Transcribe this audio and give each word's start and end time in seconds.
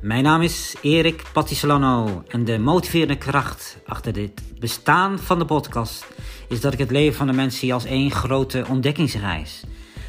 Mijn 0.00 0.22
naam 0.22 0.42
is 0.42 0.74
Erik 0.82 1.22
Patisolano 1.32 2.22
en 2.28 2.44
de 2.44 2.58
motiverende 2.58 3.18
kracht 3.18 3.78
achter 3.86 4.12
dit 4.12 4.42
bestaan 4.58 5.18
van 5.18 5.38
de 5.38 5.44
podcast 5.44 6.06
is 6.48 6.60
dat 6.60 6.72
ik 6.72 6.78
het 6.78 6.90
leven 6.90 7.16
van 7.16 7.26
de 7.26 7.32
mensen 7.32 7.60
zie 7.60 7.74
als 7.74 7.84
één 7.84 8.10
grote 8.10 8.64
ontdekkingsreis. 8.68 9.64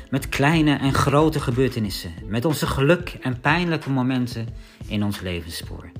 Met 0.09 0.29
kleine 0.29 0.75
en 0.75 0.93
grote 0.93 1.39
gebeurtenissen, 1.39 2.13
met 2.27 2.45
onze 2.45 2.67
geluk 2.67 3.17
en 3.21 3.39
pijnlijke 3.39 3.89
momenten 3.89 4.47
in 4.87 5.03
ons 5.03 5.19
levensspoor. 5.19 5.91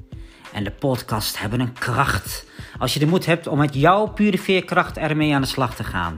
En 0.54 0.64
de 0.64 0.72
podcast 0.72 1.40
hebben 1.40 1.60
een 1.60 1.74
kracht 1.74 2.46
als 2.78 2.94
je 2.94 3.00
de 3.00 3.08
moed 3.08 3.26
hebt 3.26 3.48
om 3.48 3.58
met 3.58 3.76
jouw 3.76 4.08
pure 4.08 4.38
veerkracht 4.38 4.98
ermee 4.98 5.36
aan 5.36 5.42
de 5.42 5.48
slag 5.48 5.76
te 5.76 5.84
gaan. 5.84 6.18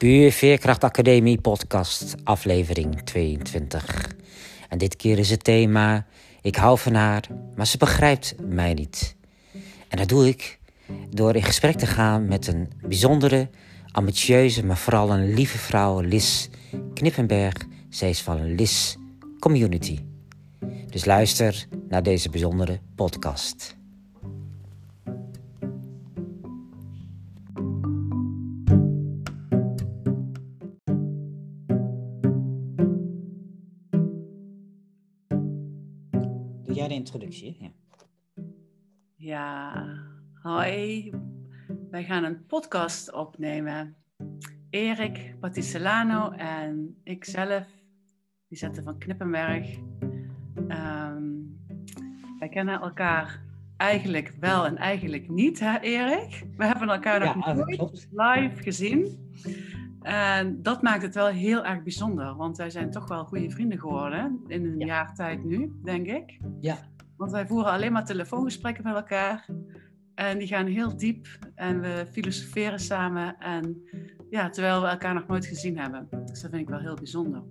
Puur 0.00 0.32
Veerkracht 0.32 0.84
Academie 0.84 1.40
podcast, 1.40 2.14
aflevering 2.24 3.02
22. 3.02 4.08
En 4.68 4.78
dit 4.78 4.96
keer 4.96 5.18
is 5.18 5.30
het 5.30 5.44
thema: 5.44 6.06
Ik 6.42 6.56
hou 6.56 6.78
van 6.78 6.94
haar, 6.94 7.26
maar 7.56 7.66
ze 7.66 7.78
begrijpt 7.78 8.34
mij 8.48 8.74
niet. 8.74 9.16
En 9.88 9.98
dat 9.98 10.08
doe 10.08 10.28
ik 10.28 10.58
door 11.10 11.36
in 11.36 11.42
gesprek 11.42 11.76
te 11.76 11.86
gaan 11.86 12.28
met 12.28 12.46
een 12.46 12.70
bijzondere, 12.86 13.48
ambitieuze, 13.90 14.64
maar 14.64 14.76
vooral 14.76 15.10
een 15.10 15.34
lieve 15.34 15.58
vrouw, 15.58 16.00
Lis 16.00 16.48
Knippenberg. 16.94 17.54
Zij 17.88 18.10
is 18.10 18.22
van 18.22 18.54
Lis 18.54 18.96
Community. 19.38 19.98
Dus 20.86 21.04
luister 21.04 21.66
naar 21.88 22.02
deze 22.02 22.30
bijzondere 22.30 22.80
podcast. 22.94 23.78
Ja, 39.30 39.86
hoi. 40.42 41.10
Wij 41.90 42.04
gaan 42.04 42.24
een 42.24 42.46
podcast 42.46 43.12
opnemen. 43.12 43.96
Erik 44.70 45.34
Paticelano 45.40 46.30
en 46.30 47.00
ikzelf, 47.04 47.66
Lisette 48.48 48.82
van 48.82 48.98
Knippenberg. 48.98 49.78
Ehm, 50.68 51.22
wij 52.38 52.48
kennen 52.48 52.80
elkaar 52.80 53.42
eigenlijk 53.76 54.34
wel 54.40 54.66
en 54.66 54.76
eigenlijk 54.76 55.28
niet, 55.28 55.60
hè 55.60 55.78
Erik? 55.78 56.46
We 56.56 56.64
hebben 56.66 56.88
elkaar 56.88 57.20
nog 57.20 57.46
Ja, 57.46 57.52
nooit 57.52 58.08
live 58.12 58.62
gezien. 58.62 59.30
En 60.02 60.62
dat 60.62 60.82
maakt 60.82 61.02
het 61.02 61.14
wel 61.14 61.26
heel 61.28 61.64
erg 61.64 61.82
bijzonder, 61.82 62.34
want 62.36 62.56
wij 62.56 62.70
zijn 62.70 62.90
toch 62.90 63.08
wel 63.08 63.24
goede 63.24 63.50
vrienden 63.50 63.78
geworden 63.78 64.40
in 64.46 64.64
een 64.64 64.78
Ja. 64.78 64.86
jaar 64.86 65.14
tijd 65.14 65.44
nu, 65.44 65.72
denk 65.84 66.06
ik. 66.06 66.38
Ja, 66.60 66.78
Want 67.20 67.32
wij 67.32 67.46
voeren 67.46 67.72
alleen 67.72 67.92
maar 67.92 68.04
telefoongesprekken 68.04 68.84
met 68.84 68.94
elkaar. 68.94 69.46
En 70.14 70.38
die 70.38 70.46
gaan 70.46 70.66
heel 70.66 70.96
diep. 70.96 71.26
En 71.54 71.80
we 71.80 72.06
filosoferen 72.10 72.78
samen. 72.78 73.38
En 73.38 73.82
ja, 74.30 74.50
terwijl 74.50 74.80
we 74.80 74.86
elkaar 74.86 75.14
nog 75.14 75.26
nooit 75.26 75.46
gezien 75.46 75.78
hebben. 75.78 76.08
Dus 76.10 76.40
dat 76.40 76.50
vind 76.50 76.62
ik 76.62 76.68
wel 76.68 76.78
heel 76.78 76.94
bijzonder. 76.94 77.42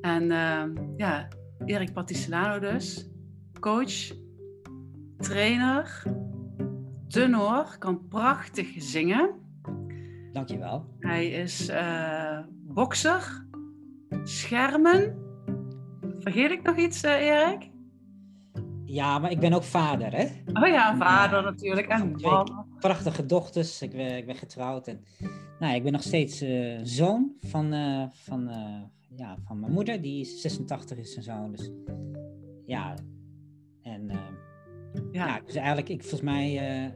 En 0.00 0.30
ehm, 0.30 0.74
ja, 0.96 1.28
Erik 1.64 1.92
Paticelano 1.92 2.58
dus. 2.58 3.10
Coach, 3.60 4.12
trainer, 5.18 6.02
tenor, 7.08 7.78
kan 7.78 8.08
prachtig 8.08 8.68
zingen. 8.76 9.30
dankjewel. 10.32 10.96
Hij 10.98 11.30
is 11.30 11.68
eh 11.68 12.38
bokser, 12.52 13.46
schermen. 14.22 15.16
Vergeet 16.18 16.50
ik 16.50 16.62
nog 16.62 16.76
iets, 16.76 17.02
eh, 17.02 17.12
Erik? 17.12 17.71
Ja, 18.92 19.18
maar 19.18 19.30
ik 19.30 19.40
ben 19.40 19.52
ook 19.52 19.62
vader, 19.62 20.12
hè? 20.16 20.24
Oh 20.62 20.68
ja, 20.68 20.96
vader 20.96 21.42
natuurlijk. 21.42 21.86
En 21.86 22.16
man. 22.20 22.66
prachtige 22.78 23.26
dochters. 23.26 23.82
Ik 23.82 23.90
ben, 23.90 24.16
ik 24.16 24.26
ben 24.26 24.34
getrouwd. 24.34 24.88
En, 24.88 25.04
nou, 25.58 25.74
ik 25.74 25.82
ben 25.82 25.92
nog 25.92 26.02
steeds 26.02 26.40
eh, 26.40 26.78
zoon 26.82 27.32
van, 27.40 27.72
eh, 27.72 28.04
van, 28.10 28.48
eh, 28.48 28.82
ja, 29.16 29.36
van 29.44 29.60
mijn 29.60 29.72
moeder. 29.72 30.02
Die 30.02 30.20
is 30.20 30.40
86 30.40 30.98
is 30.98 31.12
zijn 31.12 31.24
zoon. 31.24 31.52
Dus 31.52 31.70
ja. 32.66 32.94
En 33.82 34.10
eh, 34.10 34.16
ja. 35.12 35.26
Ja, 35.26 35.40
dus 35.46 35.54
eigenlijk, 35.54 35.88
ik, 35.88 36.00
volgens 36.00 36.22
mij 36.22 36.58
eh, 36.58 36.92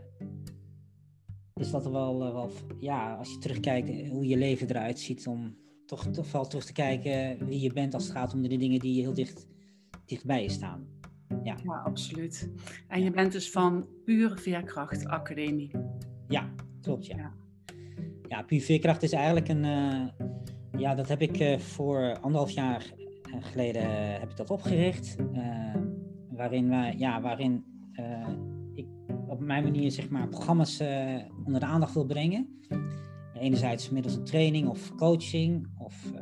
is 1.54 1.70
dat 1.70 1.90
wel, 1.90 2.24
eh, 2.24 2.32
wel... 2.32 2.50
Ja, 2.80 3.14
als 3.14 3.30
je 3.30 3.38
terugkijkt 3.38 3.88
eh, 3.88 4.10
hoe 4.10 4.26
je 4.26 4.36
leven 4.36 4.68
eruit 4.68 4.98
ziet. 4.98 5.26
Om 5.26 5.56
toch, 5.86 6.06
toch 6.06 6.32
wel 6.32 6.46
terug 6.46 6.64
te 6.64 6.72
kijken 6.72 7.46
wie 7.46 7.60
je 7.60 7.72
bent 7.72 7.94
als 7.94 8.04
het 8.04 8.12
gaat 8.12 8.34
om 8.34 8.42
de 8.42 8.56
dingen 8.56 8.80
die 8.80 9.00
heel 9.00 9.14
dicht, 9.14 9.46
dichtbij 10.04 10.42
je 10.42 10.50
staan. 10.50 10.86
Ja, 11.42 11.56
absoluut. 11.84 12.50
En 12.88 13.02
je 13.02 13.10
bent 13.10 13.32
dus 13.32 13.50
van 13.50 13.86
Pure 14.04 14.36
Veerkracht 14.36 15.06
Academie. 15.06 15.70
Ja, 16.28 16.50
klopt, 16.80 17.06
ja. 17.06 17.16
Ja. 17.16 17.32
Ja, 18.28 18.42
Puur 18.42 18.60
Veerkracht 18.60 19.02
is 19.02 19.12
eigenlijk 19.12 19.48
een... 19.48 19.64
eh, 19.64 20.26
ja, 20.80 20.94
dat 20.94 21.08
heb 21.08 21.20
ik 21.20 21.38
eh, 21.38 21.58
voor 21.58 22.18
anderhalf 22.20 22.50
jaar 22.50 22.92
eh, 23.22 23.32
geleden 23.40 24.10
heb 24.20 24.30
ik 24.30 24.36
dat 24.36 24.50
opgericht. 24.50 25.16
waarin 26.30 26.68
wij, 26.68 26.94
ja, 26.98 27.20
waarin 27.20 27.64
ik 28.74 28.86
op 29.26 29.40
mijn 29.40 29.64
manier 29.64 29.90
zeg 29.90 30.10
maar 30.10 30.28
programma's 30.28 30.80
onder 31.44 31.60
de 31.60 31.66
aandacht 31.66 31.94
wil 31.94 32.06
brengen. 32.06 32.60
Enerzijds 33.34 33.90
middels 33.90 34.16
een 34.16 34.24
training 34.24 34.68
of 34.68 34.94
coaching 34.94 35.68
of, 35.78 36.12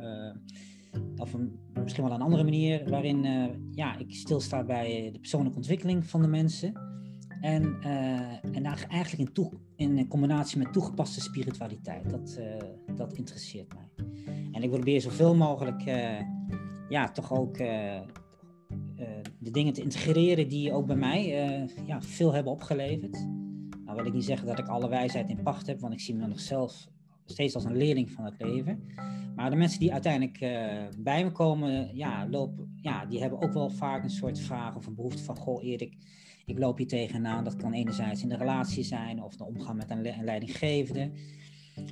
of 1.17 1.33
een, 1.33 1.59
misschien 1.85 2.05
wel 2.05 2.13
een 2.13 2.21
andere 2.21 2.43
manier 2.43 2.89
waarin 2.89 3.25
eh, 3.25 3.43
ja, 3.71 3.97
ik 3.97 4.13
stilsta 4.13 4.63
bij 4.63 5.09
de 5.11 5.19
persoonlijke 5.19 5.57
ontwikkeling 5.57 6.05
van 6.05 6.21
de 6.21 6.27
mensen. 6.27 6.73
En, 7.41 7.77
eh, 7.81 8.55
en 8.55 8.63
eigenlijk 8.65 9.17
in, 9.17 9.33
toe, 9.33 9.51
in 9.75 10.07
combinatie 10.07 10.57
met 10.57 10.73
toegepaste 10.73 11.21
spiritualiteit. 11.21 12.09
Dat, 12.09 12.35
eh, 12.39 12.95
dat 12.95 13.13
interesseert 13.13 13.73
mij. 13.73 14.05
En 14.51 14.63
ik 14.63 14.69
probeer 14.69 15.01
zoveel 15.01 15.35
mogelijk 15.35 15.83
ja, 16.89 17.11
toch 17.11 17.33
ook 17.33 17.57
de 19.39 19.51
dingen 19.51 19.73
te 19.73 19.81
integreren 19.81 20.47
die 20.47 20.71
ook 20.71 20.85
bij 20.85 20.95
mij 20.95 21.27
ja, 21.85 22.01
veel 22.01 22.33
hebben 22.33 22.51
opgeleverd. 22.51 23.27
Nou 23.85 23.97
wil 23.97 24.05
ik 24.05 24.13
niet 24.13 24.25
zeggen 24.25 24.47
dat 24.47 24.59
ik 24.59 24.67
alle 24.67 24.89
wijsheid 24.89 25.29
in 25.29 25.43
pacht 25.43 25.67
heb, 25.67 25.79
want 25.79 25.93
ik 25.93 25.99
zie 25.99 26.15
me 26.15 26.27
nog 26.27 26.39
zelf 26.39 26.87
steeds 27.25 27.55
als 27.55 27.63
een 27.63 27.77
leerling 27.77 28.11
van 28.11 28.25
het 28.25 28.35
leven. 28.37 28.83
Maar 29.35 29.49
de 29.49 29.55
mensen 29.55 29.79
die 29.79 29.93
uiteindelijk 29.93 30.41
eh, 30.41 30.83
bij 30.97 31.23
me 31.23 31.31
komen, 31.31 31.95
ja, 31.95 32.27
lopen, 32.29 32.77
ja, 32.81 33.05
die 33.05 33.19
hebben 33.21 33.41
ook 33.41 33.53
wel 33.53 33.69
vaak 33.69 34.03
een 34.03 34.09
soort 34.09 34.39
vraag 34.39 34.75
of 34.75 34.85
een 34.85 34.95
behoefte 34.95 35.23
van, 35.23 35.37
goh 35.37 35.63
Erik, 35.63 35.97
ik 36.45 36.59
loop 36.59 36.77
hier 36.77 36.87
tegenaan. 36.87 37.43
Dat 37.43 37.55
kan 37.55 37.73
enerzijds 37.73 38.21
in 38.21 38.29
de 38.29 38.37
relatie 38.37 38.83
zijn 38.83 39.23
of 39.23 39.35
de 39.35 39.43
omgang 39.45 39.77
met 39.77 39.89
een, 39.89 40.01
le- 40.01 40.15
een 40.17 40.23
leidinggevende. 40.23 41.11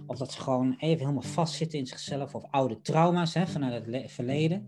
Of 0.07 0.17
dat 0.17 0.31
ze 0.31 0.41
gewoon 0.41 0.75
even 0.77 0.99
helemaal 0.99 1.21
vastzitten 1.21 1.79
in 1.79 1.85
zichzelf. 1.87 2.35
Of 2.35 2.43
oude 2.51 2.81
trauma's 2.81 3.33
hè, 3.33 3.47
vanuit 3.47 3.73
het 3.73 3.87
le- 3.87 4.09
verleden. 4.09 4.67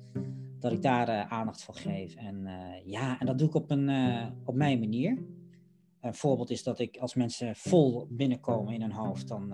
Dat 0.60 0.72
ik 0.72 0.82
daar 0.82 1.08
eh, 1.08 1.32
aandacht 1.32 1.64
voor 1.64 1.76
geef. 1.76 2.16
En 2.16 2.46
eh, 2.46 2.86
ja, 2.86 3.20
en 3.20 3.26
dat 3.26 3.38
doe 3.38 3.48
ik 3.48 3.56
op, 3.56 3.72
een, 3.72 3.90
op 4.46 4.56
mijn 4.56 4.80
manier. 4.80 5.24
Een 6.02 6.16
voorbeeld 6.16 6.50
is 6.50 6.64
dat 6.64 6.80
ik 6.80 6.98
als 6.98 7.16
mensen 7.16 7.56
vol 7.56 8.08
binnenkomen 8.10 8.74
in 8.74 8.82
hun 8.82 8.92
hoofd, 8.92 9.28
dan, 9.28 9.54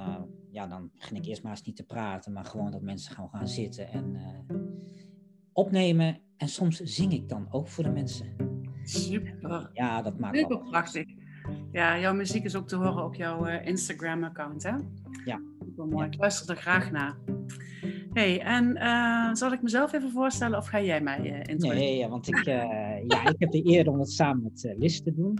ja, 0.51 0.67
dan 0.67 0.91
begin 0.95 1.17
ik 1.17 1.25
eerst 1.25 1.43
maar 1.43 1.51
eens 1.51 1.63
niet 1.63 1.75
te 1.75 1.85
praten, 1.85 2.33
maar 2.33 2.45
gewoon 2.45 2.71
dat 2.71 2.81
mensen 2.81 3.15
gewoon 3.15 3.29
gaan 3.29 3.47
zitten 3.47 3.87
en 3.87 4.15
eh, 4.15 4.55
opnemen. 5.53 6.19
En 6.37 6.47
soms 6.47 6.79
zing 6.79 7.13
ik 7.13 7.29
dan 7.29 7.47
ook 7.51 7.67
voor 7.67 7.83
de 7.83 7.89
mensen. 7.89 8.35
Super. 8.83 9.69
Ja, 9.73 10.01
dat 10.01 10.19
maakt 10.19 10.37
Super 10.37 10.59
prachtig. 10.59 11.05
Ja, 11.71 11.99
jouw 11.99 12.13
muziek 12.13 12.43
is 12.43 12.55
ook 12.55 12.67
te 12.67 12.75
horen 12.75 13.03
op 13.03 13.15
jouw 13.15 13.45
eh, 13.45 13.67
Instagram-account, 13.67 14.63
hè? 14.63 14.75
Ja. 15.25 15.41
Super 15.59 15.87
mooi. 15.87 16.07
Ik 16.07 16.17
luister 16.17 16.55
er 16.55 16.61
graag 16.61 16.91
naar. 16.91 17.17
Hey, 18.13 18.39
en 18.41 18.75
eh, 18.75 19.33
zal 19.33 19.51
ik 19.51 19.61
mezelf 19.61 19.93
even 19.93 20.09
voorstellen 20.11 20.57
of 20.57 20.67
ga 20.67 20.81
jij 20.81 21.01
mij 21.01 21.17
eh 21.17 21.37
introduceren? 21.37 21.75
Nee, 21.77 21.97
ja, 21.97 22.09
want 22.09 22.27
ik, 22.27 22.35
eh, 22.37 22.45
ja, 23.07 23.27
ik 23.29 23.35
heb 23.37 23.51
de 23.51 23.65
eer 23.65 23.89
om 23.89 23.99
het 23.99 24.11
samen 24.11 24.43
met 24.43 24.73
Liz 24.77 24.99
te 24.99 25.13
doen. 25.13 25.37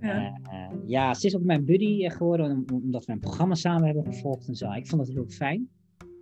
Ja. 0.00 0.38
Ja, 0.86 1.14
ze 1.14 1.26
is 1.26 1.36
ook 1.36 1.42
mijn 1.42 1.64
buddy 1.64 2.08
geworden, 2.08 2.50
om- 2.50 2.82
omdat 2.82 3.04
we 3.04 3.12
een 3.12 3.20
programma 3.20 3.54
samen 3.54 3.84
hebben 3.84 4.04
gevolgd 4.04 4.48
en 4.48 4.54
zo. 4.54 4.72
Ik 4.72 4.86
vond 4.86 5.06
dat 5.06 5.14
heel 5.14 5.28
fijn. 5.28 5.68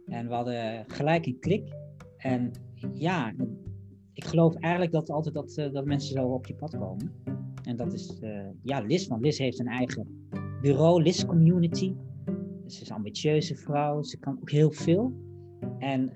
En 0.06 0.28
we 0.28 0.34
hadden 0.34 0.84
gelijk 0.86 1.26
een 1.26 1.38
klik. 1.40 1.72
En 2.16 2.50
ja, 2.92 3.32
ik 4.12 4.24
geloof 4.24 4.54
eigenlijk 4.54 4.92
dat 4.92 5.10
altijd 5.10 5.34
dat, 5.34 5.68
dat 5.72 5.84
mensen 5.84 6.12
zo 6.16 6.24
op 6.26 6.46
je 6.46 6.54
pad 6.54 6.76
komen. 6.78 7.12
En 7.64 7.76
dat 7.76 7.92
is 7.92 8.18
ja, 8.62 8.80
Liz, 8.80 9.06
want 9.06 9.22
Liz 9.22 9.38
heeft 9.38 9.58
een 9.60 9.66
eigen 9.66 10.26
bureau, 10.60 11.02
Liz 11.02 11.24
Community. 11.24 11.92
Ze 12.66 12.82
is 12.82 12.88
een 12.88 12.96
ambitieuze 12.96 13.54
vrouw, 13.56 14.02
ze 14.02 14.18
kan 14.18 14.38
ook 14.40 14.50
heel 14.50 14.70
veel. 14.70 15.12
En 15.78 16.12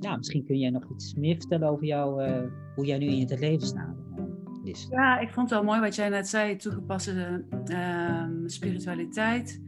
ja, 0.00 0.16
misschien 0.16 0.44
kun 0.44 0.58
jij 0.58 0.70
nog 0.70 0.90
iets 0.90 1.14
meer 1.14 1.36
vertellen 1.36 1.68
over 1.68 1.84
jou, 1.86 2.22
hoe 2.74 2.86
jij 2.86 2.98
nu 2.98 3.06
in 3.06 3.28
het 3.28 3.40
leven 3.40 3.66
staat. 3.66 3.96
Ja, 4.90 5.18
ik 5.18 5.30
vond 5.30 5.50
het 5.50 5.58
wel 5.58 5.68
mooi 5.68 5.80
wat 5.80 5.94
jij 5.94 6.08
net 6.08 6.28
zei, 6.28 6.56
toegepaste 6.56 7.44
ehm, 7.64 8.48
spiritualiteit. 8.48 9.62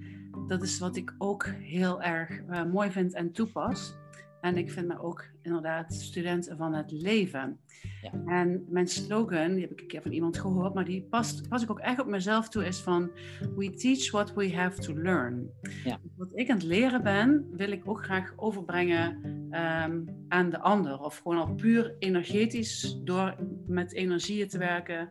Dat 0.46 0.62
is 0.62 0.78
wat 0.78 0.96
ik 0.96 1.14
ook 1.18 1.46
heel 1.46 2.02
erg 2.02 2.40
uh, 2.50 2.64
mooi 2.64 2.90
vind 2.90 3.14
en 3.14 3.32
toepas. 3.32 3.96
En 4.42 4.56
ik 4.56 4.70
vind 4.70 4.88
me 4.88 5.00
ook 5.00 5.24
inderdaad 5.42 5.94
student 5.94 6.50
van 6.56 6.74
het 6.74 6.90
leven. 6.90 7.60
Ja. 8.02 8.12
En 8.26 8.64
mijn 8.68 8.88
slogan, 8.88 9.52
die 9.52 9.60
heb 9.60 9.70
ik 9.70 9.80
een 9.80 9.86
keer 9.86 10.02
van 10.02 10.12
iemand 10.12 10.38
gehoord, 10.38 10.74
maar 10.74 10.84
die 10.84 11.02
past, 11.02 11.48
pas 11.48 11.62
ik 11.62 11.70
ook 11.70 11.78
echt 11.78 12.00
op 12.00 12.06
mezelf 12.06 12.48
toe, 12.48 12.64
is 12.64 12.78
van 12.78 13.10
We 13.56 13.70
teach 13.70 14.10
what 14.10 14.34
we 14.34 14.54
have 14.54 14.80
to 14.80 14.94
learn. 14.94 15.50
Ja. 15.84 15.98
Wat 16.16 16.28
ik 16.32 16.50
aan 16.50 16.56
het 16.56 16.64
leren 16.64 17.02
ben, 17.02 17.46
wil 17.52 17.70
ik 17.70 17.88
ook 17.88 18.04
graag 18.04 18.32
overbrengen 18.36 19.18
ehm, 19.50 20.00
aan 20.28 20.50
de 20.50 20.58
ander. 20.58 21.00
Of 21.00 21.18
gewoon 21.18 21.38
al 21.38 21.54
puur 21.54 21.94
energetisch, 21.98 22.98
door 23.04 23.36
met 23.66 23.92
energieën 23.92 24.48
te 24.48 24.58
werken, 24.58 25.10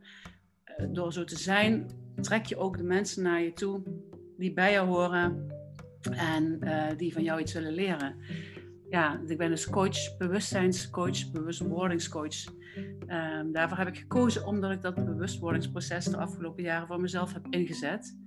uh, 0.80 0.88
door 0.89 1.13
zo 1.13 1.24
te 1.24 1.38
zijn, 1.38 1.89
trek 2.22 2.45
je 2.45 2.57
ook 2.57 2.78
de 2.78 2.83
mensen 2.83 3.24
naar 3.24 3.42
je 3.42 3.54
toe 3.54 3.81
die 4.38 4.54
bij 4.54 4.72
jou 4.72 4.88
horen 4.88 5.48
en 6.12 6.60
uh, 6.63 6.86
die 6.98 7.13
van 7.13 7.24
jou 7.24 7.42
iets 7.42 7.54
willen 7.54 7.74
leren 7.74 8.16
ja, 8.92 9.20
ik 9.28 9.38
ben 9.38 9.50
dus 9.50 9.70
coach, 9.70 10.18
bewustzijnscoach, 10.18 11.32
bewustwordingscoach. 11.32 12.46
Um, 13.08 13.52
daarvoor 13.52 13.78
heb 13.78 13.88
ik 13.88 13.98
gekozen 13.98 14.46
omdat 14.46 14.72
ik 14.72 14.82
dat 14.82 15.06
bewustwordingsproces 15.06 16.06
de 16.06 16.18
afgelopen 16.18 16.64
jaren 16.64 16.88
voor 16.88 17.02
mezelf 17.02 17.34
heb 17.34 17.48
ingezet. 17.50 18.18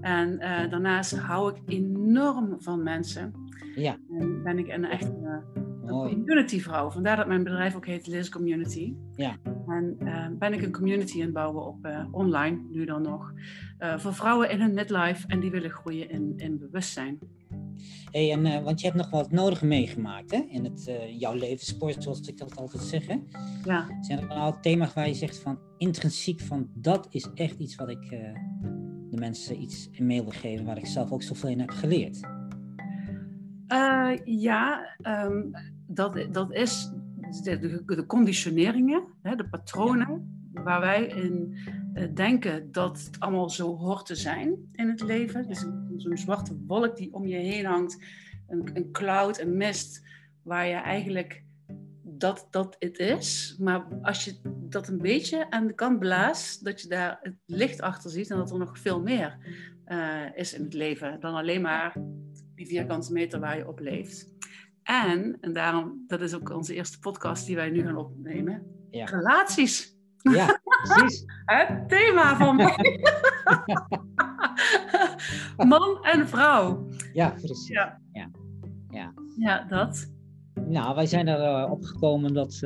En 0.00 0.32
uh, 0.32 0.70
daarnaast 0.70 1.18
hou 1.18 1.54
ik 1.54 1.62
enorm 1.66 2.56
van 2.58 2.82
mensen. 2.82 3.32
Ja. 3.74 3.98
En 4.18 4.42
ben 4.42 4.58
ik 4.58 4.68
een 4.68 4.84
echte 4.84 5.44
uh, 5.84 5.88
community 5.88 6.60
vrouw. 6.60 6.90
Vandaar 6.90 7.16
dat 7.16 7.26
mijn 7.26 7.44
bedrijf 7.44 7.76
ook 7.76 7.86
heet 7.86 8.06
Liz 8.06 8.28
Community. 8.28 8.94
Ja. 9.14 9.36
En 9.66 9.96
uh, 10.02 10.26
ben 10.38 10.52
ik 10.52 10.62
een 10.62 10.72
community 10.72 11.20
inbouwen 11.20 11.66
op 11.66 11.86
uh, 11.86 12.04
online, 12.10 12.60
nu 12.70 12.84
dan 12.84 13.02
nog. 13.02 13.32
voor 13.96 14.14
vrouwen 14.14 14.50
in 14.50 14.60
hun 14.60 14.74
midlife 14.74 15.26
en 15.26 15.40
die 15.40 15.50
willen 15.50 15.70
groeien 15.70 16.10
in, 16.10 16.32
in 16.36 16.58
bewustzijn. 16.58 17.18
Hey, 18.10 18.32
en, 18.32 18.46
uh, 18.46 18.62
want 18.62 18.80
je 18.80 18.86
hebt 18.86 18.98
nog 18.98 19.10
wat 19.10 19.30
nodig 19.30 19.62
meegemaakt 19.62 20.30
hè? 20.30 20.44
in 20.48 20.64
het, 20.64 20.86
uh, 20.88 21.20
jouw 21.20 21.34
levenssport, 21.34 22.02
zoals 22.02 22.20
ik 22.20 22.38
dat 22.38 22.56
altijd 22.56 22.82
zeg. 22.82 23.06
Hè? 23.06 23.16
Ja. 23.64 23.86
Zijn 24.00 24.18
er 24.18 24.26
nou 24.26 24.54
thema's 24.60 24.94
waar 24.94 25.08
je 25.08 25.14
zegt 25.14 25.38
van 25.38 25.58
intrinsiek 25.78 26.40
van 26.40 26.68
dat 26.74 27.06
is 27.10 27.28
echt 27.34 27.58
iets 27.58 27.74
wat 27.74 27.88
ik 27.88 28.10
uh, 28.10 28.10
de 29.10 29.16
mensen 29.16 29.62
iets 29.62 29.88
in 29.90 30.06
mee 30.06 30.22
wil 30.22 30.32
geven, 30.32 30.64
waar 30.64 30.78
ik 30.78 30.86
zelf 30.86 31.10
ook 31.10 31.22
zoveel 31.22 31.50
in 31.50 31.60
heb 31.60 31.70
geleerd? 31.70 32.20
ja, 34.24 34.96
um, 35.02 35.50
dat, 35.86 36.26
dat 36.30 36.52
is 36.52 36.90
de, 37.42 37.58
de, 37.58 37.82
de 37.86 38.06
conditioneringen, 38.06 39.04
hè, 39.22 39.34
de 39.34 39.48
patronen 39.48 40.37
waar 40.62 40.80
wij 40.80 41.06
in 41.06 41.56
uh, 41.94 42.04
denken 42.14 42.72
dat 42.72 43.02
het 43.04 43.20
allemaal 43.20 43.50
zo 43.50 43.76
hoort 43.76 44.06
te 44.06 44.14
zijn 44.14 44.68
in 44.72 44.88
het 44.88 45.00
leven. 45.00 45.48
Dus 45.48 45.66
zo'n 45.96 46.16
zwarte 46.16 46.56
wolk 46.66 46.96
die 46.96 47.14
om 47.14 47.26
je 47.26 47.36
heen 47.36 47.64
hangt, 47.64 48.04
een, 48.48 48.70
een 48.74 48.92
cloud, 48.92 49.38
een 49.38 49.56
mist, 49.56 50.06
waar 50.42 50.66
je 50.66 50.74
eigenlijk 50.74 51.44
dat 52.02 52.46
dat 52.50 52.76
het 52.78 52.98
is. 52.98 53.56
Maar 53.58 53.86
als 54.02 54.24
je 54.24 54.40
dat 54.68 54.88
een 54.88 54.98
beetje 54.98 55.50
aan 55.50 55.66
de 55.66 55.74
kant 55.74 55.98
blaast, 55.98 56.64
dat 56.64 56.80
je 56.80 56.88
daar 56.88 57.18
het 57.22 57.34
licht 57.46 57.80
achter 57.80 58.10
ziet 58.10 58.30
en 58.30 58.36
dat 58.36 58.50
er 58.50 58.58
nog 58.58 58.78
veel 58.78 59.00
meer 59.00 59.38
uh, 59.86 60.24
is 60.34 60.54
in 60.54 60.62
het 60.62 60.74
leven 60.74 61.20
dan 61.20 61.34
alleen 61.34 61.62
maar 61.62 61.96
die 62.54 62.66
vierkante 62.66 63.12
meter 63.12 63.40
waar 63.40 63.56
je 63.56 63.68
op 63.68 63.78
leeft. 63.78 64.36
En, 64.82 65.38
en 65.40 65.52
daarom, 65.52 66.04
dat 66.06 66.20
is 66.20 66.34
ook 66.34 66.50
onze 66.50 66.74
eerste 66.74 66.98
podcast 66.98 67.46
die 67.46 67.56
wij 67.56 67.70
nu 67.70 67.82
gaan 67.82 67.96
opnemen, 67.96 68.62
ja. 68.90 69.04
relaties. 69.04 69.97
Ja, 70.22 70.60
precies. 70.82 71.24
Het 71.44 71.88
thema 71.88 72.36
van 72.36 72.56
mij. 72.56 73.00
Man 75.68 75.98
en 76.02 76.28
vrouw. 76.28 76.88
Ja, 77.12 77.30
precies. 77.30 77.68
Ja, 77.68 78.00
ja. 78.12 78.30
ja. 78.90 79.12
ja 79.36 79.64
dat. 79.64 80.16
Nou, 80.66 80.94
wij 80.94 81.06
zijn 81.06 81.28
erop 81.28 81.82
uh, 81.82 81.88
gekomen 81.88 82.34
dat 82.34 82.52
uh, 82.54 82.60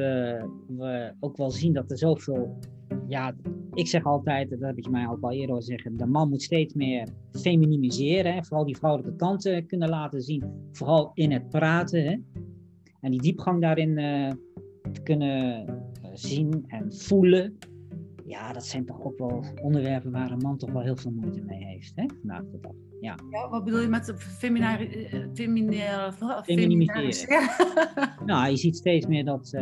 we 0.67 1.13
ook 1.21 1.37
wel 1.37 1.51
zien 1.51 1.73
dat 1.73 1.91
er 1.91 1.99
zoveel. 1.99 2.59
Ja, 3.09 3.35
ik 3.75 3.87
zeg 3.89 4.05
altijd, 4.05 4.51
dat 4.51 4.61
heb 4.61 4.79
je 4.79 4.91
mij 4.91 5.09
ook 5.09 5.23
al 5.23 5.31
eerder 5.31 5.49
horen 5.49 5.63
zeggen, 5.63 5.97
de 5.97 6.07
man 6.07 6.29
moet 6.29 6.43
steeds 6.43 6.75
meer 6.75 7.09
feminimiseren. 7.33 8.35
Hè? 8.35 8.45
Vooral 8.45 8.65
die 8.67 8.77
vrouwelijke 8.77 9.17
kanten 9.17 9.67
kunnen 9.67 9.89
laten 9.89 10.23
zien. 10.23 10.69
Vooral 10.73 11.11
in 11.15 11.33
het 11.33 11.49
praten. 11.49 12.05
Hè? 12.05 12.17
En 13.01 13.11
die 13.11 13.21
diepgang 13.21 13.61
daarin 13.61 13.99
uh, 13.99 14.31
te 14.93 15.03
kunnen 15.03 15.67
zien 16.13 16.65
en 16.67 16.95
voelen. 16.95 17.59
Ja, 18.25 18.53
dat 18.53 18.67
zijn 18.67 18.85
toch 18.85 19.05
ook 19.05 19.19
wel 19.19 19.45
onderwerpen 19.63 20.11
waar 20.11 20.31
een 20.31 20.39
man 20.39 20.57
toch 20.57 20.73
wel 20.73 20.83
heel 20.83 20.97
veel 20.97 21.11
moeite 21.11 21.43
mee 21.43 21.65
heeft, 21.65 21.93
hè, 21.95 22.05
vandaag 22.21 22.43
de 22.51 22.59
dag. 22.61 22.73
Ja. 23.01 23.17
ja 23.31 23.49
wat 23.49 23.65
bedoel 23.65 23.81
je 23.81 23.89
met 23.89 24.15
feminaire, 24.17 25.29
feminaire, 25.35 26.13
feminiseren? 26.43 27.49
nou, 28.27 28.51
je 28.51 28.57
ziet 28.57 28.77
steeds 28.77 29.07
meer 29.07 29.25
dat 29.25 29.57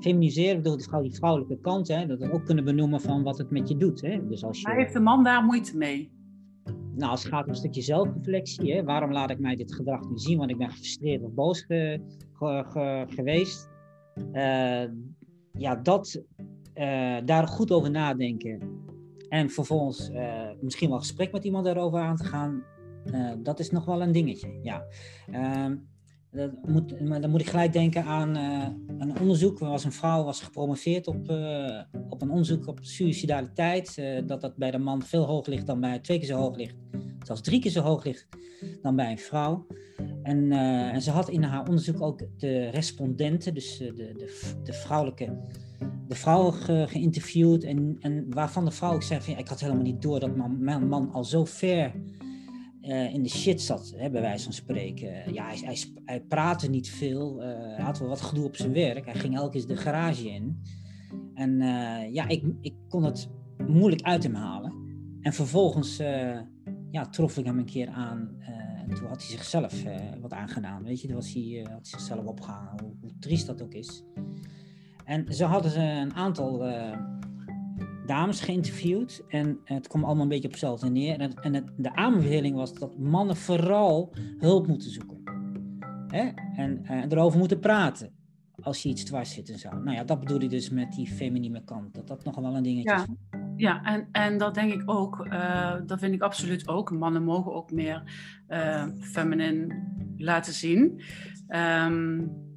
feminiseren 0.00 0.62
bedoelt 0.62 0.84
vooral 0.84 1.02
die 1.02 1.14
vrouwelijke 1.14 1.58
kant, 1.60 1.88
hè, 1.88 2.06
dat 2.06 2.18
we 2.18 2.32
ook 2.32 2.44
kunnen 2.44 2.64
benoemen 2.64 3.00
van 3.00 3.22
wat 3.22 3.38
het 3.38 3.50
met 3.50 3.68
je 3.68 3.76
doet. 3.76 4.00
Hè. 4.00 4.26
Dus 4.26 4.44
als 4.44 4.60
je, 4.60 4.68
maar 4.68 4.76
heeft 4.76 4.92
de 4.92 5.00
man 5.00 5.24
daar 5.24 5.44
moeite 5.44 5.76
mee? 5.76 6.10
Nou, 6.94 7.10
als 7.10 7.22
het 7.22 7.32
gaat 7.32 7.44
om 7.44 7.50
een 7.50 7.56
stukje 7.56 7.82
zelfreflectie, 7.82 8.72
hè, 8.72 8.84
waarom 8.84 9.12
laat 9.12 9.30
ik 9.30 9.38
mij 9.38 9.56
dit 9.56 9.74
gedrag 9.74 10.08
nu 10.08 10.18
zien? 10.18 10.38
Want 10.38 10.50
ik 10.50 10.58
ben 10.58 10.70
gefrustreerd 10.70 11.22
of 11.22 11.32
boos 11.32 11.62
ge, 11.62 12.00
ge, 12.32 13.04
geweest. 13.08 13.70
Uh, 14.32 14.84
ja, 15.52 15.74
dat, 15.74 16.22
uh, 16.74 17.16
daar 17.24 17.46
goed 17.46 17.70
over 17.70 17.90
nadenken 17.90 18.60
en 19.28 19.50
vervolgens 19.50 20.10
uh, 20.10 20.50
misschien 20.60 20.88
wel 20.88 20.98
gesprek 20.98 21.32
met 21.32 21.44
iemand 21.44 21.64
daarover 21.64 22.00
aan 22.00 22.16
te 22.16 22.24
gaan, 22.24 22.62
uh, 23.04 23.32
dat 23.38 23.58
is 23.58 23.70
nog 23.70 23.84
wel 23.84 24.02
een 24.02 24.12
dingetje. 24.12 24.58
Ja. 24.62 24.84
Ehm, 25.30 25.76
dat 26.30 26.50
moet, 26.66 27.00
maar 27.08 27.20
dan 27.20 27.30
moet 27.30 27.40
ik 27.40 27.48
gelijk 27.48 27.72
denken 27.72 28.04
aan 28.04 28.36
een 28.98 29.20
onderzoek. 29.20 29.60
Er 29.60 29.68
was 29.68 29.84
een 29.84 29.92
vrouw 29.92 30.24
was 30.24 30.40
gepromoveerd 30.40 31.06
op, 31.06 31.28
op 32.08 32.22
een 32.22 32.30
onderzoek 32.30 32.66
op 32.66 32.78
suicidaliteit. 32.82 34.02
dat 34.26 34.40
dat 34.40 34.56
bij 34.56 34.70
de 34.70 34.78
man 34.78 35.02
veel 35.02 35.24
hoger 35.24 35.52
ligt 35.52 35.66
dan 35.66 35.80
bij 35.80 35.98
twee 35.98 36.18
keer 36.18 36.26
zo 36.26 36.36
hoog 36.36 36.56
ligt. 36.56 36.76
Zelfs 37.22 37.42
drie 37.42 37.60
keer 37.60 37.70
zo 37.70 37.80
hoog 37.80 38.04
ligt 38.04 38.28
dan 38.82 38.96
bij 38.96 39.10
een 39.10 39.18
vrouw. 39.18 39.66
En, 40.22 40.44
uh, 40.44 40.94
en, 40.94 41.02
ze 41.02 41.10
had 41.10 41.28
in 41.28 41.42
haar 41.42 41.68
onderzoek 41.68 42.02
ook 42.02 42.22
de 42.38 42.68
respondenten, 42.68 43.54
dus 43.54 43.78
de, 43.78 43.94
de, 43.94 44.58
de 44.64 44.72
vrouwelijke, 44.72 45.38
de 46.08 46.14
vrouwen 46.14 46.52
ge, 46.52 46.84
geïnterviewd. 46.88 47.64
En, 47.64 47.96
en 48.00 48.26
waarvan 48.28 48.64
de 48.64 48.70
vrouw 48.70 48.92
ook 48.92 49.02
zei: 49.02 49.20
van, 49.20 49.32
ja, 49.32 49.38
Ik 49.38 49.48
had 49.48 49.60
helemaal 49.60 49.82
niet 49.82 50.02
door 50.02 50.20
dat 50.20 50.36
mijn 50.58 50.88
man 50.88 51.12
al 51.12 51.24
zo 51.24 51.44
ver 51.44 51.92
uh, 52.82 53.14
in 53.14 53.22
de 53.22 53.28
shit 53.28 53.60
zat, 53.60 53.94
hè, 53.96 54.10
bij 54.10 54.20
wijze 54.20 54.44
van 54.44 54.52
spreken. 54.52 55.32
Ja, 55.32 55.46
hij, 55.46 55.78
hij, 56.04 56.20
praatte 56.20 56.70
niet 56.70 56.90
veel, 56.90 57.40
hij 57.40 57.84
had 57.84 57.98
wel 57.98 58.08
wat 58.08 58.20
gedoe 58.20 58.44
op 58.44 58.56
zijn 58.56 58.72
werk. 58.72 59.04
Hij 59.04 59.14
ging 59.14 59.36
elke 59.36 59.58
keer 59.58 59.66
de 59.66 59.76
garage 59.76 60.30
in. 60.30 60.62
En 61.34 61.58
ja, 62.12 62.28
ik, 62.28 62.44
ik 62.60 62.74
kon 62.88 63.04
het 63.04 63.28
moeilijk 63.66 64.02
uit 64.02 64.22
hem 64.22 64.34
halen. 64.34 64.72
En 65.20 65.32
vervolgens 65.32 66.00
ja, 66.90 67.06
trof 67.06 67.36
ik 67.38 67.44
hem 67.44 67.58
een 67.58 67.64
keer 67.64 67.88
aan 67.88 68.38
toen 68.94 69.08
had 69.08 69.22
hij 69.22 69.30
zichzelf 69.30 69.84
uh, 69.84 69.96
wat 70.20 70.32
aangedaan. 70.32 70.82
Weet 70.82 71.00
je, 71.00 71.06
toen 71.06 71.16
was 71.16 71.32
hij, 71.32 71.42
uh, 71.42 71.66
had 71.66 71.86
zichzelf 71.86 72.24
opgehangen, 72.24 72.82
hoe, 72.82 72.92
hoe, 73.00 73.10
triest 73.18 73.46
dat 73.46 73.62
ook 73.62 73.74
is. 73.74 74.04
En 75.04 75.34
zo 75.34 75.46
hadden 75.46 75.70
ze 75.70 75.80
een 75.80 76.14
aantal 76.14 76.72
dames 78.06 78.40
geïnterviewd. 78.40 79.24
En 79.28 79.58
het 79.64 79.88
kwam 79.88 80.04
allemaal 80.04 80.22
een 80.22 80.28
beetje 80.28 80.44
op 80.44 80.50
hetzelfde 80.50 80.90
neer. 80.90 81.20
En, 81.20 81.34
en 81.34 81.54
het, 81.54 81.64
de 81.76 81.94
aanbeveling 81.94 82.56
was 82.56 82.74
dat 82.74 82.98
mannen 82.98 83.36
vooral 83.36 84.12
hulp 84.38 84.66
moeten 84.66 84.90
zoeken. 84.90 85.22
Hè? 86.06 86.30
En 86.56 86.84
erover 87.08 87.38
moeten 87.38 87.60
praten. 87.60 88.12
Als 88.62 88.82
je 88.82 88.88
iets 88.88 89.04
dwars 89.04 89.32
zit 89.32 89.50
en 89.50 89.58
zo. 89.58 89.70
Nou 89.70 89.96
ja, 89.96 90.04
dat 90.04 90.20
bedoel 90.20 90.40
ik 90.40 90.50
dus 90.50 90.70
met 90.70 90.92
die 90.92 91.06
feminine 91.06 91.64
kant. 91.64 91.94
Dat 91.94 92.06
dat 92.06 92.24
nog 92.24 92.36
wel 92.36 92.56
een 92.56 92.62
dingetje 92.62 92.94
is. 92.94 93.39
Ja, 93.60 93.82
en, 93.84 94.08
en 94.12 94.38
dat 94.38 94.54
denk 94.54 94.72
ik 94.72 94.82
ook. 94.86 95.26
Uh, 95.26 95.74
dat 95.86 95.98
vind 95.98 96.14
ik 96.14 96.22
absoluut 96.22 96.68
ook. 96.68 96.90
Mannen 96.90 97.24
mogen 97.24 97.54
ook 97.54 97.70
meer 97.70 98.02
uh, 98.48 98.86
feminin 99.00 99.72
laten 100.16 100.52
zien. 100.52 101.02
Um, 101.48 102.49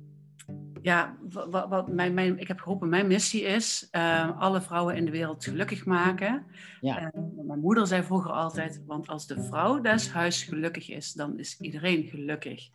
ja, 0.84 1.16
wat, 1.30 1.70
wat 1.70 1.88
mijn, 1.88 2.13
mijn, 2.13 2.40
ik 2.40 2.48
heb 2.48 2.60
geroepen, 2.60 2.90
mijn 2.90 3.08
missie 3.08 3.42
is 3.42 3.88
uh, 3.92 4.40
alle 4.40 4.62
vrouwen 4.62 4.96
in 4.96 5.06
de 5.06 5.12
wereld 5.12 5.44
gelukkig 5.44 5.86
maken. 5.86 6.46
Ja. 6.82 7.02
Uh, 7.02 7.08
mijn 7.46 7.60
moeder 7.60 7.88
zei 7.88 8.04
vroeger 8.04 8.32
altijd, 8.32 8.82
want 8.86 9.08
als 9.08 9.28
de 9.28 9.44
vrouw 9.44 9.82
des 9.82 10.12
huis 10.12 10.44
gelukkig 10.44 10.90
is, 10.90 11.13
dan 11.13 11.40
is 11.40 11.58
iedereen 11.60 12.04
gelukkig. 12.04 12.70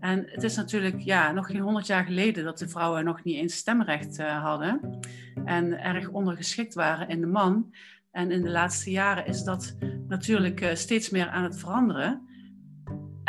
En 0.00 0.24
het 0.26 0.42
is 0.42 0.56
natuurlijk 0.56 1.00
ja, 1.00 1.32
nog 1.32 1.46
geen 1.46 1.60
honderd 1.60 1.86
jaar 1.86 2.04
geleden 2.04 2.44
dat 2.44 2.58
de 2.58 2.68
vrouwen 2.68 3.04
nog 3.04 3.24
niet 3.24 3.36
eens 3.36 3.56
stemrecht 3.56 4.18
uh, 4.18 4.42
hadden 4.42 4.98
en 5.44 5.80
erg 5.80 6.08
ondergeschikt 6.08 6.74
waren 6.74 7.08
in 7.08 7.20
de 7.20 7.26
man. 7.26 7.74
En 8.10 8.30
in 8.30 8.42
de 8.42 8.50
laatste 8.50 8.90
jaren 8.90 9.26
is 9.26 9.42
dat 9.42 9.76
natuurlijk 10.08 10.70
steeds 10.74 11.10
meer 11.10 11.28
aan 11.28 11.44
het 11.44 11.58
veranderen. 11.58 12.19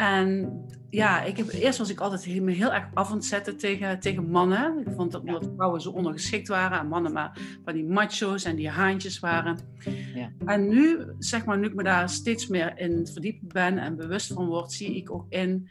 En 0.02 0.52
ja, 0.90 1.22
ik 1.22 1.38
heb, 1.38 1.50
eerst 1.50 1.78
was 1.78 1.90
ik 1.90 2.00
altijd 2.00 2.42
me 2.42 2.52
heel 2.52 2.74
erg 2.74 2.88
af 2.94 3.10
aan 3.10 3.16
het 3.16 3.26
zetten 3.26 3.58
tegen, 3.58 4.00
tegen 4.00 4.30
mannen. 4.30 4.80
Ik 4.80 4.94
vond 4.96 5.12
dat, 5.12 5.26
dat 5.26 5.50
vrouwen 5.56 5.82
zo 5.82 5.90
ondergeschikt 5.90 6.48
waren 6.48 6.80
en 6.80 6.88
mannen 6.88 7.14
maar 7.14 7.38
van 7.64 7.74
die 7.74 7.86
macho's 7.86 8.44
en 8.44 8.56
die 8.56 8.70
haantjes 8.70 9.20
waren. 9.20 9.58
Ja. 10.16 10.32
En 10.46 10.68
nu, 10.68 11.00
zeg 11.20 11.46
maar, 11.46 11.58
nu 11.58 11.68
ik 11.68 11.76
me 11.76 11.84
daar 11.84 12.10
steeds 12.10 12.48
meer 12.48 12.78
in 12.80 13.08
verdiepen 13.08 13.48
ben 13.48 13.78
en 13.78 13.96
bewust 13.96 14.34
van 14.34 14.46
word, 14.46 14.72
zie 14.72 14.96
ik 14.96 15.12
ook 15.12 15.26
in 15.30 15.68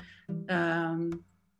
um, 0.46 1.08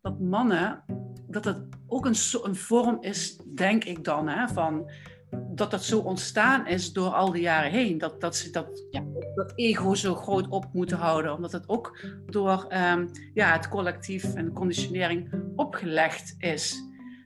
dat 0.00 0.20
mannen, 0.20 0.84
dat 1.28 1.44
het 1.44 1.58
ook 1.86 2.06
een, 2.06 2.16
een 2.42 2.56
vorm 2.56 2.98
is, 3.00 3.40
denk 3.54 3.84
ik 3.84 4.04
dan, 4.04 4.28
hè, 4.28 4.48
van 4.48 4.90
dat 5.30 5.70
dat 5.70 5.84
zo 5.84 5.98
ontstaan 5.98 6.66
is 6.66 6.92
door 6.92 7.10
al 7.10 7.32
die 7.32 7.42
jaren 7.42 7.70
heen. 7.70 7.98
Dat, 7.98 8.20
dat 8.20 8.36
ze 8.36 8.50
dat, 8.50 8.86
ja, 8.90 9.02
dat 9.34 9.52
ego 9.54 9.94
zo 9.94 10.14
groot 10.14 10.48
op 10.48 10.66
moeten 10.72 10.96
houden. 10.96 11.34
Omdat 11.34 11.52
het 11.52 11.68
ook 11.68 11.98
door 12.26 12.66
um, 12.92 13.10
ja, 13.34 13.52
het 13.52 13.68
collectief 13.68 14.34
en 14.34 14.44
de 14.44 14.52
conditionering 14.52 15.32
opgelegd 15.56 16.34
is. 16.38 16.82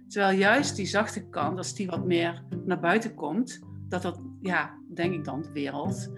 Terwijl 0.08 0.38
juist 0.38 0.76
die 0.76 0.86
zachte 0.86 1.28
kant, 1.28 1.58
als 1.58 1.74
die 1.74 1.86
wat 1.86 2.04
meer 2.04 2.42
naar 2.64 2.80
buiten 2.80 3.14
komt, 3.14 3.60
dat 3.88 4.02
dat, 4.02 4.20
ja, 4.40 4.78
denk 4.94 5.14
ik 5.14 5.24
dan, 5.24 5.42
de 5.42 5.52
wereld 5.52 6.12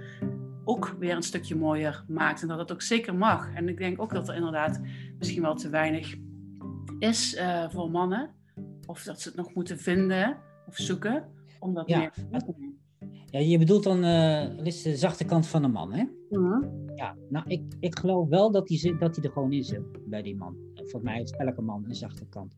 ook 0.65 0.97
weer 0.99 1.17
een 1.17 1.23
stukje 1.23 1.57
mooier 1.57 2.05
maakt. 2.09 2.43
En 2.43 2.49
dat 2.49 2.59
het 2.59 2.73
ook 2.73 2.83
zeker 2.83 3.15
mag. 3.15 3.53
En 3.55 3.69
ik 3.69 3.79
denk 3.79 4.01
ook 4.01 4.13
dat 4.13 4.29
er 4.29 4.35
inderdaad 4.35 4.81
misschien 5.19 5.43
wel 5.43 5.55
te 5.55 5.69
weinig 5.69 6.15
is 6.99 7.35
uh, 7.35 7.69
voor 7.71 7.91
mannen. 7.91 8.31
Of 8.87 9.03
dat 9.03 9.21
ze 9.21 9.29
het 9.29 9.37
nog 9.37 9.55
moeten 9.55 9.79
vinden 9.79 10.37
of 10.67 10.77
zoeken 10.77 11.35
om 11.61 11.75
dat 11.75 11.89
ja. 11.89 11.99
meer 11.99 12.43
Ja, 13.31 13.39
je 13.39 13.59
bedoelt 13.59 13.83
dan 13.83 13.97
uh, 13.97 14.65
de 14.65 14.97
zachte 14.97 15.25
kant 15.25 15.47
van 15.47 15.63
de 15.63 15.69
man, 15.69 15.93
hè? 15.93 16.05
Mhm. 16.31 16.85
Ja, 16.95 17.17
nou, 17.29 17.45
ik, 17.49 17.63
ik 17.81 17.99
geloof 17.99 18.29
wel 18.29 18.51
dat 18.51 18.67
die, 18.67 18.97
dat 18.99 19.15
die 19.15 19.25
er 19.25 19.31
gewoon 19.31 19.53
in 19.53 19.65
zit 19.65 20.09
bij 20.09 20.23
die 20.23 20.37
man. 20.37 20.57
Volgens 20.75 21.03
mij 21.03 21.17
heeft 21.17 21.37
elke 21.37 21.63
man 21.63 21.85
een 21.85 21.95
zachte 21.95 22.27
kant. 22.27 22.57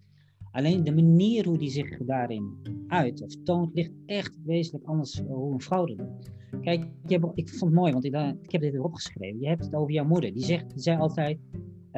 Alleen 0.51 0.85
de 0.85 0.95
manier 0.95 1.47
hoe 1.47 1.59
die 1.59 1.71
zich 1.71 1.99
daarin 1.99 2.57
uit 2.87 3.23
of 3.23 3.43
toont, 3.43 3.75
ligt 3.75 3.93
echt 4.07 4.39
wezenlijk 4.45 4.85
anders 4.85 5.23
hoe 5.27 5.53
een 5.53 5.61
vrouw 5.61 5.85
dat 5.85 5.97
doet. 5.97 6.31
Kijk, 6.61 6.87
ik, 7.35 7.49
vond 7.49 7.61
het 7.61 7.81
mooi, 7.81 7.93
want 7.93 8.05
ik, 8.05 8.15
ik 8.43 8.53
heb 8.53 8.61
dit 8.61 8.75
erop 8.75 8.95
geschreven. 8.95 9.41
Je 9.41 9.49
hebt 9.49 9.65
het 9.65 9.75
over 9.75 9.93
jouw 9.93 10.05
moeder. 10.05 10.33
Die, 10.33 10.45
zegt, 10.45 10.71
die 10.71 10.83
zei 10.83 10.99
altijd, 10.99 11.39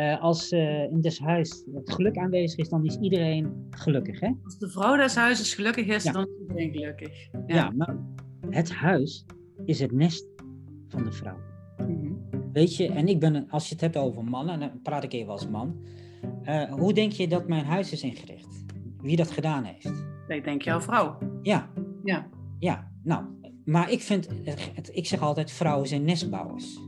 uh, 0.00 0.22
als 0.22 0.52
uh, 0.52 0.82
in 0.82 1.00
des 1.00 1.18
huis 1.18 1.64
het 1.74 1.92
geluk 1.92 2.16
aanwezig 2.16 2.58
is, 2.58 2.68
dan 2.68 2.84
is 2.84 2.98
iedereen 3.00 3.66
gelukkig. 3.70 4.20
Hè? 4.20 4.30
Als 4.44 4.58
de 4.58 4.68
vrouw 4.68 4.96
des 4.96 5.14
huizes 5.14 5.54
gelukkig 5.54 5.86
is, 5.86 6.04
dan 6.04 6.26
is 6.26 6.40
iedereen 6.40 6.72
gelukkig. 6.72 7.28
Ja. 7.46 7.54
ja. 7.54 7.70
maar 7.76 7.96
het 8.50 8.72
huis 8.72 9.24
is 9.64 9.80
het 9.80 9.92
nest 9.92 10.26
van 10.88 11.04
de 11.04 11.12
vrouw. 11.12 11.38
Mhm. 11.78 12.12
Weet 12.52 12.76
je, 12.76 12.88
en 12.88 13.08
ik 13.08 13.20
ben, 13.20 13.50
als 13.50 13.68
je 13.68 13.72
het 13.72 13.80
hebt 13.80 13.96
over 13.96 14.24
mannen, 14.24 14.60
dan 14.60 14.82
praat 14.82 15.04
ik 15.04 15.12
even 15.12 15.32
als 15.32 15.48
man. 15.48 15.76
Uh, 16.44 16.72
hoe 16.72 16.92
denk 16.92 17.12
je 17.12 17.28
dat 17.28 17.48
mijn 17.48 17.64
huis 17.64 17.92
is 17.92 18.02
ingericht? 18.02 18.64
Wie 19.00 19.16
dat 19.16 19.30
gedaan 19.30 19.64
heeft? 19.64 20.04
Ik 20.28 20.44
denk 20.44 20.62
jouw 20.62 20.80
vrouw. 20.80 21.18
Ja. 21.42 21.70
Ja. 22.04 22.28
Ja, 22.58 22.90
nou, 23.02 23.24
maar 23.64 23.90
ik 23.90 24.00
vind, 24.00 24.28
ik 24.92 25.06
zeg 25.06 25.20
altijd, 25.20 25.50
vrouwen 25.50 25.88
zijn 25.88 26.04
nestbouwers. 26.04 26.78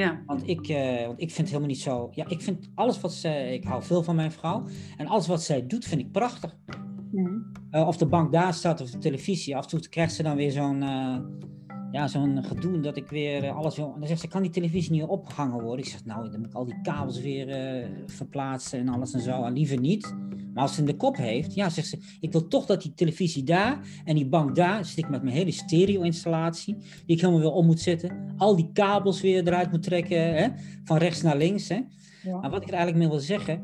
Ja. 0.00 0.22
Want 0.26 0.48
ik, 0.48 0.68
uh, 0.68 1.06
want 1.06 1.20
ik 1.20 1.30
vind 1.30 1.48
helemaal 1.48 1.68
niet 1.68 1.80
zo. 1.80 2.08
Ja, 2.12 2.28
ik 2.28 2.40
vind 2.40 2.70
alles 2.74 3.00
wat 3.00 3.12
zij. 3.12 3.54
Ik 3.54 3.64
hou 3.64 3.82
veel 3.82 4.02
van 4.02 4.16
mijn 4.16 4.32
vrouw. 4.32 4.64
En 4.96 5.06
alles 5.06 5.26
wat 5.26 5.42
zij 5.42 5.66
doet, 5.66 5.84
vind 5.84 6.00
ik 6.00 6.12
prachtig. 6.12 6.56
Mm. 7.10 7.52
Uh, 7.70 7.86
of 7.86 7.96
de 7.96 8.06
bank 8.06 8.32
daar 8.32 8.54
staat 8.54 8.80
of 8.80 8.90
de 8.90 8.98
televisie. 8.98 9.56
Af 9.56 9.62
en 9.62 9.68
toe 9.68 9.88
krijgt 9.88 10.14
ze 10.14 10.22
dan 10.22 10.36
weer 10.36 10.50
zo'n. 10.50 10.82
Uh, 10.82 11.16
ja, 11.92 12.06
zo'n 12.08 12.44
gedoe 12.44 12.80
dat 12.80 12.96
ik 12.96 13.08
weer 13.08 13.50
alles 13.50 13.76
wil. 13.76 13.94
Dan 13.98 14.06
zegt 14.06 14.20
ze: 14.20 14.28
kan 14.28 14.42
die 14.42 14.50
televisie 14.50 14.92
niet 14.92 15.02
opgehangen 15.02 15.62
worden? 15.62 15.84
Ik 15.84 15.90
zeg: 15.90 16.04
Nou, 16.04 16.30
dan 16.30 16.40
moet 16.40 16.48
ik 16.48 16.54
al 16.54 16.64
die 16.64 16.80
kabels 16.82 17.20
weer 17.20 17.88
verplaatsen 18.06 18.78
en 18.78 18.88
alles 18.88 19.12
en 19.12 19.20
zo. 19.20 19.44
En 19.44 19.52
liever 19.52 19.80
niet. 19.80 20.14
Maar 20.54 20.62
als 20.62 20.74
ze 20.74 20.80
in 20.80 20.86
de 20.86 20.96
kop 20.96 21.16
heeft, 21.16 21.54
ja, 21.54 21.68
zegt 21.68 21.88
ze, 21.88 21.98
ik 22.20 22.32
wil 22.32 22.48
toch 22.48 22.66
dat 22.66 22.82
die 22.82 22.94
televisie 22.94 23.42
daar 23.42 23.80
en 24.04 24.14
die 24.14 24.28
bank 24.28 24.54
daar, 24.54 24.84
zit 24.84 24.98
ik 24.98 25.08
met 25.08 25.22
mijn 25.22 25.36
hele 25.36 25.50
stereo-installatie, 25.50 26.76
die 27.06 27.16
ik 27.16 27.20
helemaal 27.20 27.40
weer 27.40 27.52
om 27.52 27.66
moet 27.66 27.80
zetten, 27.80 28.34
al 28.36 28.56
die 28.56 28.70
kabels 28.72 29.20
weer 29.20 29.46
eruit 29.46 29.70
moet 29.70 29.82
trekken, 29.82 30.34
hè, 30.34 30.48
van 30.84 30.96
rechts 30.96 31.22
naar 31.22 31.36
links. 31.36 31.68
Hè. 31.68 31.80
Ja. 32.22 32.40
Maar 32.40 32.50
wat 32.50 32.62
ik 32.62 32.68
er 32.68 32.74
eigenlijk 32.74 33.02
mee 33.02 33.08
wil 33.08 33.26
zeggen, 33.26 33.60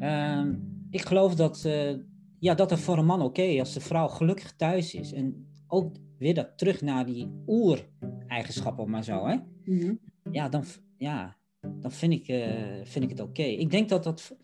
uh, 0.00 0.46
ik 0.90 1.00
geloof 1.00 1.34
dat, 1.34 1.62
uh, 1.66 1.94
ja, 2.38 2.54
dat 2.54 2.70
er 2.70 2.78
voor 2.78 2.98
een 2.98 3.06
man 3.06 3.22
oké 3.22 3.40
okay, 3.40 3.58
als 3.58 3.72
de 3.72 3.80
vrouw 3.80 4.08
gelukkig 4.08 4.52
thuis 4.56 4.94
is. 4.94 5.12
En 5.12 5.46
ook 5.66 5.96
weer 6.18 6.34
dat 6.34 6.58
terug 6.58 6.80
naar 6.80 7.06
die 7.06 7.28
oer-eigenschappen, 7.46 8.90
maar 8.90 9.04
zo. 9.04 9.26
Hè. 9.26 9.34
Mm 9.64 9.80
-hmm. 9.80 9.98
Ja, 10.32 10.48
dan, 10.48 10.64
ja, 10.96 11.36
dan 11.60 11.92
vind 11.92 12.12
ik, 12.12 12.28
uh, 12.28 12.46
vind 12.82 13.04
ik 13.04 13.10
het 13.10 13.20
oké. 13.20 13.40
Okay. 13.40 13.52
Ik 13.52 13.70
denk 13.70 13.88
dat 13.88 14.04
dat 14.04 14.36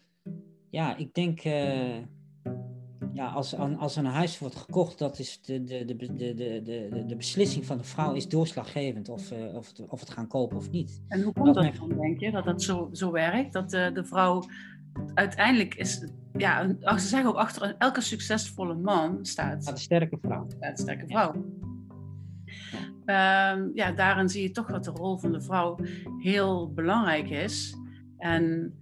ja, 0.73 0.97
ik 0.97 1.14
denk, 1.14 1.45
uh, 1.45 1.97
ja, 3.12 3.26
als, 3.29 3.57
als 3.57 3.97
een 3.97 4.05
huis 4.05 4.38
wordt 4.38 4.57
gekocht, 4.57 4.99
dat 4.99 5.19
is 5.19 5.43
de, 5.43 5.64
de, 5.64 5.85
de, 5.85 5.97
de, 5.97 6.35
de, 6.35 6.61
de, 6.62 7.05
de 7.07 7.17
beslissing 7.17 7.67
van 7.67 7.79
de 7.79 7.85
vrouw 7.85 8.12
is 8.12 8.29
doorslaggevend 8.29 9.09
of, 9.09 9.33
uh, 9.33 9.55
of, 9.55 9.69
het, 9.69 9.88
of 9.88 10.00
het 10.00 10.11
gaan 10.11 10.26
kopen 10.26 10.57
of 10.57 10.71
niet. 10.71 11.02
En 11.09 11.23
hoe 11.23 11.33
komt 11.33 11.55
dat, 11.55 11.64
dat 11.64 11.76
dan, 11.76 11.99
denk 11.99 12.21
je, 12.21 12.31
dat 12.31 12.45
dat 12.45 12.62
zo, 12.62 12.88
zo 12.93 13.11
werkt? 13.11 13.52
Dat 13.52 13.71
de, 13.71 13.91
de 13.95 14.05
vrouw 14.05 14.43
uiteindelijk 15.14 15.75
is, 15.75 16.09
ja, 16.37 16.69
ze 16.81 17.09
zeggen 17.09 17.31
ook 17.31 17.37
achter 17.37 17.75
elke 17.79 18.00
succesvolle 18.00 18.75
man 18.75 19.19
staat... 19.25 19.67
Een 19.67 19.76
sterke 19.76 20.19
vrouw. 20.21 20.47
Staat 20.49 20.71
een 20.71 20.76
sterke 20.76 21.07
vrouw. 21.07 21.33
Ja. 23.05 23.57
Uh, 23.57 23.75
ja, 23.75 23.93
daarin 23.93 24.29
zie 24.29 24.43
je 24.43 24.50
toch 24.50 24.67
dat 24.67 24.85
de 24.85 24.91
rol 24.91 25.19
van 25.19 25.33
de 25.33 25.41
vrouw 25.41 25.79
heel 26.19 26.73
belangrijk 26.73 27.31
is. 27.31 27.76
En 28.19 28.75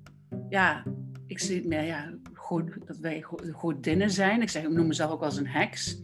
ja, 0.49 0.85
ik 1.31 1.39
zie 1.39 1.67
meer, 1.67 1.83
ja, 1.83 2.13
goed, 2.35 2.87
dat 2.87 2.99
wij 2.99 3.25
godinnen 3.53 4.11
zijn. 4.11 4.43
Ik, 4.43 4.49
zeg, 4.49 4.69
noem 4.69 4.87
mezelf 4.87 5.11
ook 5.11 5.23
als 5.23 5.37
een 5.37 5.47
heks. 5.47 6.03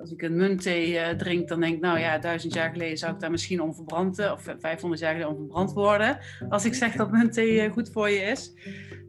als 0.00 0.12
ik 0.12 0.22
een 0.22 0.36
muntthee 0.36 0.92
uh, 0.92 1.08
drink, 1.08 1.48
dan 1.48 1.60
denk 1.60 1.74
ik, 1.74 1.80
nou 1.80 1.98
ja, 1.98 2.18
duizend 2.18 2.54
jaar 2.54 2.70
geleden 2.70 2.98
zou 2.98 3.14
ik 3.14 3.20
daar 3.20 3.30
misschien 3.30 3.62
om 3.62 3.74
verbrand, 3.74 4.18
of 4.18 4.54
500 4.58 5.00
jaar 5.00 5.12
geleden 5.12 5.32
om 5.32 5.38
verbrand 5.38 5.72
worden. 5.72 6.18
Als 6.48 6.64
ik 6.64 6.74
zeg 6.74 6.96
dat 6.96 7.10
muntthee 7.10 7.66
uh, 7.66 7.72
goed 7.72 7.90
voor 7.90 8.10
je 8.10 8.20
is. 8.20 8.52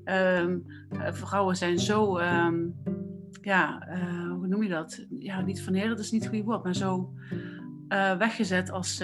Um, 0.05 0.65
vrouwen 1.11 1.55
zijn 1.55 1.79
zo, 1.79 2.17
um, 2.17 2.75
ja, 3.41 3.87
hoe 4.37 4.47
noem 4.47 4.63
je 4.63 4.69
dat? 4.69 5.05
Ja, 5.09 5.41
niet 5.41 5.61
vernederd 5.61 5.99
is 5.99 6.11
niet 6.11 6.21
het 6.21 6.29
goede 6.29 6.45
woord, 6.45 6.63
maar 6.63 6.75
zo 6.75 7.13
weggezet 8.17 8.71
als 8.71 9.03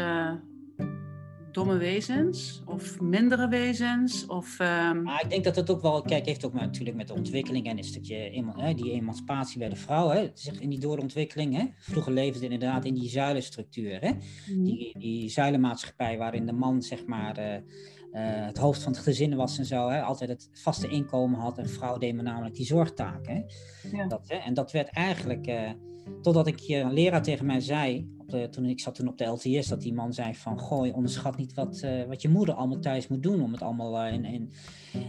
domme 1.54 1.78
wezens 1.78 2.62
of 2.66 3.02
mindere 3.02 3.48
wezens? 3.48 4.26
Of, 4.26 4.60
um... 4.60 5.08
ik 5.08 5.30
denk 5.30 5.44
dat 5.44 5.56
het 5.56 5.70
ook 5.70 5.82
wel, 5.82 6.02
kijk, 6.02 6.26
heeft 6.26 6.46
ook 6.46 6.54
natuurlijk 6.54 6.98
met 6.98 7.08
de 7.08 7.14
ontwikkeling 7.14 7.68
en 7.68 7.78
een 7.78 7.84
stukje 7.84 8.16
hè, 8.56 8.74
die 8.74 8.92
emancipatie 8.92 9.60
bij 9.60 9.70
de 9.70 9.76
vrouw, 9.76 10.10
hè, 10.10 10.32
in 10.60 10.70
die 10.70 10.80
doorontwikkeling. 10.80 11.56
Hè. 11.56 11.66
Vroeger 11.78 12.14
leefde 12.14 12.44
inderdaad 12.44 12.86
in 12.86 12.94
die 12.94 13.10
zuilenstructuur, 13.10 14.00
hè, 14.00 14.12
mm. 14.56 14.64
die, 14.64 15.00
die 15.00 15.30
zuilenmaatschappij 15.30 16.18
waarin 16.18 16.46
de 16.46 16.54
man 16.54 16.82
zeg 16.82 17.06
maar 17.06 17.40
uh, 17.40 17.46
uh, 17.54 17.60
het 18.46 18.58
hoofd 18.58 18.84
van 18.84 18.92
het 18.92 19.02
gezin 19.02 19.36
was 19.36 19.58
en 19.58 19.66
zo, 19.66 19.90
hè, 19.90 20.02
altijd 20.02 20.30
het 20.30 20.50
vaste 20.54 20.88
inkomen 20.88 21.40
had 21.40 21.58
en 21.58 21.70
vrouw 21.70 21.98
deed 21.98 22.16
me 22.16 22.22
namelijk 22.22 22.56
die 22.56 22.66
zorgtaken. 22.66 23.36
Hè. 23.36 23.42
Ja. 23.98 24.08
Dat, 24.08 24.28
hè, 24.28 24.36
en 24.36 24.54
dat 24.54 24.72
werd 24.72 24.90
eigenlijk, 24.90 25.48
uh, 25.48 25.70
totdat 26.22 26.48
ik 26.48 26.60
een 26.68 26.94
leraar 26.94 27.24
tegen 27.24 27.46
mij 27.46 27.60
zei, 27.60 28.08
de, 28.34 28.50
toen 28.50 28.66
ik 28.66 28.80
zat 28.80 28.96
toen 28.96 29.08
op 29.08 29.18
de 29.18 29.26
LTS, 29.26 29.68
dat 29.68 29.82
die 29.82 29.94
man 29.94 30.14
zei 30.14 30.36
van, 30.36 30.60
gooi, 30.60 30.92
onderschat 30.92 31.38
niet 31.38 31.54
wat, 31.54 31.82
uh, 31.86 32.04
wat 32.04 32.22
je 32.22 32.30
moeder 32.30 32.56
allemaal 32.56 32.80
thuis 32.80 33.08
moet 33.08 33.24
doen 33.24 33.42
om 33.42 33.52
het 33.52 33.62
allemaal 33.62 34.06
uh, 34.06 34.14
in, 34.14 34.26
in, 34.26 34.52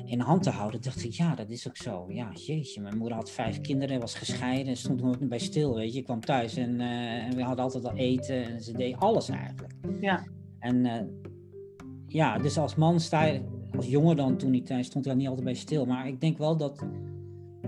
in 0.07 0.21
hand 0.21 0.43
te 0.43 0.51
houden. 0.51 0.81
Toen 0.81 0.93
dacht 0.93 1.05
ik, 1.05 1.13
ja, 1.13 1.35
dat 1.35 1.51
is 1.51 1.69
ook 1.69 1.77
zo. 1.77 2.07
Ja, 2.09 2.33
jeetje, 2.33 2.81
mijn 2.81 2.97
moeder 2.97 3.17
had 3.17 3.31
vijf 3.31 3.61
kinderen, 3.61 4.01
was 4.01 4.15
gescheiden, 4.15 4.77
stond 4.77 5.03
nooit 5.03 5.29
bij 5.29 5.39
stil, 5.39 5.75
weet 5.75 5.93
je. 5.93 5.99
Ik 5.99 6.05
kwam 6.05 6.21
thuis 6.21 6.57
en, 6.57 6.81
en 6.81 7.37
we 7.37 7.43
hadden 7.43 7.65
altijd 7.65 7.85
al 7.85 7.97
eten 7.97 8.45
en 8.45 8.63
ze 8.63 8.73
deed 8.73 8.97
alles 8.97 9.29
eigenlijk. 9.29 9.75
Ja. 10.01 10.27
En 10.59 11.11
ja, 12.07 12.39
dus 12.39 12.59
als 12.59 12.75
man 12.75 13.01
sta 13.01 13.25
je, 13.25 13.41
als 13.77 13.87
jongen 13.87 14.17
dan 14.17 14.37
toen 14.37 14.51
niet, 14.51 14.65
stond 14.65 14.97
ik 14.97 15.05
daar 15.05 15.17
niet 15.17 15.29
altijd 15.29 15.45
bij 15.45 15.55
stil. 15.55 15.87
Maar 15.87 16.09
ik 16.09 16.21
denk 16.21 16.39
wel 16.39 16.57
dat 16.57 16.85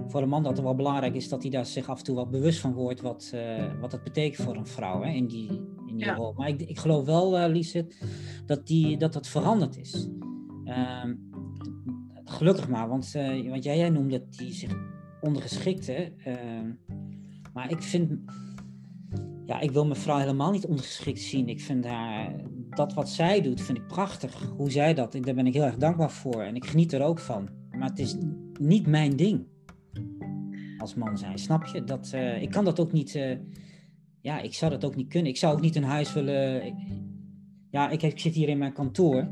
voor 0.09 0.23
een 0.23 0.29
man 0.29 0.43
dat 0.43 0.53
het 0.53 0.63
wel 0.63 0.75
belangrijk 0.75 1.15
is 1.15 1.29
dat 1.29 1.43
hij 1.43 1.51
daar 1.51 1.67
zich 1.67 1.89
af 1.89 1.99
en 1.99 2.05
toe 2.05 2.17
wat 2.17 2.31
bewust 2.31 2.61
van 2.61 2.73
wordt 2.73 3.01
wat, 3.01 3.33
uh, 3.35 3.81
wat 3.81 3.93
het 3.93 4.03
betekent 4.03 4.47
voor 4.47 4.57
een 4.57 4.67
vrouw 4.67 5.03
hè, 5.03 5.11
in 5.11 5.27
die, 5.27 5.49
in 5.87 5.97
die 5.97 6.05
ja. 6.05 6.15
rol. 6.15 6.33
Maar 6.33 6.49
ik, 6.49 6.63
ik 6.63 6.79
geloof 6.79 7.05
wel, 7.05 7.55
uh, 7.55 7.83
dat, 8.47 8.67
die, 8.67 8.97
dat 8.97 9.13
dat 9.13 9.29
veranderd 9.29 9.77
is. 9.77 10.09
Uh, 10.65 11.05
gelukkig 12.25 12.69
maar, 12.69 12.89
want, 12.89 13.13
uh, 13.17 13.51
want 13.51 13.65
jij, 13.65 13.77
jij 13.77 13.91
noemde 13.91 14.19
dat 14.19 14.35
die 14.35 14.53
zich 14.53 14.77
ondergeschikte. 15.21 16.13
Ehm, 16.25 16.73
maar 17.53 17.71
ik 17.71 17.83
vind, 17.83 18.13
ja, 19.45 19.61
ik 19.61 19.71
wil 19.71 19.87
mijn 19.87 20.01
vrouw 20.01 20.19
helemaal 20.19 20.51
niet 20.51 20.67
ondergeschikt 20.67 21.21
zien. 21.21 21.49
Ik 21.49 21.61
vind 21.61 21.85
haar, 21.85 22.35
dat 22.71 22.95
wat 22.95 23.09
zij 23.09 23.41
doet, 23.41 23.61
vind 23.61 23.79
ik 23.79 23.87
prachtig. 23.87 24.53
Hoe 24.57 24.71
zij 24.71 24.95
dat, 24.95 25.13
daar 25.13 25.35
ben 25.35 25.47
ik 25.47 25.55
heel 25.55 25.65
erg 25.65 25.77
dankbaar 25.77 26.11
voor. 26.11 26.43
En 26.43 26.57
ik 26.57 26.67
geniet 26.67 26.93
er 26.93 27.03
ook 27.03 27.19
van. 27.19 27.49
Maar 27.71 27.89
het 27.89 27.99
is 27.99 28.17
niet 28.61 28.87
mijn 28.87 29.17
ding. 29.17 29.47
Als 30.87 30.95
man 30.95 31.19
zijn, 31.19 31.39
snap 31.39 31.65
je? 31.65 31.85
Dat, 31.85 32.11
eh, 32.13 32.43
ik 32.43 32.51
kan 32.51 32.65
dat 32.65 32.81
ook 32.81 32.93
niet, 32.93 33.15
eh, 33.15 33.37
ja, 34.21 34.41
ik 34.41 34.55
zou 34.55 34.71
dat 34.71 34.85
ook 34.85 34.97
niet 34.97 35.09
kunnen. 35.09 35.31
Ik 35.31 35.37
zou 35.37 35.55
ook 35.55 35.61
niet 35.61 35.77
een 35.77 35.85
huis 35.85 36.13
willen, 36.13 36.75
ja, 37.71 37.91
ik, 37.91 38.03
ik 38.03 38.19
zit 38.19 38.35
hier 38.35 38.49
in 38.49 38.59
mijn 38.59 38.73
kantoor. 38.73 39.29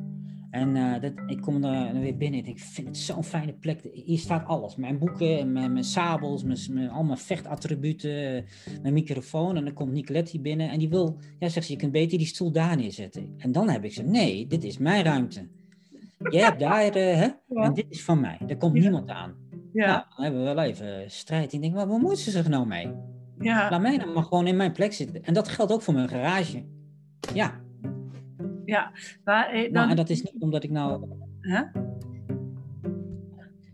En 0.50 0.76
uh, 0.76 1.00
dat, 1.00 1.12
ik 1.26 1.40
kom 1.40 1.64
er 1.64 2.00
weer 2.00 2.16
binnen 2.16 2.44
en 2.44 2.46
ik 2.46 2.58
vind 2.58 2.86
het 2.86 2.96
zo'n 2.96 3.24
fijne 3.24 3.52
plek. 3.52 3.80
Hier 3.92 4.18
staat 4.18 4.46
alles. 4.46 4.76
Mijn 4.76 4.98
boeken, 4.98 5.52
mijn, 5.52 5.72
mijn 5.72 5.84
sabels, 5.84 6.42
mijn, 6.44 6.58
mijn, 6.70 6.90
al 6.90 7.04
mijn 7.04 7.18
vechtattributen, 7.18 8.44
mijn 8.82 8.94
microfoon. 8.94 9.56
En 9.56 9.64
dan 9.64 9.74
komt 9.74 9.92
Nicolette 9.92 10.30
hier 10.30 10.40
binnen 10.40 10.70
en 10.70 10.78
die 10.78 10.88
wil, 10.88 11.18
ja 11.38 11.48
zegt 11.48 11.66
ze, 11.66 11.72
je 11.72 11.78
kunt 11.78 11.92
beter 11.92 12.18
die 12.18 12.26
stoel 12.26 12.52
daar 12.52 12.76
neerzetten. 12.76 13.34
En 13.38 13.52
dan 13.52 13.68
heb 13.68 13.84
ik 13.84 13.92
ze, 13.92 14.02
nee, 14.02 14.46
dit 14.46 14.64
is 14.64 14.78
mijn 14.78 15.04
ruimte. 15.04 15.48
Jij 16.30 16.42
hebt 16.42 16.60
daar, 16.60 16.92
hè? 16.94 17.28
En 17.48 17.74
dit 17.74 17.86
is 17.88 18.04
van 18.04 18.20
mij. 18.20 18.38
Er 18.46 18.56
komt 18.56 18.72
niemand 18.72 19.08
aan. 19.08 19.43
Ja. 19.74 19.86
Nou, 19.86 20.04
dan 20.16 20.24
hebben 20.24 20.44
we 20.44 20.54
wel 20.54 20.64
even 20.64 21.10
strijd. 21.10 21.52
Ik 21.52 21.60
denk, 21.60 21.74
maar 21.74 21.88
waar 21.88 21.98
moeten 21.98 22.18
ze 22.18 22.30
zich 22.30 22.48
nou 22.48 22.66
mee? 22.66 22.92
Ja. 23.38 23.70
Laat 23.70 23.80
mij 23.80 23.98
dan 23.98 24.12
maar 24.12 24.22
gewoon 24.22 24.46
in 24.46 24.56
mijn 24.56 24.72
plek 24.72 24.92
zitten. 24.92 25.22
En 25.22 25.34
dat 25.34 25.48
geldt 25.48 25.72
ook 25.72 25.82
voor 25.82 25.94
mijn 25.94 26.08
garage. 26.08 26.64
Ja, 27.34 27.62
ja, 28.64 28.92
maar, 29.24 29.48
eh, 29.50 29.72
dan... 29.72 29.88
en 29.88 29.96
dat 29.96 30.10
is 30.10 30.22
niet 30.22 30.42
omdat 30.42 30.64
ik 30.64 30.70
nou... 30.70 31.08
Huh? 31.40 31.62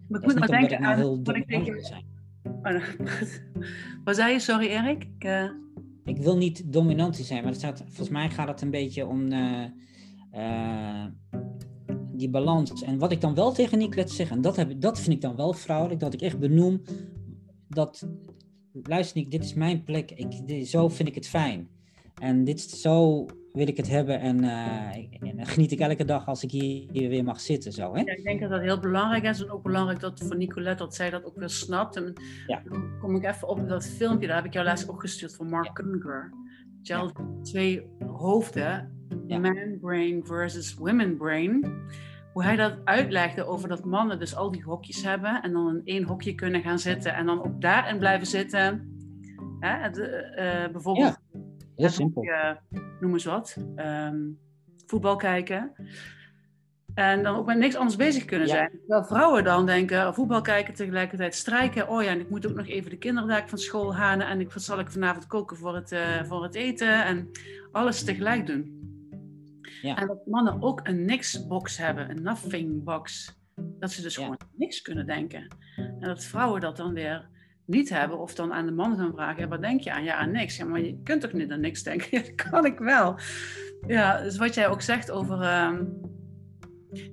Maar 0.08 0.20
ik 0.20 0.26
moet 0.26 0.34
nou 0.34 0.46
denken 0.46 0.82
nou 0.82 1.00
aan 1.00 1.24
wat 1.24 1.36
ik 1.36 1.48
denk... 1.48 1.84
Zijn. 1.84 2.04
Oh, 2.42 2.82
wat 4.04 4.16
zei 4.16 4.32
je? 4.32 4.38
Sorry 4.38 4.66
Erik? 4.66 5.04
Ik, 5.04 5.24
uh... 5.24 5.50
ik 6.04 6.18
wil 6.18 6.36
niet 6.36 6.72
dominantie 6.72 7.24
zijn, 7.24 7.42
maar 7.42 7.50
het 7.50 7.60
staat, 7.60 7.78
volgens 7.86 8.08
mij 8.08 8.30
gaat 8.30 8.48
het 8.48 8.60
een 8.60 8.70
beetje 8.70 9.06
om 9.06 9.32
uh, 9.32 9.64
uh, 10.34 11.04
die 12.20 12.30
balans. 12.30 12.82
En 12.82 12.98
wat 12.98 13.12
ik 13.12 13.20
dan 13.20 13.34
wel 13.34 13.52
tegen 13.52 13.78
Nicolette 13.78 14.14
zeg, 14.14 14.30
en 14.30 14.40
dat, 14.40 14.56
heb, 14.56 14.80
dat 14.80 15.00
vind 15.00 15.14
ik 15.14 15.20
dan 15.20 15.36
wel 15.36 15.52
vrouwelijk, 15.52 16.00
dat 16.00 16.14
ik 16.14 16.20
echt 16.20 16.38
benoem 16.38 16.82
dat, 17.68 18.06
luister 18.82 19.16
Nick, 19.18 19.30
dit 19.30 19.44
is 19.44 19.54
mijn 19.54 19.84
plek, 19.84 20.10
ik, 20.10 20.46
dit, 20.46 20.68
zo 20.68 20.88
vind 20.88 21.08
ik 21.08 21.14
het 21.14 21.28
fijn. 21.28 21.68
En 22.14 22.44
dit 22.44 22.60
zo 22.60 23.26
wil 23.52 23.68
ik 23.68 23.76
het 23.76 23.88
hebben 23.88 24.20
en, 24.20 24.44
uh, 24.44 24.96
en, 25.20 25.46
geniet 25.46 25.72
ik 25.72 25.80
elke 25.80 26.04
dag 26.04 26.26
als 26.26 26.42
ik 26.42 26.50
hier, 26.50 26.88
hier 26.92 27.08
weer 27.08 27.24
mag 27.24 27.40
zitten. 27.40 27.72
Zo, 27.72 27.94
hè? 27.94 28.00
Ja, 28.00 28.16
ik 28.16 28.24
denk 28.24 28.40
dat 28.40 28.50
dat 28.50 28.60
heel 28.60 28.80
belangrijk 28.80 29.24
is 29.24 29.40
en 29.40 29.50
ook 29.50 29.62
belangrijk 29.62 30.00
dat 30.00 30.20
voor 30.20 30.36
Nicolette 30.36 30.84
dat 30.84 30.94
zij 30.94 31.10
dat 31.10 31.24
ook 31.24 31.36
weer 31.36 31.50
snapt. 31.50 31.96
En 31.96 32.12
ja. 32.46 32.62
dan 32.68 32.98
kom 33.00 33.16
ik 33.16 33.24
even 33.24 33.48
op 33.48 33.68
dat 33.68 33.86
filmpje, 33.86 34.26
daar 34.26 34.36
heb 34.36 34.44
ik 34.44 34.52
jou 34.52 34.64
laatst 34.64 34.88
opgestuurd 34.88 35.34
van 35.34 35.48
Mark 35.48 35.66
ja. 35.66 35.72
Kunger. 35.72 36.32
Twee 37.42 37.86
hoofden, 38.06 38.90
man 39.28 39.78
brain 39.80 40.26
versus 40.26 40.74
women 40.74 41.16
brain. 41.16 41.64
Hoe 42.32 42.42
hij 42.42 42.56
dat 42.56 42.78
uitlegde 42.84 43.44
over 43.44 43.68
dat 43.68 43.84
mannen 43.84 44.18
dus 44.18 44.36
al 44.36 44.50
die 44.50 44.62
hokjes 44.62 45.02
hebben 45.02 45.42
en 45.42 45.52
dan 45.52 45.68
in 45.68 45.82
één 45.84 46.04
hokje 46.04 46.34
kunnen 46.34 46.62
gaan 46.62 46.78
zitten 46.78 47.14
en 47.14 47.26
dan 47.26 47.44
ook 47.44 47.60
daarin 47.60 47.98
blijven 47.98 48.26
zitten. 48.26 48.88
Hè? 49.60 49.88
uh, 49.88 50.72
bijvoorbeeld 50.72 51.18
Heel 51.80 51.88
simpel. 51.88 52.24
Uh, 52.24 52.50
noem 53.00 53.12
eens 53.12 53.24
wat. 53.24 53.56
Um, 53.76 54.38
voetbal 54.86 55.16
kijken. 55.16 55.72
En 56.94 57.22
dan 57.22 57.36
ook 57.36 57.46
met 57.46 57.58
niks 57.58 57.76
anders 57.76 57.96
bezig 57.96 58.24
kunnen 58.24 58.48
zijn. 58.48 58.70
Terwijl 58.70 59.04
vrouwen 59.04 59.44
dan 59.44 59.66
denken, 59.66 60.06
oh, 60.06 60.14
voetbal 60.14 60.40
kijken, 60.40 60.74
tegelijkertijd 60.74 61.34
strijken. 61.34 61.88
Oh 61.88 62.02
ja, 62.02 62.10
en 62.10 62.20
ik 62.20 62.30
moet 62.30 62.46
ook 62.46 62.56
nog 62.56 62.66
even 62.66 62.90
de 62.90 62.98
kinderen 62.98 63.48
van 63.48 63.58
school 63.58 63.94
halen. 63.94 64.26
En 64.26 64.40
ik, 64.40 64.52
wat 64.52 64.62
zal 64.62 64.78
ik 64.78 64.90
vanavond 64.90 65.26
koken 65.26 65.56
voor 65.56 65.74
het, 65.74 65.92
uh, 65.92 66.24
voor 66.24 66.42
het 66.42 66.54
eten? 66.54 67.04
En 67.04 67.30
alles 67.72 68.04
tegelijk 68.04 68.46
doen. 68.46 68.78
Ja. 69.82 69.96
En 69.96 70.06
dat 70.06 70.26
mannen 70.26 70.62
ook 70.62 70.80
een 70.82 71.04
niks-box 71.04 71.76
hebben, 71.76 72.10
een 72.10 72.22
nothing-box. 72.22 73.38
Dat 73.78 73.90
ze 73.90 74.02
dus 74.02 74.16
gewoon 74.16 74.38
niks 74.56 74.82
kunnen 74.82 75.06
denken. 75.06 75.56
En 75.76 76.00
dat 76.00 76.24
vrouwen 76.24 76.60
dat 76.60 76.76
dan 76.76 76.94
weer 76.94 77.28
niet 77.64 77.88
hebben, 77.88 78.18
of 78.18 78.34
dan 78.34 78.52
aan 78.52 78.66
de 78.66 78.72
man 78.72 78.96
gaan 78.96 79.12
vragen, 79.12 79.42
ja, 79.42 79.48
wat 79.48 79.60
denk 79.60 79.80
je 79.80 79.92
aan? 79.92 80.04
Ja, 80.04 80.14
aan 80.14 80.30
niks. 80.30 80.56
Ja, 80.56 80.64
maar 80.64 80.80
je 80.80 81.00
kunt 81.02 81.20
toch 81.20 81.32
niet 81.32 81.50
aan 81.50 81.60
niks 81.60 81.82
denken? 81.82 82.08
Ja, 82.18 82.22
dat 82.22 82.34
kan 82.34 82.64
ik 82.64 82.78
wel. 82.78 83.18
Ja, 83.86 84.22
dus 84.22 84.36
wat 84.36 84.54
jij 84.54 84.68
ook 84.68 84.80
zegt 84.82 85.10
over, 85.10 85.40
uh, 85.40 85.80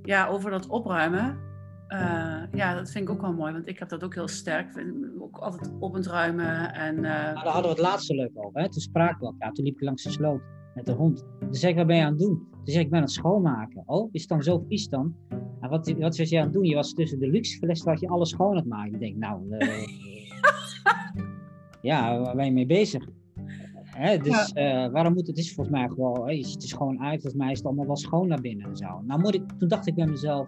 ja, 0.04 0.28
over 0.28 0.52
dat 0.52 0.68
opruimen, 0.68 1.46
uh, 1.90 2.44
ja, 2.52 2.76
dat 2.76 2.92
vind 2.92 3.04
ik 3.04 3.10
ook 3.10 3.22
wel 3.22 3.34
mooi, 3.34 3.54
want 3.54 3.68
ik 3.68 3.80
heb 3.80 3.90
dat 3.90 4.04
ook 4.04 4.14
heel 4.14 4.28
sterk. 4.28 4.84
Ook 5.20 5.38
altijd 5.38 5.72
op 5.80 5.96
en 5.96 6.04
ruimen. 6.04 6.74
En, 6.74 6.96
uh... 6.96 7.02
nou, 7.02 7.34
daar 7.34 7.44
hadden 7.44 7.62
we 7.62 7.68
het 7.68 7.80
laatste 7.80 8.16
leuk 8.16 8.32
over. 8.34 8.62
Hè? 8.62 8.70
Toen 8.70 8.84
we 8.92 9.00
elkaar, 9.20 9.52
toen 9.54 9.66
liep 9.66 9.76
ik 9.76 9.82
langs 9.82 10.04
de 10.04 10.12
sloot 10.12 10.42
met 10.78 10.86
de 10.86 10.92
hond. 10.92 11.26
Toen 11.40 11.54
zei 11.54 11.72
ik, 11.72 11.78
wat 11.78 11.88
ben 11.88 11.96
je 11.96 12.04
aan 12.04 12.10
het 12.10 12.20
doen? 12.20 12.48
Toen 12.52 12.62
zei 12.64 12.78
ik, 12.78 12.84
ik 12.84 12.90
ben 12.90 13.00
aan 13.00 13.06
het 13.06 13.14
schoonmaken. 13.14 13.84
Oh, 13.86 14.10
is 14.12 14.22
het 14.22 14.30
dan 14.30 14.44
zo 14.44 14.64
vies 14.68 14.90
dan? 14.90 15.16
En 15.60 15.70
wat, 15.70 15.92
wat 15.92 16.18
was 16.18 16.30
je 16.30 16.38
aan 16.38 16.44
het 16.44 16.54
doen? 16.54 16.64
Je 16.64 16.76
was 16.76 16.94
tussen 16.94 17.20
de 17.20 17.28
luxe 17.28 17.58
fles, 17.58 17.84
dat 17.84 18.00
je 18.00 18.08
alles 18.08 18.30
schoon 18.30 18.50
aan 18.50 18.56
het 18.56 18.66
maken. 18.66 18.94
Ik 18.94 19.00
denk, 19.00 19.16
nou, 19.16 19.42
uh, 19.50 19.88
ja, 21.90 22.20
waar 22.20 22.36
ben 22.36 22.46
je 22.46 22.52
mee 22.52 22.66
bezig? 22.66 23.08
Hè, 23.84 24.18
dus 24.18 24.52
ja. 24.54 24.86
uh, 24.86 24.92
waarom 24.92 25.14
moet 25.14 25.28
het? 25.28 25.38
is 25.38 25.54
volgens 25.54 25.78
mij 25.78 25.88
gewoon, 25.88 26.36
je 26.36 26.46
ziet 26.46 26.62
er 26.62 26.70
schoon 26.70 27.00
uit, 27.00 27.22
volgens 27.22 27.42
mij 27.42 27.52
is 27.52 27.58
het 27.58 27.68
allemaal 27.68 27.86
wel 27.86 27.98
schoon 27.98 28.28
naar 28.28 28.42
binnen 28.42 28.68
en 28.70 28.78
zo. 28.78 29.02
Nou 29.06 29.20
moet 29.20 29.36
ik, 29.36 29.44
toen 29.58 29.68
dacht 29.68 29.88
ik 29.88 29.96
bij 29.96 30.08
mezelf, 30.08 30.48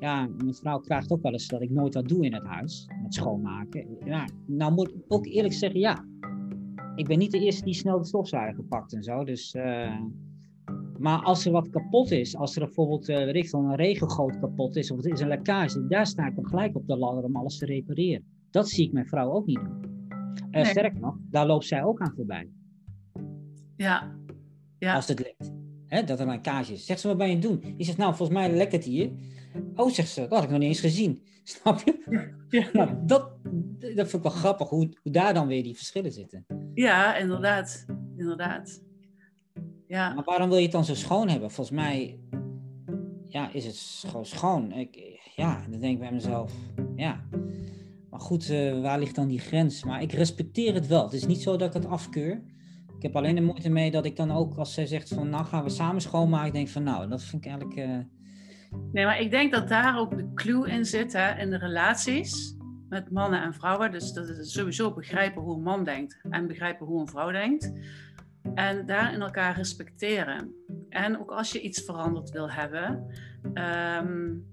ja, 0.00 0.28
mijn 0.36 0.54
vrouw 0.54 0.78
krijgt 0.78 1.12
ook 1.12 1.22
wel 1.22 1.32
eens 1.32 1.48
dat 1.48 1.62
ik 1.62 1.70
nooit 1.70 1.94
wat 1.94 2.08
doe 2.08 2.24
in 2.24 2.34
het 2.34 2.46
huis, 2.46 2.88
met 3.02 3.14
schoonmaken. 3.14 3.86
Ja, 4.04 4.28
nou 4.46 4.72
moet 4.72 4.88
ik 4.88 5.04
ook 5.08 5.26
eerlijk 5.26 5.54
zeggen, 5.54 5.80
ja, 5.80 6.04
ik 6.96 7.06
ben 7.06 7.18
niet 7.18 7.30
de 7.30 7.38
eerste 7.38 7.64
die 7.64 7.74
snel 7.74 7.98
de 7.98 8.06
stofzuiger 8.06 8.64
pakt 8.64 8.94
en 8.94 9.02
zo, 9.02 9.24
dus... 9.24 9.54
Uh, 9.54 10.00
maar 10.98 11.22
als 11.22 11.46
er 11.46 11.52
wat 11.52 11.70
kapot 11.70 12.10
is, 12.10 12.36
als 12.36 12.56
er 12.56 12.64
bijvoorbeeld 12.64 13.08
uh, 13.08 13.16
weet 13.16 13.34
ik, 13.34 13.52
een 13.52 13.76
regengoot 13.76 14.38
kapot 14.38 14.76
is 14.76 14.90
of 14.90 14.96
het 14.96 15.06
is 15.06 15.20
een 15.20 15.28
lekkage, 15.28 15.86
daar 15.86 16.06
sta 16.06 16.26
ik 16.26 16.34
dan 16.34 16.46
gelijk 16.46 16.76
op 16.76 16.86
de 16.86 16.96
ladder 16.96 17.24
om 17.24 17.36
alles 17.36 17.58
te 17.58 17.66
repareren. 17.66 18.24
Dat 18.50 18.68
zie 18.68 18.86
ik 18.86 18.92
mijn 18.92 19.06
vrouw 19.06 19.32
ook 19.32 19.46
niet 19.46 19.56
doen. 19.56 19.94
Uh, 20.50 20.64
Sterker 20.64 21.00
nog, 21.00 21.16
daar 21.30 21.46
loopt 21.46 21.64
zij 21.64 21.84
ook 21.84 22.00
aan 22.00 22.12
voorbij. 22.16 22.48
Ja. 23.76 24.16
ja. 24.78 24.94
Als 24.94 25.08
het 25.08 25.18
lukt. 25.18 25.54
Hè, 25.86 26.04
dat 26.04 26.20
er 26.20 26.28
een 26.28 26.40
kaasje 26.40 26.72
is. 26.72 26.86
Zegt 26.86 27.00
ze, 27.00 27.08
wat 27.08 27.16
ben 27.16 27.28
je 27.28 27.34
aan 27.34 27.40
het 27.40 27.50
doen? 27.50 27.74
Die 27.76 27.86
zegt, 27.86 27.98
nou, 27.98 28.14
volgens 28.14 28.38
mij 28.38 28.56
lekt 28.56 28.72
het 28.72 28.84
hier. 28.84 29.10
Oh, 29.74 29.90
zegt 29.90 30.08
ze, 30.08 30.20
dat 30.20 30.30
had 30.30 30.42
ik 30.42 30.50
nog 30.50 30.58
niet 30.58 30.68
eens 30.68 30.80
gezien. 30.80 31.22
Snap 31.44 31.82
je? 31.84 32.32
Ja. 32.48 32.68
Nou, 32.72 32.90
dat, 33.06 33.30
dat 33.78 34.08
vind 34.08 34.12
ik 34.12 34.22
wel 34.22 34.30
grappig, 34.30 34.68
hoe, 34.68 34.98
hoe 35.02 35.12
daar 35.12 35.34
dan 35.34 35.46
weer 35.46 35.62
die 35.62 35.76
verschillen 35.76 36.12
zitten. 36.12 36.46
Ja, 36.76 37.16
inderdaad. 37.16 37.86
Inderdaad. 38.16 38.82
Ja. 39.86 40.14
Maar 40.14 40.24
waarom 40.24 40.48
wil 40.48 40.56
je 40.56 40.62
het 40.62 40.72
dan 40.72 40.84
zo 40.84 40.94
schoon 40.94 41.28
hebben? 41.28 41.50
Volgens 41.50 41.76
mij 41.76 42.18
ja, 43.28 43.52
is 43.52 43.64
het 43.64 44.04
gewoon 44.10 44.26
schoon. 44.26 44.72
Ik, 44.72 45.20
ja, 45.34 45.66
dan 45.70 45.80
denk 45.80 45.92
ik 45.92 46.00
bij 46.00 46.12
mezelf, 46.12 46.52
ja. 46.96 47.24
Maar 48.10 48.20
goed, 48.20 48.50
uh, 48.50 48.80
waar 48.80 48.98
ligt 48.98 49.14
dan 49.14 49.28
die 49.28 49.38
grens? 49.38 49.84
Maar 49.84 50.02
ik 50.02 50.12
respecteer 50.12 50.74
het 50.74 50.86
wel. 50.86 51.02
Het 51.04 51.12
is 51.12 51.26
niet 51.26 51.42
zo 51.42 51.56
dat 51.56 51.68
ik 51.68 51.82
het 51.82 51.90
afkeur. 51.90 52.42
Ik 52.96 53.02
heb 53.02 53.16
alleen 53.16 53.34
de 53.34 53.40
moeite 53.40 53.68
mee 53.68 53.90
dat 53.90 54.04
ik 54.04 54.16
dan 54.16 54.30
ook, 54.30 54.56
als 54.56 54.74
zij 54.74 54.86
zegt 54.86 55.08
van, 55.08 55.28
nou 55.28 55.44
gaan 55.44 55.64
we 55.64 55.70
samen 55.70 56.00
schoonmaken, 56.00 56.52
denk 56.52 56.68
van, 56.68 56.82
nou, 56.82 57.08
dat 57.08 57.22
vind 57.22 57.44
ik 57.44 57.50
eigenlijk... 57.50 57.78
Uh... 57.78 57.98
Nee, 58.92 59.04
maar 59.04 59.20
ik 59.20 59.30
denk 59.30 59.52
dat 59.52 59.68
daar 59.68 59.98
ook 59.98 60.16
de 60.16 60.32
clue 60.34 60.68
in 60.68 60.84
zit, 60.84 61.12
hè, 61.12 61.40
in 61.40 61.50
de 61.50 61.58
relaties 61.58 62.55
met 62.88 63.10
mannen 63.10 63.42
en 63.42 63.54
vrouwen. 63.54 63.90
Dus 63.90 64.12
dat 64.12 64.28
is 64.28 64.52
sowieso 64.52 64.94
begrijpen 64.94 65.42
hoe 65.42 65.54
een 65.56 65.62
man 65.62 65.84
denkt 65.84 66.20
en 66.30 66.46
begrijpen 66.46 66.86
hoe 66.86 67.00
een 67.00 67.08
vrouw 67.08 67.30
denkt. 67.30 67.72
En 68.54 68.86
daarin 68.86 69.20
elkaar 69.20 69.56
respecteren. 69.56 70.54
En 70.88 71.20
ook 71.20 71.30
als 71.30 71.52
je 71.52 71.60
iets 71.60 71.84
veranderd 71.84 72.30
wil 72.30 72.50
hebben, 72.50 73.06
um, 73.54 74.46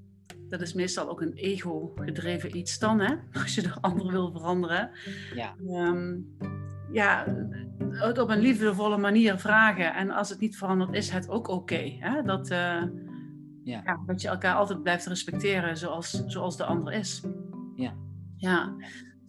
dat 0.50 0.62
is 0.62 0.74
meestal 0.74 1.10
ook 1.10 1.22
een 1.22 1.34
ego-gedreven 1.34 2.58
iets 2.58 2.80
dan, 2.80 3.00
hè? 3.00 3.16
als 3.42 3.56
je 3.56 3.62
de 3.62 3.74
ander 3.82 4.12
wil 4.12 4.32
veranderen. 4.32 4.90
Ja. 5.36 5.56
Um, 5.68 6.36
ja, 6.92 7.26
het 7.90 8.18
op 8.18 8.30
een 8.30 8.40
liefdevolle 8.40 8.98
manier 8.98 9.38
vragen. 9.38 9.94
En 9.94 10.12
als 10.12 10.30
het 10.30 10.40
niet 10.40 10.58
veranderd 10.58 10.94
is, 10.94 11.10
het 11.10 11.30
ook 11.30 11.48
oké. 11.48 11.74
Okay, 11.74 12.22
dat, 12.26 12.52
uh, 12.52 12.84
ja. 13.64 13.82
ja. 13.86 14.04
dat 14.06 14.22
je 14.22 14.28
elkaar 14.28 14.56
altijd 14.56 14.84
blijft 14.84 15.06
respecteren 15.06 15.78
zoals, 15.78 16.24
zoals 16.26 16.58
de 16.58 16.64
ander 16.64 16.94
is. 16.94 17.24
Ja. 17.76 17.94
Ja. 18.44 18.76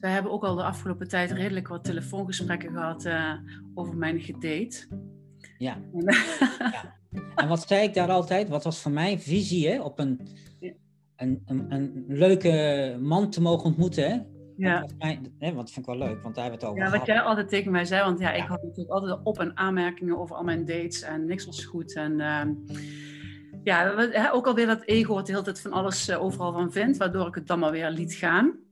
Wij 0.01 0.11
hebben 0.11 0.33
ook 0.33 0.45
al 0.45 0.55
de 0.55 0.63
afgelopen 0.63 1.09
tijd 1.09 1.31
redelijk 1.31 1.69
wat 1.69 1.85
telefoongesprekken 1.85 2.73
gehad 2.73 3.05
uh, 3.05 3.33
over 3.75 3.97
mijn 3.97 4.21
gedate. 4.21 4.87
Ja. 5.59 5.79
ja. 6.71 6.97
En 7.35 7.49
wat 7.49 7.69
zei 7.69 7.83
ik 7.83 7.95
daar 7.95 8.11
altijd? 8.11 8.49
Wat 8.49 8.65
was 8.65 8.83
voor 8.83 8.93
mij 8.93 9.19
visie 9.19 9.69
hè? 9.69 9.81
op 9.81 9.99
een 9.99 10.21
een, 11.17 11.43
een, 11.47 11.73
een, 11.73 12.05
leuke 12.09 12.97
man 13.01 13.31
te 13.31 13.41
mogen 13.41 13.65
ontmoeten. 13.65 14.11
Hè? 14.11 14.19
Ja. 14.57 14.87
Mij, 14.99 15.21
hè, 15.39 15.47
want 15.47 15.57
dat 15.57 15.71
vind 15.71 15.89
ik 15.89 15.95
wel 15.95 16.09
leuk, 16.09 16.23
want 16.23 16.35
daar 16.35 16.45
hebben 16.45 16.61
we 16.61 16.67
het 16.67 16.75
over 16.77 16.93
Ja, 16.93 16.99
wat 16.99 17.07
jij 17.07 17.21
altijd 17.21 17.49
tegen 17.49 17.73
mij 17.73 17.85
zei, 17.85 18.05
want 18.05 18.19
ja, 18.19 18.33
ik 18.33 18.45
had 18.45 18.63
natuurlijk 18.63 18.91
altijd 18.91 19.21
op- 19.23 19.39
en 19.39 19.57
aanmerkingen 19.57 20.19
over 20.19 20.37
al 20.37 20.45
mijn 20.45 20.65
dates 20.65 21.03
en 21.03 21.27
niks 21.27 21.47
was 21.47 21.65
goed. 21.65 21.95
En 21.95 22.13
uh, 22.13 22.41
ja, 23.63 24.31
ook 24.33 24.47
alweer 24.47 24.67
dat 24.67 24.85
ego 24.85 25.15
wat 25.15 25.27
de 25.27 25.33
hele 25.33 25.45
tijd 25.45 25.61
van 25.61 25.73
alles 25.73 26.09
uh, 26.09 26.23
overal 26.23 26.53
van 26.53 26.73
vindt, 26.73 26.97
waardoor 26.97 27.27
ik 27.27 27.35
het 27.35 27.47
dan 27.47 27.59
maar 27.59 27.71
weer 27.71 27.91
liet 27.91 28.15
gaan. 28.15 28.64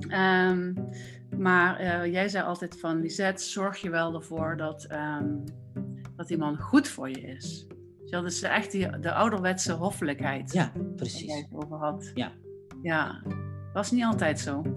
Ehm, 0.00 0.72
maar 1.38 1.76
eh, 1.78 2.12
jij 2.12 2.28
zei 2.28 2.44
altijd 2.44 2.80
van, 2.80 3.00
Lisette, 3.00 3.42
zorg 3.42 3.78
je 3.78 3.90
wel 3.90 4.14
ervoor 4.14 4.56
dat, 4.56 4.84
ehm, 4.84 5.26
dat 6.16 6.28
die 6.28 6.38
man 6.38 6.56
goed 6.56 6.88
voor 6.88 7.08
je 7.08 7.20
is. 7.20 7.66
Dat 8.06 8.24
is 8.24 8.42
echt 8.42 8.70
die, 8.70 8.98
de 8.98 9.12
ouderwetse 9.12 9.72
hoffelijkheid. 9.72 10.52
Ja, 10.52 10.72
precies. 10.96 11.26
Waar 11.26 11.36
jij 11.36 11.46
het 11.50 11.64
over 11.64 11.76
had. 11.76 12.10
Ja. 12.14 12.32
Ja, 12.82 13.22
was 13.72 13.90
niet 13.90 14.04
altijd 14.04 14.40
zo. 14.40 14.62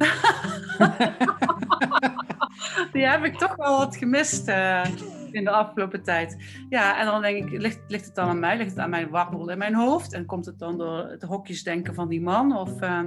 die 2.93 3.05
heb 3.05 3.23
ik 3.23 3.37
toch 3.37 3.55
wel 3.55 3.77
wat 3.77 3.97
gemist 3.97 4.47
uh, 4.47 4.85
in 5.31 5.43
de 5.43 5.49
afgelopen 5.49 6.03
tijd. 6.03 6.37
Ja, 6.69 6.99
en 6.99 7.05
dan 7.05 7.21
denk 7.21 7.45
ik, 7.45 7.61
ligt, 7.61 7.79
ligt 7.87 8.05
het 8.05 8.15
dan 8.15 8.27
aan 8.27 8.39
mij? 8.39 8.57
Ligt 8.57 8.69
het 8.69 8.79
aan 8.79 8.89
mijn 8.89 9.09
wappel 9.09 9.49
in 9.49 9.57
mijn 9.57 9.75
hoofd? 9.75 10.13
En 10.13 10.25
komt 10.25 10.45
het 10.45 10.59
dan 10.59 10.77
door 10.77 10.97
het 10.97 11.23
hokjesdenken 11.23 11.93
van 11.93 12.09
die 12.09 12.21
man? 12.21 12.57
Of, 12.57 12.81
uh, 12.81 12.99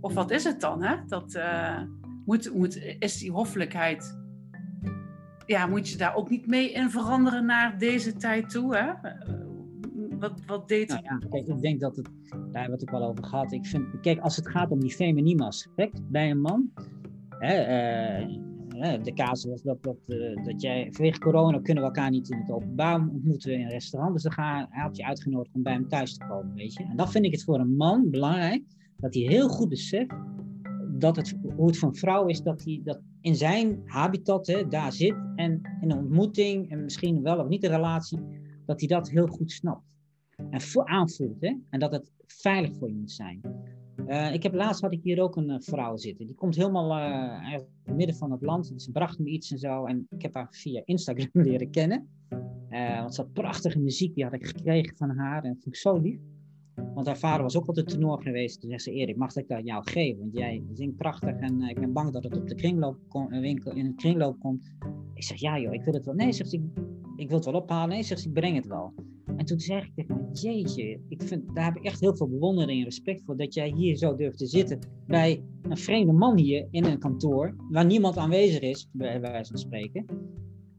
of 0.00 0.14
wat 0.14 0.30
is 0.30 0.44
het 0.44 0.60
dan? 0.60 0.82
Hè? 0.82 0.96
Dat, 1.06 1.34
uh, 1.34 1.82
moet, 2.24 2.54
moet, 2.54 2.76
is 2.98 3.18
die 3.18 3.30
hoffelijkheid... 3.30 4.16
Ja, 5.46 5.66
moet 5.66 5.88
je 5.88 5.96
daar 5.96 6.14
ook 6.14 6.30
niet 6.30 6.46
mee 6.46 6.72
in 6.72 6.90
veranderen 6.90 7.46
naar 7.46 7.78
deze 7.78 8.12
tijd 8.12 8.50
toe? 8.50 8.76
Hè? 8.76 8.92
Wat, 10.18 10.40
wat 10.46 10.68
deed 10.68 10.88
nou 10.88 11.00
ja, 11.02 11.18
kijk, 11.30 11.46
ik 11.46 11.60
denk 11.60 11.80
dat 11.80 11.96
het, 11.96 12.10
daar 12.52 12.70
het 12.70 12.82
ook 12.82 12.90
wel 12.90 13.08
over 13.08 13.24
gehad. 13.24 13.52
Ik 13.52 13.66
vind, 13.66 14.00
kijk, 14.00 14.20
als 14.20 14.36
het 14.36 14.48
gaat 14.48 14.70
om 14.70 14.80
die 14.80 14.90
feminine 14.90 15.44
aspect 15.44 16.10
bij 16.10 16.30
een 16.30 16.40
man, 16.40 16.70
hè, 17.28 17.60
uh, 18.22 19.02
de 19.02 19.12
casus 19.12 19.50
was 19.50 19.62
dat, 19.62 19.82
dat, 19.82 19.96
dat 20.44 20.62
jij 20.62 20.88
vanwege 20.92 21.18
corona 21.18 21.60
kunnen 21.60 21.82
we 21.82 21.88
elkaar 21.88 22.10
niet 22.10 22.30
in 22.30 22.38
het 22.38 22.50
openbaar 22.50 22.94
ontmoeten 22.94 23.52
in 23.52 23.60
een 23.60 23.70
restaurant. 23.70 24.12
Dus 24.12 24.22
dan 24.22 24.32
ga, 24.32 24.66
hij 24.70 24.82
had 24.82 24.96
je 24.96 25.06
uitgenodigd 25.06 25.54
om 25.54 25.62
bij 25.62 25.72
hem 25.72 25.88
thuis 25.88 26.16
te 26.16 26.26
komen, 26.26 26.54
weet 26.54 26.74
je. 26.74 26.84
En 26.84 26.96
dan 26.96 27.10
vind 27.10 27.24
ik 27.24 27.32
het 27.32 27.44
voor 27.44 27.58
een 27.58 27.76
man 27.76 28.10
belangrijk 28.10 28.62
dat 29.00 29.14
hij 29.14 29.22
heel 29.22 29.48
goed 29.48 29.68
beseft 29.68 30.14
dat 30.98 31.16
het, 31.16 31.34
hoe 31.56 31.66
het 31.66 31.82
een 31.82 31.94
vrouw 31.94 32.26
is 32.26 32.42
dat 32.42 32.64
hij 32.64 32.80
dat 32.84 33.00
in 33.20 33.34
zijn 33.34 33.82
habitat 33.84 34.46
hè, 34.46 34.68
daar 34.68 34.92
zit 34.92 35.16
en 35.36 35.60
in 35.80 35.90
een 35.90 35.98
ontmoeting 35.98 36.70
en 36.70 36.82
misschien 36.82 37.22
wel 37.22 37.38
of 37.38 37.48
niet 37.48 37.64
een 37.64 37.70
relatie, 37.70 38.20
dat 38.66 38.78
hij 38.80 38.88
dat 38.88 39.10
heel 39.10 39.26
goed 39.26 39.52
snapt 39.52 39.84
en 40.50 40.86
aanvoelt. 40.86 41.40
Hè? 41.40 41.54
En 41.70 41.80
dat 41.80 41.92
het 41.92 42.12
veilig 42.26 42.76
voor 42.78 42.88
je 42.88 42.94
moet 42.94 43.10
zijn. 43.10 43.40
Uh, 44.06 44.32
ik 44.32 44.42
heb 44.42 44.54
laatst 44.54 44.80
had 44.80 44.92
ik 44.92 45.02
hier 45.02 45.22
ook 45.22 45.36
een 45.36 45.50
uh, 45.50 45.56
vrouw 45.58 45.96
zitten. 45.96 46.26
Die 46.26 46.34
komt 46.34 46.56
helemaal 46.56 46.98
uh, 46.98 47.52
in 47.52 47.66
het 47.84 47.96
midden 47.96 48.16
van 48.16 48.30
het 48.30 48.42
land. 48.42 48.72
Ze 48.76 48.90
bracht 48.90 49.18
me 49.18 49.28
iets 49.28 49.50
en 49.50 49.58
zo. 49.58 49.84
En 49.84 50.06
ik 50.10 50.22
heb 50.22 50.34
haar 50.34 50.48
via 50.50 50.82
Instagram 50.84 51.28
leren 51.46 51.70
kennen. 51.70 52.08
want 52.70 53.14
ze 53.14 53.20
had 53.20 53.32
prachtige 53.32 53.78
muziek. 53.78 54.14
Die 54.14 54.24
had 54.24 54.32
ik 54.32 54.46
gekregen 54.46 54.96
van 54.96 55.10
haar. 55.10 55.44
En 55.44 55.52
dat 55.52 55.62
vond 55.62 55.74
ik 55.74 55.80
zo 55.80 55.98
lief. 55.98 56.20
Want 56.94 57.06
haar 57.06 57.18
vader 57.18 57.42
was 57.42 57.56
ook 57.56 57.66
altijd 57.66 57.88
tenor 57.88 58.22
geweest. 58.22 58.60
Toen 58.60 58.70
zei 58.70 58.80
ze, 58.80 58.92
Erik, 58.92 59.16
mag 59.16 59.36
ik 59.36 59.48
dat 59.48 59.64
jou 59.64 59.82
geven? 59.90 60.20
Want 60.20 60.36
jij 60.36 60.62
zingt 60.72 60.96
prachtig 60.96 61.38
en 61.38 61.62
ik 61.62 61.80
ben 61.80 61.92
bang 61.92 62.12
dat 62.12 62.24
het 62.24 62.36
op 62.36 62.48
de 62.48 62.54
kringloop 62.54 62.96
winkel, 63.28 63.72
in 63.72 63.86
het 63.86 63.96
kringloop 63.96 64.40
komt. 64.40 64.70
Ik 65.14 65.22
zeg, 65.22 65.40
ja 65.40 65.58
joh, 65.58 65.74
ik 65.74 65.84
wil 65.84 65.94
het 65.94 66.04
wel. 66.04 66.14
Nee, 66.14 66.32
zegt 66.32 66.50
ze, 66.50 66.62
ik 67.16 67.28
wil 67.28 67.36
het 67.36 67.44
wel 67.44 67.60
ophalen. 67.60 67.88
Nee, 67.88 68.02
zegt 68.02 68.20
ze, 68.20 68.28
ik 68.28 68.34
breng 68.34 68.56
het 68.56 68.66
wel. 68.66 68.92
En 69.36 69.44
toen 69.44 69.60
zeg 69.60 69.84
ik 69.84 69.92
tegen 69.94 70.16
me, 70.16 70.28
jeetje, 70.32 71.00
ik 71.08 71.22
vind, 71.22 71.54
daar 71.54 71.64
heb 71.64 71.76
ik 71.76 71.84
echt 71.84 72.00
heel 72.00 72.16
veel 72.16 72.28
bewondering 72.28 72.78
en 72.78 72.84
respect 72.84 73.22
voor. 73.24 73.36
Dat 73.36 73.54
jij 73.54 73.72
hier 73.76 73.96
zo 73.96 74.16
durft 74.16 74.38
te 74.38 74.46
zitten 74.46 74.78
bij 75.06 75.42
een 75.62 75.76
vreemde 75.76 76.12
man 76.12 76.38
hier 76.38 76.68
in 76.70 76.84
een 76.84 76.98
kantoor, 76.98 77.54
waar 77.70 77.84
niemand 77.84 78.16
aanwezig 78.16 78.60
is, 78.60 78.88
bij 78.92 79.20
wijze 79.20 79.50
van 79.50 79.60
spreken. 79.60 80.04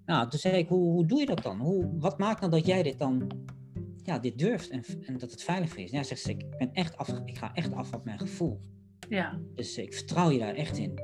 Nou, 0.05 0.29
toen 0.29 0.39
zei 0.39 0.57
ik, 0.57 0.67
hoe, 0.67 0.91
hoe 0.91 1.05
doe 1.05 1.19
je 1.19 1.25
dat 1.25 1.43
dan? 1.43 1.59
Hoe, 1.59 1.89
wat 1.99 2.17
maakt 2.17 2.39
nou 2.39 2.51
dat 2.51 2.65
jij 2.65 2.83
dit 2.83 2.99
dan, 2.99 3.27
ja, 4.10 4.19
dit 4.19 4.39
durft 4.39 4.69
en, 4.69 4.84
en 5.02 5.17
dat 5.17 5.32
het 5.32 5.43
veilig 5.43 5.78
is? 5.78 5.91
Ja, 5.91 6.04
zegt 6.04 6.22
ze, 6.22 6.30
ik, 6.30 6.58
ben 6.58 6.74
echt 6.74 6.98
af, 6.98 7.10
ik 7.26 7.38
ga 7.38 7.54
echt 7.54 7.74
af 7.74 7.93
op 7.93 8.06
mijn 8.06 8.19
gevoel. 8.19 8.62
Ja. 9.10 9.39
Dus 9.56 9.78
ik 9.78 9.93
vertrouw 9.93 10.32
je 10.32 10.39
daar 10.39 10.56
echt 10.56 10.78
in. 10.78 11.00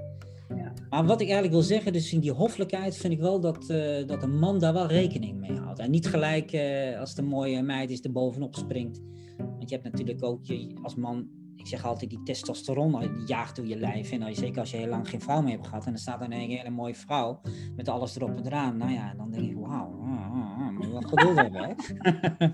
Ja. 0.55 0.73
Maar 0.89 1.05
wat 1.05 1.21
ik 1.21 1.25
eigenlijk 1.25 1.53
wil 1.53 1.63
zeggen, 1.63 1.93
dus 1.93 2.13
in 2.13 2.19
die 2.19 2.31
hoffelijkheid 2.31 2.97
vind 2.97 3.13
ik 3.13 3.19
wel 3.19 3.39
dat, 3.39 3.69
uh, 3.69 4.07
dat 4.07 4.23
een 4.23 4.39
man 4.39 4.59
daar 4.59 4.73
wel 4.73 4.87
rekening 4.87 5.39
mee 5.39 5.57
houdt. 5.57 5.79
En 5.79 5.91
niet 5.91 6.07
gelijk 6.07 6.53
uh, 6.53 6.99
als 6.99 7.15
de 7.15 7.21
mooie 7.21 7.61
meid 7.61 7.89
is 7.89 8.03
er 8.03 8.11
bovenop 8.11 8.55
springt. 8.55 9.01
Want 9.37 9.69
je 9.69 9.75
hebt 9.75 9.91
natuurlijk 9.91 10.23
ook 10.23 10.45
je, 10.45 10.79
als 10.81 10.95
man, 10.95 11.27
ik 11.55 11.67
zeg 11.67 11.85
altijd, 11.85 12.09
die 12.09 12.23
testosteron 12.23 12.99
die 12.99 13.25
jaagt 13.25 13.55
door 13.55 13.67
je 13.67 13.77
lijf. 13.77 14.11
En 14.11 14.21
als 14.21 14.35
je, 14.35 14.45
zeker 14.45 14.59
als 14.59 14.71
je 14.71 14.77
heel 14.77 14.87
lang 14.87 15.09
geen 15.09 15.21
vrouw 15.21 15.41
meer 15.41 15.51
hebt 15.51 15.67
gehad 15.67 15.85
en 15.85 15.93
er 15.93 15.99
staat 15.99 16.19
dan 16.19 16.31
een 16.31 16.49
hele 16.49 16.69
mooie 16.69 16.95
vrouw 16.95 17.41
met 17.75 17.89
alles 17.89 18.15
erop 18.15 18.37
en 18.37 18.45
eraan. 18.45 18.77
Nou 18.77 18.91
ja, 18.91 19.13
dan 19.13 19.31
denk 19.31 19.45
je, 19.45 19.59
wauw, 19.59 19.94
moet 20.77 20.91
wat 20.91 21.05
geduld 21.05 21.35
hebben. 21.35 21.61
Hè? 21.61 21.73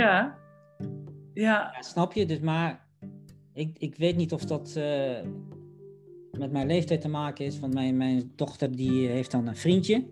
ja. 0.00 0.38
ja. 1.32 1.72
ja. 1.72 1.76
Snap 1.80 2.12
je? 2.12 2.26
Dus 2.26 2.40
maar 2.40 2.86
ik, 3.52 3.76
ik 3.78 3.94
weet 3.96 4.16
niet 4.16 4.32
of 4.32 4.44
dat... 4.44 4.74
Uh, 4.78 5.18
met 6.38 6.52
mijn 6.52 6.66
leeftijd 6.66 7.00
te 7.00 7.08
maken 7.08 7.44
is. 7.44 7.58
Want 7.58 7.74
mijn, 7.74 7.96
mijn 7.96 8.32
dochter 8.36 8.76
die 8.76 9.08
heeft 9.08 9.30
dan 9.30 9.46
een 9.46 9.56
vriendje. 9.56 10.04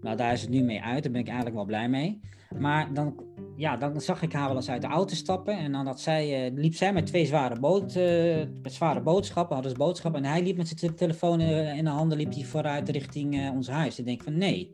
Nou, 0.00 0.16
daar 0.16 0.32
is 0.32 0.40
het 0.40 0.50
nu 0.50 0.62
mee 0.62 0.82
uit. 0.82 1.02
Daar 1.02 1.12
ben 1.12 1.20
ik 1.20 1.26
eigenlijk 1.26 1.56
wel 1.56 1.64
blij 1.64 1.88
mee. 1.88 2.20
Maar 2.58 2.94
dan, 2.94 3.14
ja, 3.56 3.76
dan 3.76 4.00
zag 4.00 4.22
ik 4.22 4.32
haar 4.32 4.46
wel 4.46 4.56
eens 4.56 4.70
uit 4.70 4.82
de 4.82 4.88
auto 4.88 5.14
stappen. 5.14 5.58
En 5.58 5.72
dan 5.72 5.86
had 5.86 6.00
zij, 6.00 6.50
uh, 6.50 6.58
liep 6.58 6.74
zij 6.74 6.92
met 6.92 7.06
twee 7.06 7.26
zware, 7.26 7.60
boot, 7.60 7.96
uh, 7.96 8.36
met 8.62 8.72
zware 8.72 9.00
boodschappen. 9.00 9.54
Hadden 9.54 9.72
ze 9.72 9.78
boodschappen. 9.78 10.24
En 10.24 10.30
hij 10.30 10.42
liep 10.42 10.56
met 10.56 10.68
zijn 10.68 10.94
telefoon 10.94 11.40
in 11.40 11.84
de 11.84 11.90
handen 11.90 12.18
liep 12.18 12.34
hij 12.34 12.44
vooruit 12.44 12.88
richting 12.88 13.34
uh, 13.34 13.52
ons 13.54 13.68
huis. 13.68 13.98
Ik 13.98 14.04
denk 14.04 14.22
van 14.22 14.38
nee, 14.38 14.72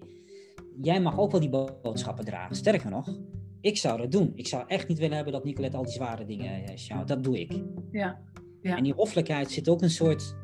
jij 0.80 1.00
mag 1.00 1.18
ook 1.18 1.30
wel 1.30 1.40
die 1.40 1.50
boodschappen 1.82 2.24
dragen. 2.24 2.56
Sterker 2.56 2.90
nog, 2.90 3.18
ik 3.60 3.76
zou 3.76 3.98
dat 3.98 4.12
doen. 4.12 4.32
Ik 4.34 4.46
zou 4.46 4.64
echt 4.66 4.88
niet 4.88 4.98
willen 4.98 5.14
hebben 5.14 5.32
dat 5.32 5.44
Nicolette 5.44 5.76
al 5.76 5.82
die 5.82 5.92
zware 5.92 6.24
dingen 6.24 6.78
sjouwt. 6.78 7.08
Dat 7.08 7.24
doe 7.24 7.40
ik. 7.40 7.62
Ja. 7.90 8.18
ja. 8.62 8.76
En 8.76 8.82
die 8.82 8.94
hoffelijkheid 8.94 9.50
zit 9.50 9.68
ook 9.68 9.82
een 9.82 9.90
soort 9.90 10.36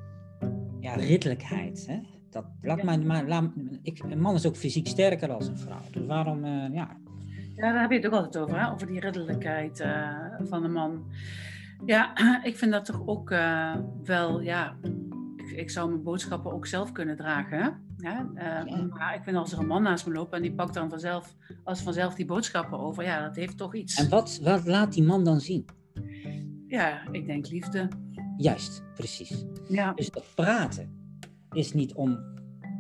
ja, 0.81 0.95
ridderlijkheid. 0.95 1.87
Hè? 1.87 1.99
Dat, 2.31 2.45
laat 2.61 2.83
ja. 2.83 2.97
maar, 2.97 3.27
laat, 3.27 3.51
ik, 3.83 4.03
een 4.09 4.21
man 4.21 4.35
is 4.35 4.47
ook 4.47 4.57
fysiek 4.57 4.87
sterker 4.87 5.29
dan 5.29 5.43
een 5.43 5.59
vrouw. 5.59 5.81
Dus 5.91 6.07
waarom, 6.07 6.45
uh, 6.45 6.75
ja. 6.75 6.97
Ja, 7.57 7.73
daar 7.73 7.81
heb 7.81 7.91
je 7.91 7.97
het 7.97 8.07
ook 8.07 8.13
altijd 8.13 8.45
over, 8.45 8.61
hè? 8.61 8.71
over 8.73 8.87
die 8.87 9.01
ridderlijkheid 9.01 9.81
uh, 9.81 10.11
van 10.43 10.65
een 10.65 10.73
man. 10.73 11.05
Ja, 11.85 12.13
ik 12.51 12.57
vind 12.57 12.73
dat 12.73 12.85
toch 12.85 13.07
ook 13.07 13.31
uh, 13.31 13.77
wel, 14.05 14.41
ja, 14.41 14.77
ik, 15.37 15.51
ik, 15.51 15.71
zou 15.71 15.89
mijn 15.89 16.03
boodschappen 16.03 16.53
ook 16.53 16.67
zelf 16.67 16.93
kunnen 16.93 17.17
dragen. 17.17 17.86
Hè? 18.07 18.45
Ja. 18.65 18.87
Maar 18.89 19.15
ik 19.15 19.23
vind 19.23 19.37
als 19.37 19.53
er 19.53 19.59
een 19.59 19.67
man 19.67 19.83
naast 19.83 20.07
me 20.07 20.13
loopt 20.13 20.33
en 20.33 20.43
die 20.43 20.55
pakt 20.55 20.75
dan 20.75 20.91
vanzelf, 20.91 21.37
als 21.65 21.83
vanzelf 21.83 22.15
die 22.15 22.27
boodschappen 22.27 22.79
over, 22.79 23.05
ja, 23.05 23.27
dat 23.27 23.37
heeft 23.37 23.57
toch 23.57 23.75
iets. 23.75 23.95
En 23.95 24.09
wat, 24.09 24.41
wat 24.43 24.67
laat 24.67 24.93
die 24.93 25.03
man 25.03 25.25
dan 25.25 25.41
zien? 25.41 25.65
Ja, 26.67 27.09
ik 27.11 27.27
denk 27.27 27.49
liefde. 27.49 27.89
Juist, 28.37 28.83
precies. 28.95 29.45
Ja. 29.69 29.93
Dus 29.93 30.11
dat 30.11 30.25
praten 30.35 31.05
is 31.57 31.73
niet 31.73 31.95
om. 31.95 32.35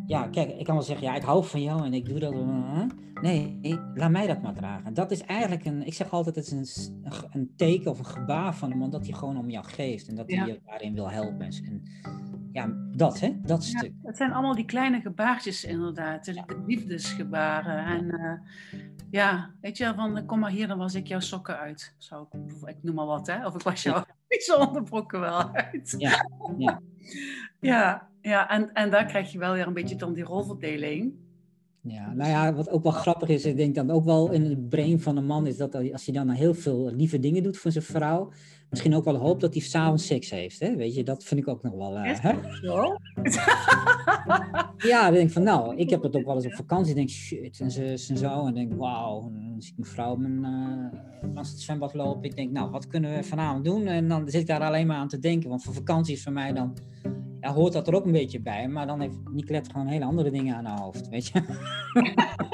Ja, 0.06 0.28
kijk, 0.28 0.50
ik 0.50 0.64
kan 0.64 0.74
wel 0.74 0.84
zeggen, 0.84 1.06
ja, 1.06 1.14
ik 1.14 1.22
hou 1.22 1.44
van 1.44 1.62
jou 1.62 1.84
en 1.84 1.94
ik 1.94 2.08
doe 2.08 2.18
dat. 2.18 2.34
Nee, 3.20 3.58
laat 3.94 4.10
mij 4.10 4.26
dat 4.26 4.42
maar 4.42 4.54
dragen. 4.54 4.94
Dat 4.94 5.10
is 5.10 5.20
eigenlijk 5.20 5.64
een. 5.64 5.86
Ik 5.86 5.94
zeg 5.94 6.10
altijd, 6.10 6.36
het 6.36 6.46
is 6.46 6.52
een, 6.52 7.12
een 7.30 7.52
teken 7.56 7.90
of 7.90 7.98
een 7.98 8.06
gebaar 8.06 8.54
van 8.54 8.70
iemand 8.70 8.92
dat 8.92 9.06
hij 9.06 9.14
gewoon 9.14 9.38
om 9.38 9.50
jou 9.50 9.64
geeft 9.64 10.08
en 10.08 10.14
dat 10.14 10.30
hij 10.30 10.46
je 10.46 10.60
daarin 10.64 10.94
wil 10.94 11.10
helpen. 11.10 11.40
En 11.40 11.82
ja, 12.56 12.68
dat, 12.96 13.20
hè? 13.20 13.40
Dat 13.42 13.70
ja, 13.70 13.78
stuk. 13.78 13.92
Het 14.02 14.16
zijn 14.16 14.32
allemaal 14.32 14.54
die 14.54 14.64
kleine 14.64 15.00
gebaartjes, 15.00 15.64
inderdaad. 15.64 16.24
De 16.24 16.62
liefdesgebaren. 16.66 17.84
En 17.84 18.04
uh, 18.04 18.32
ja, 19.10 19.50
weet 19.60 19.76
je, 19.76 19.92
van 19.96 20.26
kom 20.26 20.38
maar 20.38 20.50
hier, 20.50 20.68
dan 20.68 20.78
was 20.78 20.94
ik 20.94 21.06
jouw 21.06 21.20
sokken 21.20 21.58
uit. 21.58 21.94
Zo, 21.98 22.28
ik 22.64 22.82
noem 22.82 22.94
maar 22.94 23.06
wat, 23.06 23.26
hè? 23.26 23.46
Of 23.46 23.54
ik 23.54 23.62
was 23.62 23.82
jouw 23.82 24.04
onderbroeken 24.66 25.20
wel 25.20 25.54
uit. 25.54 25.94
Ja, 25.98 26.30
ja. 26.58 26.80
ja, 27.60 28.08
ja 28.20 28.48
en, 28.50 28.72
en 28.72 28.90
daar 28.90 29.06
krijg 29.06 29.32
je 29.32 29.38
wel 29.38 29.52
weer 29.52 29.66
een 29.66 29.72
beetje 29.72 29.96
dan 29.96 30.12
die 30.12 30.24
rolverdeling. 30.24 31.14
Ja, 31.88 32.12
nou 32.14 32.30
ja, 32.30 32.54
wat 32.54 32.70
ook 32.70 32.82
wel 32.82 32.92
grappig 32.92 33.28
is, 33.28 33.44
ik 33.44 33.56
denk 33.56 33.74
dan 33.74 33.90
ook 33.90 34.04
wel 34.04 34.30
in 34.30 34.44
het 34.44 34.68
brein 34.68 35.00
van 35.00 35.16
een 35.16 35.26
man, 35.26 35.46
is 35.46 35.56
dat 35.56 35.92
als 35.92 36.04
hij 36.04 36.14
dan 36.14 36.28
heel 36.28 36.54
veel 36.54 36.90
lieve 36.94 37.18
dingen 37.18 37.42
doet 37.42 37.56
voor 37.56 37.70
zijn 37.70 37.84
vrouw, 37.84 38.32
misschien 38.70 38.94
ook 38.94 39.04
wel 39.04 39.16
hoopt 39.16 39.40
dat 39.40 39.54
hij 39.54 39.62
s'avonds 39.62 40.06
seks 40.06 40.30
heeft. 40.30 40.60
Hè? 40.60 40.76
Weet 40.76 40.94
je, 40.94 41.02
dat 41.02 41.24
vind 41.24 41.40
ik 41.40 41.48
ook 41.48 41.62
nog 41.62 41.74
wel. 41.74 41.96
Uh, 41.96 42.20
hè? 42.20 42.32
Ja, 44.88 45.04
dan 45.04 45.12
denk 45.12 45.26
ik 45.26 45.32
van 45.32 45.42
nou, 45.42 45.76
ik 45.76 45.90
heb 45.90 46.02
dat 46.02 46.16
ook 46.16 46.24
wel 46.24 46.34
eens 46.34 46.46
op 46.46 46.54
vakantie. 46.54 46.94
denk 46.94 47.08
shit, 47.08 47.60
en 47.60 47.70
ze, 47.70 47.96
ze 47.96 48.16
zo. 48.16 48.46
En 48.46 48.54
denk 48.54 48.72
wauw, 48.74 49.20
dan 49.20 49.54
zie 49.58 49.70
ik 49.70 49.78
mijn 49.78 49.90
vrouw 49.90 50.16
mijn, 50.16 50.38
uh, 50.38 51.34
langs 51.34 51.50
het 51.50 51.60
zwembad 51.60 51.94
lopen. 51.94 52.22
Ik 52.22 52.36
denk 52.36 52.50
nou, 52.50 52.70
wat 52.70 52.86
kunnen 52.86 53.16
we 53.16 53.22
vanavond 53.22 53.64
doen? 53.64 53.86
En 53.86 54.08
dan 54.08 54.28
zit 54.28 54.40
ik 54.40 54.46
daar 54.46 54.60
alleen 54.60 54.86
maar 54.86 54.96
aan 54.96 55.08
te 55.08 55.18
denken. 55.18 55.48
Want 55.48 55.62
voor 55.62 55.74
vakantie 55.74 56.14
is 56.14 56.22
voor 56.22 56.32
mij 56.32 56.52
dan 56.52 56.76
ja, 57.40 57.52
hoort 57.52 57.72
dat 57.72 57.88
er 57.88 57.94
ook 57.94 58.04
een 58.04 58.12
beetje 58.12 58.40
bij. 58.40 58.68
Maar 58.68 58.86
dan 58.86 59.00
heeft 59.00 59.16
Nicolette 59.30 59.70
gewoon 59.70 59.86
hele 59.86 60.04
andere 60.04 60.30
dingen 60.30 60.56
aan 60.56 60.64
haar 60.64 60.80
hoofd, 60.80 61.08
weet 61.08 61.26
je. 61.26 61.42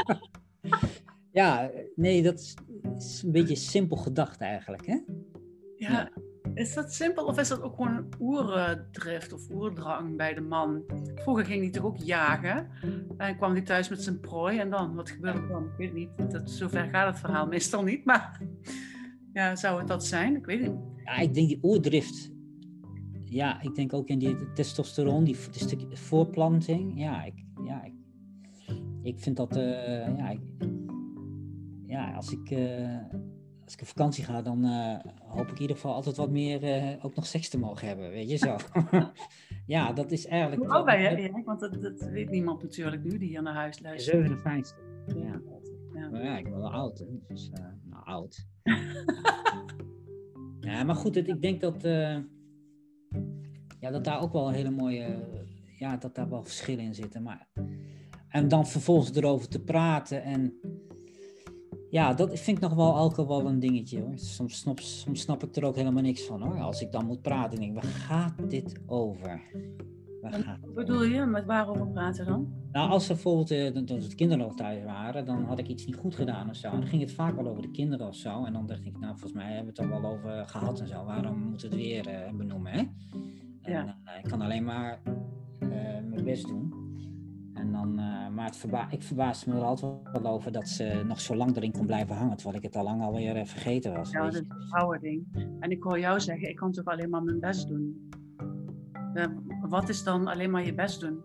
ja, 1.41 1.71
nee, 1.95 2.23
dat 2.23 2.39
is, 2.39 2.55
is, 2.97 3.23
een 3.23 3.33
beetje 3.33 3.57
simpel 3.57 3.97
gedacht 3.97 4.41
eigenlijk, 4.41 4.87
hè? 4.87 4.99
Ja. 5.77 5.91
ja. 5.91 6.11
Is 6.55 6.75
dat 6.75 6.95
simpel 6.95 7.25
of 7.25 7.39
is 7.39 7.49
dat 7.49 7.63
ook 7.63 7.75
gewoon 7.75 7.97
een 7.97 8.09
oerdrift 8.21 9.33
of 9.33 9.51
oerdrang 9.51 10.17
bij 10.17 10.35
de 10.35 10.41
man? 10.41 10.83
Vroeger 11.15 11.45
ging 11.45 11.63
hij 11.63 11.71
toch 11.71 11.85
ook 11.85 11.99
jagen 11.99 12.69
en 13.17 13.37
kwam 13.37 13.53
hij 13.53 13.63
thuis 13.63 13.89
met 13.89 14.03
zijn 14.03 14.21
prooi 14.21 14.59
en 14.59 14.71
dan, 14.71 14.95
wat 14.95 15.11
gebeurde 15.11 15.41
er 15.41 15.49
dan? 15.49 15.65
Ik 15.65 15.77
weet 15.77 15.95
niet, 15.95 16.09
dat, 16.31 16.51
zover 16.51 16.89
gaat 16.89 17.07
het 17.07 17.19
verhaal 17.19 17.47
meestal 17.47 17.83
niet, 17.83 18.05
maar 18.05 18.41
ja, 19.33 19.57
zou 19.57 19.79
het 19.79 19.89
dat 19.89 20.05
zijn? 20.05 20.37
Ik 20.37 20.47
weet 20.47 20.61
niet. 20.61 20.73
Ja, 21.05 21.17
ik 21.17 21.35
denk 21.35 21.49
die 21.49 21.59
oerdrift 21.63 22.32
ja, 23.33 23.63
ik 23.63 23.75
denk 23.75 23.93
ook 23.93 24.09
in 24.09 24.19
die 24.19 24.53
testosteron, 24.53 25.25
die 25.25 25.37
de 25.51 25.59
stuk 25.59 25.81
voorplanting. 25.91 27.01
Ja, 27.01 27.25
ik, 27.25 27.45
ja, 27.65 27.85
ik, 27.85 27.95
ik 29.03 29.21
vind 29.21 29.37
dat, 29.37 29.57
eh, 29.57 30.17
ja, 30.17 30.31
ik, 30.31 30.41
ja, 31.87 32.15
als 32.15 32.33
ik, 32.33 32.51
uh, 32.51 32.99
als 33.65 33.75
ik 33.75 33.81
op 33.81 33.87
vakantie 33.87 34.25
ga, 34.25 34.43
dan 34.43 34.65
uh, 34.65 34.99
hoop 35.29 35.47
ik 35.49 35.55
in 35.55 35.61
ieder 35.61 35.77
geval 35.77 35.95
altijd 35.95 36.17
wat 36.17 36.31
meer 36.31 36.99
ook 37.03 37.15
nog 37.15 37.27
seks 37.27 37.49
te 37.49 37.59
mogen 37.59 37.89
hebben, 37.89 38.11
weet 38.11 38.31
je 38.31 38.37
zo. 38.37 38.57
ja, 39.75 39.93
dat 39.93 40.11
is 40.11 40.27
eigenlijk... 40.27 40.63
Hoe 40.63 40.73
oud 40.73 40.85
ben 40.85 41.23
je? 41.23 41.43
Want 41.45 41.61
dat, 41.61 41.83
dat, 41.83 42.09
weet 42.11 42.31
niemand 42.31 42.63
natuurlijk 42.63 43.05
nu 43.05 43.19
die 43.19 43.29
hier 43.29 43.43
naar 43.43 43.55
huis 43.55 43.81
luistert. 43.81 44.17
57. 44.17 44.77
Ja. 45.07 45.41
Ja. 45.95 46.09
Maar 46.11 46.25
ja, 46.25 46.39
ik 46.39 46.45
ben 46.45 46.59
wel 46.59 46.73
oud, 46.73 46.99
hè. 46.99 47.07
Dus, 47.29 47.51
nou, 47.85 48.05
oud. 48.05 48.47
ja, 50.61 50.85
maar 50.85 50.95
goed, 50.95 51.15
het, 51.15 51.29
ik 51.29 51.43
denk 51.43 51.61
dat 51.61 51.85
ja, 53.83 53.91
dat 53.91 54.05
daar 54.05 54.21
ook 54.21 54.33
wel 54.33 54.49
een 54.49 54.55
hele 54.55 54.71
mooie, 54.71 55.19
ja, 55.79 55.97
dat 55.97 56.15
daar 56.15 56.29
wel 56.29 56.43
verschillen 56.43 56.85
in 56.85 56.95
zitten. 56.95 57.23
Maar, 57.23 57.49
en 58.29 58.49
dan 58.49 58.67
vervolgens 58.67 59.17
erover 59.17 59.49
te 59.49 59.61
praten 59.61 60.23
en 60.23 60.55
ja, 61.91 62.15
dat 62.15 62.39
vind 62.39 62.57
ik 62.57 62.63
nog 62.63 62.75
wel 62.75 62.97
elke 62.97 63.27
wel 63.27 63.47
een 63.47 63.59
dingetje 63.59 64.01
hoor. 64.01 64.13
Soms 64.19 64.59
snap, 64.59 64.81
soms 64.81 65.21
snap 65.21 65.43
ik 65.43 65.57
er 65.57 65.65
ook 65.65 65.77
helemaal 65.77 66.03
niks 66.03 66.23
van 66.23 66.43
hoor. 66.43 66.61
Als 66.61 66.81
ik 66.81 66.93
dan 66.93 67.07
moet 67.07 67.23
praten, 67.23 67.59
denk 67.59 67.77
ik, 67.77 67.83
waar 67.83 67.93
gaat 67.93 68.51
dit 68.51 68.81
over? 68.87 69.43
Wat 70.21 70.75
bedoel 70.75 71.03
je? 71.03 71.25
Met 71.25 71.45
waarover 71.45 71.87
praten 71.87 72.27
dan? 72.27 72.53
Nou, 72.73 72.91
als 72.91 73.07
ze 73.07 73.13
bijvoorbeeld, 73.13 73.51
uh, 73.51 73.69
toen 73.69 73.85
de 73.85 74.15
kinderen 74.15 74.45
nog 74.47 74.57
thuis 74.57 74.85
waren, 74.85 75.25
dan 75.25 75.45
had 75.45 75.59
ik 75.59 75.69
iets 75.69 75.87
niet 75.87 75.97
goed 75.97 76.15
gedaan 76.15 76.49
of 76.49 76.57
zo. 76.57 76.69
En 76.69 76.81
dan 76.81 76.89
ging 76.89 77.03
het 77.03 77.13
vaak 77.13 77.37
wel 77.37 77.49
over 77.49 77.63
de 77.63 77.71
kinderen 77.71 78.07
of 78.07 78.15
zo. 78.15 78.45
En 78.45 78.53
dan 78.53 78.67
dacht 78.67 78.85
ik, 78.85 78.99
nou, 78.99 79.13
volgens 79.13 79.33
mij 79.33 79.53
hebben 79.53 79.75
we 79.75 79.83
het 79.83 79.91
er 79.93 80.01
wel 80.01 80.11
over 80.11 80.49
gehad 80.49 80.81
en 80.81 80.89
zo. 80.89 81.05
Waarom 81.05 81.39
moeten 81.39 81.71
we 81.71 81.77
het 81.77 81.85
weer 81.85 82.09
uh, 82.09 82.37
benoemen, 82.37 82.73
hè? 82.73 82.83
Ja. 83.65 83.97
Eh, 84.05 84.19
ik 84.19 84.31
kan 84.31 84.41
alleen 84.41 84.65
maar 84.65 84.99
eh, 85.59 85.69
mijn 86.05 86.25
best 86.25 86.47
doen. 86.47 86.81
En 87.55 87.73
dan, 87.73 88.01
uh, 88.01 88.29
maar 88.29 88.45
het 88.45 88.57
verba 88.57 88.91
ik 88.91 89.03
verbaasde 89.03 89.51
me 89.51 89.57
er 89.57 89.63
altijd 89.63 89.93
wel 90.13 90.27
over 90.27 90.53
dat 90.53 90.69
ze 90.69 91.03
nog 91.07 91.21
zo 91.21 91.37
lang 91.37 91.57
erin 91.57 91.73
kon 91.73 91.87
blijven 91.87 92.17
hangen, 92.17 92.37
terwijl 92.37 92.57
ik 92.57 92.63
het 92.63 92.77
al 92.77 92.85
lang 92.85 93.03
alweer 93.03 93.47
vergeten 93.47 93.93
was. 93.93 94.11
Ja, 94.11 94.23
dat 94.23 94.33
is 94.33 94.39
een 94.39 94.47
verhouding. 94.49 95.27
En 95.61 95.71
ik 95.71 95.83
hoor 95.83 95.99
jou 95.99 96.21
zeggen, 96.21 96.49
ik 96.49 96.57
kan 96.57 96.73
toch 96.73 96.85
alleen 96.85 97.11
maar 97.11 97.23
mijn 97.23 97.41
best 97.41 97.69
doen. 97.69 98.11
wat 99.69 99.89
is 99.89 100.05
dan 100.05 100.29
alleen 100.29 100.51
maar 100.51 100.65
je 100.65 100.75
best 100.75 101.01
doen? 101.01 101.23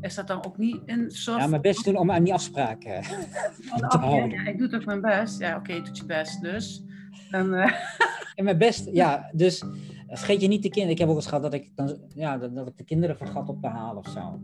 Is 0.00 0.14
dat 0.14 0.26
dan 0.26 0.44
ook 0.44 0.58
niet 0.58 0.80
een 0.86 1.10
soort... 1.10 1.40
Ja, 1.40 1.46
mijn 1.46 1.62
best 1.62 1.84
doen 1.84 1.96
om 1.96 2.10
aan 2.10 2.24
die 2.24 2.34
afspraken 2.34 3.02
te 3.88 3.98
houden. 3.98 4.30
Ja, 4.30 4.46
ik 4.46 4.58
doe 4.58 4.68
toch 4.68 4.84
mijn 4.84 5.00
best? 5.00 5.38
Ja, 5.38 5.56
oké, 5.56 5.70
okay, 5.70 5.82
doet 5.82 5.96
je 5.96 6.06
best 6.06 6.40
dus. 6.40 6.84
En, 7.30 7.52
en 8.34 8.44
mijn 8.44 8.58
best, 8.58 8.88
ja, 8.92 9.30
dus 9.32 9.64
vergeet 10.18 10.40
je 10.40 10.48
niet 10.48 10.62
de 10.62 10.68
kinderen. 10.68 10.90
Ik 10.90 10.98
heb 10.98 11.08
ook 11.08 11.16
eens 11.16 11.26
gehad 11.26 11.42
dat 11.42 11.54
ik, 11.54 11.72
dan, 11.74 11.98
ja, 12.14 12.38
dat, 12.38 12.54
dat 12.54 12.68
ik 12.68 12.76
de 12.76 12.84
kinderen 12.84 13.16
vergat 13.16 13.48
op 13.48 13.60
te 13.60 13.68
halen 13.68 13.96
of 13.96 14.08
zo. 14.08 14.40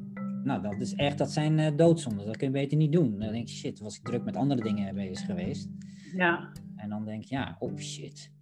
Nou, 0.46 0.62
dat 0.62 0.80
is 0.80 0.94
echt, 0.94 1.18
dat 1.18 1.30
zijn 1.30 1.58
uh, 1.58 1.66
doodzonden. 1.76 2.26
Dat 2.26 2.36
kun 2.36 2.46
je 2.46 2.52
beter 2.52 2.76
niet 2.76 2.92
doen. 2.92 3.18
Dan 3.18 3.32
denk 3.32 3.48
je, 3.48 3.54
shit, 3.54 3.80
was 3.80 3.96
ik 3.96 4.04
druk 4.04 4.24
met 4.24 4.36
andere 4.36 4.62
dingen 4.62 4.94
bezig 4.94 5.26
geweest. 5.26 5.68
Ja. 6.14 6.52
En 6.76 6.88
dan 6.88 7.04
denk 7.04 7.24
je, 7.24 7.34
ja, 7.34 7.56
oh 7.58 7.76
shit. 7.76 8.32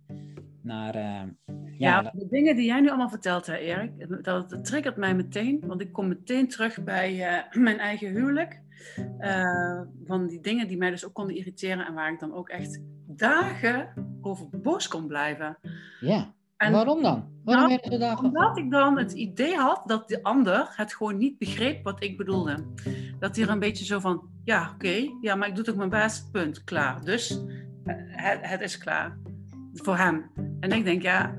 Naar, 0.62 0.96
uh, 0.96 1.02
ja, 1.02 2.00
ja 2.02 2.02
de 2.02 2.26
dingen 2.30 2.56
die 2.56 2.66
jij 2.66 2.80
nu 2.80 2.88
allemaal 2.88 3.08
vertelt, 3.08 3.46
hè, 3.46 3.56
Erik, 3.56 4.24
dat, 4.24 4.50
dat 4.50 4.64
triggert 4.64 4.96
mij 4.96 5.14
meteen. 5.14 5.60
Want 5.66 5.80
ik 5.80 5.92
kom 5.92 6.08
meteen 6.08 6.48
terug 6.48 6.84
bij 6.84 7.14
uh, 7.14 7.52
mijn 7.64 7.78
eigen 7.78 8.08
huwelijk. 8.08 8.62
van 10.04 10.26
die 10.26 10.40
dingen 10.40 10.68
die 10.68 10.76
mij 10.76 10.90
dus 10.90 11.06
ook 11.06 11.14
konden 11.14 11.37
irriteren 11.37 11.87
en 11.87 11.94
waar 11.94 12.12
ik 12.12 12.20
dan 12.20 12.34
ook 12.34 12.48
echt 12.48 12.80
dagen 13.06 13.88
over 14.20 14.48
boos 14.62 14.88
kon 14.88 15.06
blijven. 15.06 15.58
Ja. 16.00 16.34
En 16.64 16.72
Waarom 16.72 17.03
dan? 17.03 17.24
Waarom 17.44 17.68
nou, 17.68 17.81
ze 17.83 17.98
daar 17.98 18.18
omdat 18.18 18.59
ik 18.59 18.70
dan 18.70 18.98
het 18.98 19.12
idee 19.12 19.57
had 19.57 19.83
dat 19.87 20.09
de 20.09 20.22
ander 20.22 20.68
het 20.70 20.94
gewoon 20.94 21.16
niet 21.16 21.38
begreep 21.38 21.85
wat 21.85 22.03
ik 22.03 22.16
bedoelde. 22.16 22.64
Dat 23.18 23.37
hij 23.37 23.44
er 23.44 23.50
een 23.50 23.59
beetje 23.59 23.85
zo 23.85 23.98
van, 23.98 24.29
ja, 24.44 24.70
oké, 24.74 25.09
ja, 25.20 25.35
maar 25.35 25.48
ik 25.48 25.55
doe 25.55 25.64
toch 25.64 25.77
mijn 25.77 25.88
best, 25.88 26.31
punt, 26.33 26.64
klaar. 26.64 27.05
Dus 27.05 27.31
eh, 27.85 27.94
het, 28.09 28.38
het 28.40 28.61
is 28.61 28.79
klaar 28.79 29.18
voor 29.74 29.96
hem. 29.96 30.31
En 30.61 30.72
ik 30.72 30.85
denk, 30.85 31.03
ja, 31.03 31.38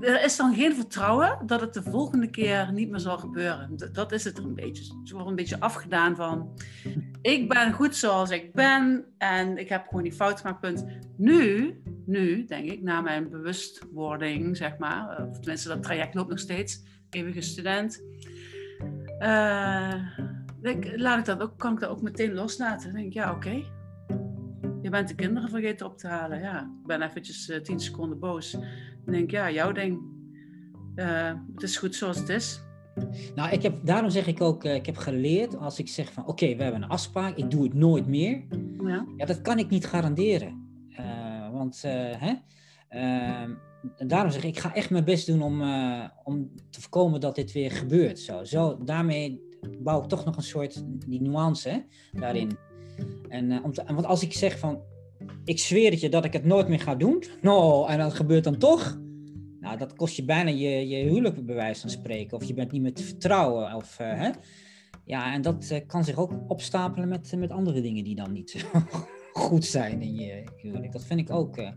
er 0.00 0.24
is 0.24 0.36
dan 0.36 0.54
geen 0.54 0.74
vertrouwen 0.74 1.38
dat 1.46 1.60
het 1.60 1.74
de 1.74 1.82
volgende 1.82 2.30
keer 2.30 2.72
niet 2.72 2.90
meer 2.90 3.00
zal 3.00 3.18
gebeuren. 3.18 3.76
Dat 3.92 4.12
is 4.12 4.24
het 4.24 4.38
er 4.38 4.44
een 4.44 4.54
beetje. 4.54 4.84
Ze 5.04 5.14
wordt 5.14 5.28
een 5.28 5.36
beetje 5.36 5.60
afgedaan 5.60 6.16
van, 6.16 6.50
ik 7.22 7.48
ben 7.48 7.72
goed 7.72 7.96
zoals 7.96 8.30
ik 8.30 8.52
ben 8.52 9.04
en 9.18 9.58
ik 9.58 9.68
heb 9.68 9.86
gewoon 9.86 10.02
die 10.02 10.12
fout 10.12 10.40
gemaakt, 10.40 10.60
punt. 10.60 10.84
Nu, 11.16 11.74
nu 12.06 12.44
denk 12.44 12.70
ik, 12.70 12.82
na 12.82 13.00
mijn 13.00 13.30
bewustwording, 13.30 14.56
zeg 14.56 14.78
maar, 14.78 15.26
of 15.28 15.38
tenminste 15.38 15.68
dat 15.68 15.82
traject 15.82 16.14
loopt 16.14 16.30
nog 16.30 16.38
steeds, 16.38 16.82
eeuwige 17.10 17.40
student, 17.40 18.02
uh, 19.18 19.94
laat 20.96 21.18
ik 21.18 21.24
dat 21.24 21.40
ook, 21.40 21.58
kan 21.58 21.72
ik 21.72 21.80
dat 21.80 21.90
ook 21.90 22.02
meteen 22.02 22.34
loslaten. 22.34 22.86
Dan 22.86 22.96
denk 22.96 23.06
ik, 23.06 23.14
ja, 23.14 23.32
oké. 23.32 23.62
Je 24.82 24.90
bent 24.90 25.08
de 25.08 25.14
kinderen 25.14 25.50
vergeten 25.50 25.86
op 25.86 25.98
te 25.98 26.06
halen. 26.06 26.40
Ja, 26.40 26.60
ik 26.80 26.86
ben 26.86 27.02
eventjes 27.02 27.48
uh, 27.48 27.60
tien 27.60 27.80
seconden 27.80 28.18
boos. 28.18 28.50
Dan 28.50 29.14
denk 29.14 29.24
ik, 29.24 29.30
ja, 29.30 29.50
jouw 29.50 29.72
ding. 29.72 30.00
Uh, 30.94 31.32
het 31.54 31.62
is 31.62 31.76
goed 31.76 31.94
zoals 31.94 32.18
het 32.18 32.28
is. 32.28 32.60
Nou, 33.34 33.50
ik 33.50 33.62
heb, 33.62 33.74
daarom 33.82 34.10
zeg 34.10 34.26
ik 34.26 34.40
ook, 34.40 34.64
ik 34.64 34.86
heb 34.86 34.96
geleerd 34.96 35.56
als 35.56 35.78
ik 35.78 35.88
zeg 35.88 36.12
van 36.12 36.26
oké, 36.26 36.56
we 36.56 36.62
hebben 36.62 36.82
een 36.82 36.88
afspraak, 36.88 37.36
ik 37.36 37.50
doe 37.50 37.62
het 37.62 37.74
nooit 37.74 38.06
meer. 38.06 38.42
Ja, 38.82 39.06
ja 39.16 39.26
dat 39.26 39.42
kan 39.42 39.58
ik 39.58 39.68
niet 39.68 39.86
garanderen. 39.86 40.65
Want 41.66 41.82
hè, 42.18 42.32
ehm, 42.88 43.50
daarom 44.06 44.30
zeg 44.30 44.42
ik, 44.42 44.48
ik 44.48 44.58
ga 44.58 44.74
echt 44.74 44.90
mijn 44.90 45.04
best 45.04 45.26
doen 45.26 45.42
om, 45.42 45.62
om 46.24 46.50
te 46.70 46.80
voorkomen 46.80 47.20
dat 47.20 47.34
dit 47.34 47.52
weer 47.52 47.70
gebeurt. 47.70 48.18
Zo, 48.18 48.44
zo, 48.44 48.84
daarmee 48.84 49.40
bouw 49.78 50.02
ik 50.02 50.08
toch 50.08 50.24
nog 50.24 50.36
een 50.36 50.42
soort 50.42 50.82
die 51.06 51.22
nuance 51.22 51.84
daarin. 52.12 52.58
En, 53.28 53.64
om 53.64 53.72
te, 53.72 53.84
want 53.94 54.06
als 54.06 54.22
ik 54.22 54.32
zeg 54.32 54.58
van 54.58 54.82
ik 55.44 55.58
zweer 55.58 55.90
het 55.90 56.00
je 56.00 56.08
dat 56.08 56.24
ik 56.24 56.32
het 56.32 56.44
nooit 56.44 56.68
meer 56.68 56.80
ga 56.80 56.94
doen. 56.94 57.24
No, 57.42 57.86
en 57.86 57.98
dat 57.98 58.14
gebeurt 58.14 58.44
dan 58.44 58.58
toch. 58.58 59.00
Nou, 59.60 59.78
dat 59.78 59.94
kost 59.94 60.16
je 60.16 60.24
bijna 60.24 60.50
je, 60.50 60.88
je 60.88 60.96
huwelijk 60.96 61.46
bij 61.46 61.74
spreken. 61.74 62.36
Of 62.36 62.44
je 62.44 62.54
bent 62.54 62.72
niet 62.72 62.82
meer 62.82 62.94
te 62.94 63.02
vertrouwen. 63.02 63.74
Of, 63.74 63.96
hè? 63.96 64.30
Ja, 65.04 65.32
en 65.32 65.42
dat 65.42 65.82
kan 65.86 66.04
zich 66.04 66.16
ook 66.16 66.32
opstapelen 66.48 67.08
met, 67.08 67.32
met 67.36 67.50
andere 67.50 67.80
dingen 67.80 68.04
die 68.04 68.14
dan 68.14 68.32
niet 68.32 68.50
goed 69.36 69.64
zijn 69.64 70.02
in 70.02 70.14
je 70.14 70.44
huwelijk. 70.56 70.92
Dat 70.92 71.04
vind 71.04 71.20
ik 71.20 71.30
ook. 71.30 71.58
Uh, 71.58 71.70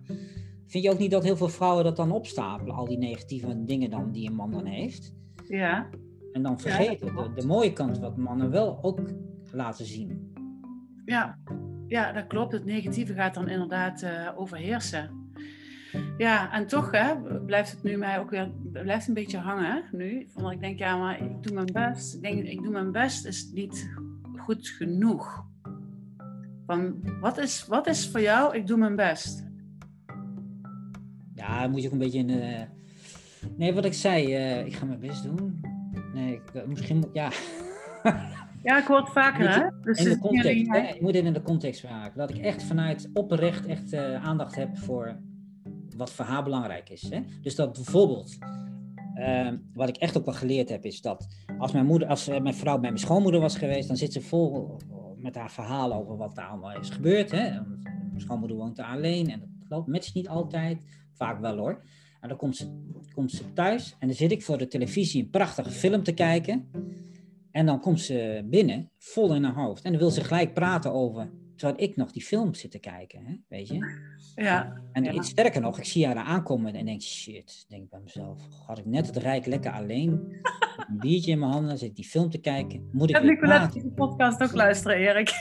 vind 0.68 0.84
je 0.84 0.92
ook 0.92 1.00
niet 1.00 1.12
dat 1.12 1.24
heel 1.24 1.38
veel 1.38 1.50
vrouwen 1.50 1.84
dat 1.84 1.96
dan 1.96 2.12
opstapelen? 2.12 2.76
Al 2.76 2.86
die 2.86 2.98
negatieve 2.98 3.66
dingen 3.66 3.90
dan 3.90 4.12
die 4.12 4.28
een 4.28 4.36
man 4.36 4.52
dan 4.52 4.66
heeft. 4.66 5.16
Ja. 5.48 5.90
En 6.32 6.42
dan 6.44 6.60
vergeten 6.60 7.14
ja, 7.16 7.24
de, 7.24 7.34
de 7.34 7.48
mooie 7.48 7.74
kant 7.74 8.00
wat 8.00 8.18
mannen 8.18 8.52
wel 8.52 8.80
ook 8.82 9.00
laten 9.52 9.86
zien. 9.86 10.34
Ja, 11.06 11.40
ja, 11.88 12.12
dat 12.12 12.28
klopt. 12.28 12.52
Het 12.52 12.66
negatieve 12.66 13.14
gaat 13.14 13.34
dan 13.34 13.48
inderdaad 13.48 14.02
uh, 14.04 14.30
overheersen. 14.36 15.32
Ja, 16.18 16.54
en 16.54 16.68
toch 16.68 16.92
hè, 16.92 17.16
blijft 17.46 17.72
het 17.72 17.84
nu 17.84 17.98
mij 17.98 18.20
ook 18.20 18.30
weer 18.30 18.52
blijft 18.72 19.08
een 19.08 19.14
beetje 19.14 19.38
hangen 19.38 19.84
nu. 19.92 20.28
Van 20.30 20.52
ik 20.52 20.60
denk, 20.60 20.80
ja, 20.80 20.98
maar 20.98 21.24
ik 21.24 21.44
doe 21.44 21.54
mijn 21.54 21.72
best. 21.74 22.16
Ik 22.16 22.22
denk, 22.22 22.44
ik 22.44 22.64
doe 22.64 22.72
mijn 22.72 22.92
best 22.92 23.26
is 23.26 23.52
niet 23.54 23.90
goed 24.36 24.68
genoeg. 24.68 25.48
Van, 26.70 27.04
wat 27.20 27.38
is, 27.38 27.66
wat 27.68 27.88
is 27.88 28.08
voor 28.08 28.22
jou, 28.22 28.56
ik 28.56 28.68
doe 28.68 28.78
mijn 28.78 28.96
best? 28.96 29.46
Ja, 31.34 31.68
moet 31.68 31.82
je 31.82 31.88
ook 31.88 31.94
een 31.94 32.00
beetje 32.00 32.20
in 32.20 32.28
de... 32.28 32.66
Nee, 33.58 33.74
wat 33.74 33.86
ik 33.86 33.94
zei, 33.94 34.26
uh, 34.26 34.66
ik 34.66 34.74
ga 34.74 34.86
mijn 34.86 35.00
best 35.00 35.24
doen. 35.24 35.62
Nee, 36.14 36.34
ik, 36.34 36.68
misschien, 36.68 37.10
ja... 37.14 37.32
Ja, 38.64 38.80
ik 38.80 38.86
hoor 38.86 38.98
het 38.98 39.10
vaker, 39.10 39.50
hè? 39.50 39.68
Dus 39.82 40.00
in 40.00 40.10
de 40.10 40.18
context, 40.18 40.68
hè? 40.68 40.80
Ik 40.80 41.02
moet 41.02 41.14
dit 41.14 41.26
in 41.26 41.34
de 41.34 41.42
context 41.42 41.80
vragen. 41.80 42.18
Dat 42.18 42.30
ik 42.30 42.38
echt 42.38 42.64
vanuit 42.64 43.10
oprecht 43.14 43.66
echt 43.66 43.94
aandacht 43.94 44.56
heb 44.56 44.78
voor 44.78 45.20
wat 45.96 46.12
voor 46.12 46.26
haar 46.26 46.44
belangrijk 46.44 46.90
is. 46.90 47.10
Hè? 47.10 47.20
Dus 47.42 47.56
dat 47.56 47.74
bijvoorbeeld, 47.74 48.38
uh, 49.16 49.52
wat 49.74 49.90
ik 49.90 49.98
echt 49.98 50.18
ook 50.18 50.26
wel 50.26 50.34
geleerd 50.34 50.70
heb, 50.70 50.86
is 50.86 51.02
dat 51.02 51.28
als 51.58 51.72
mijn, 51.72 51.86
moeder, 51.86 52.08
als 52.08 52.28
mijn 52.28 52.54
vrouw 52.54 52.78
bij 52.78 52.90
mijn 52.90 53.02
schoonmoeder 53.02 53.42
was 53.42 53.58
geweest, 53.58 53.88
dan 53.88 53.98
zit 53.98 54.14
ze 54.14 54.22
vol 54.22 54.80
met 55.22 55.36
haar 55.36 55.52
verhalen 55.52 55.98
over 55.98 56.18
wat 56.18 56.38
er 56.38 56.44
allemaal 56.44 56.80
is 56.80 56.90
gebeurd. 56.90 57.32
Hè? 57.32 57.50
Mijn 57.84 58.22
schoonmoeder 58.22 58.58
woont 58.58 58.76
daar 58.76 58.96
alleen 58.96 59.30
en 59.30 59.64
dat 59.68 59.88
matcht 59.88 60.14
niet 60.14 60.28
altijd, 60.28 60.82
vaak 61.14 61.40
wel 61.40 61.58
hoor. 61.58 61.84
En 62.22 62.30
dan 62.30 62.38
komt 62.38 62.56
ze, 62.56 62.92
komt 63.14 63.32
ze 63.32 63.54
thuis 63.54 63.96
en 64.00 64.08
dan 64.08 64.16
zit 64.16 64.32
ik 64.32 64.44
voor 64.44 64.58
de 64.58 64.68
televisie 64.68 65.24
een 65.24 65.30
prachtige 65.30 65.70
film 65.70 66.04
te 66.04 66.14
kijken. 66.14 66.70
En 67.52 67.66
dan 67.66 67.80
komt 67.80 68.02
ze 68.02 68.46
binnen, 68.50 68.92
vol 68.98 69.36
in 69.36 69.44
haar 69.44 69.56
hoofd. 69.56 69.84
En 69.84 69.92
dan 69.92 70.00
wil 70.00 70.10
ze 70.10 70.24
gelijk 70.24 70.54
praten 70.54 70.94
over, 70.94 71.30
terwijl 71.60 71.90
ik 71.90 71.96
nog 71.96 72.12
die 72.12 72.22
film 72.22 72.54
zit 72.54 72.72
te 72.72 72.80
kijken, 72.80 73.26
hè? 73.26 73.36
weet 73.48 73.68
je? 73.68 73.78
Ja. 74.36 74.82
En 74.92 75.04
ja. 75.04 75.12
iets 75.12 75.30
sterker 75.30 75.62
nog, 75.62 75.78
ik 75.78 75.86
zie 75.86 76.06
haar 76.06 76.16
aankomen 76.16 76.74
en 76.74 76.86
denk, 76.86 77.02
shit, 77.02 77.66
denk 77.68 77.90
bij 77.90 78.00
mezelf, 78.04 78.48
had 78.66 78.78
ik 78.78 78.86
net 78.86 79.08
het 79.08 79.18
rijk 79.18 79.46
lekker 79.46 79.72
alleen, 79.72 80.12
een 80.90 81.00
biertje 81.00 81.32
in 81.32 81.40
mijn 81.40 81.52
handen, 81.52 81.78
zit 81.78 81.90
ik 81.90 81.96
die 81.96 82.06
film 82.06 82.30
te 82.30 82.38
kijken, 82.38 82.90
moet 82.92 83.10
ik 83.10 83.16
Heb 83.16 83.24
Nicolette 83.24 83.82
de 83.82 83.92
podcast 83.92 84.44
ook 84.44 84.54
luisteren, 84.54 84.98
Erik? 84.98 85.32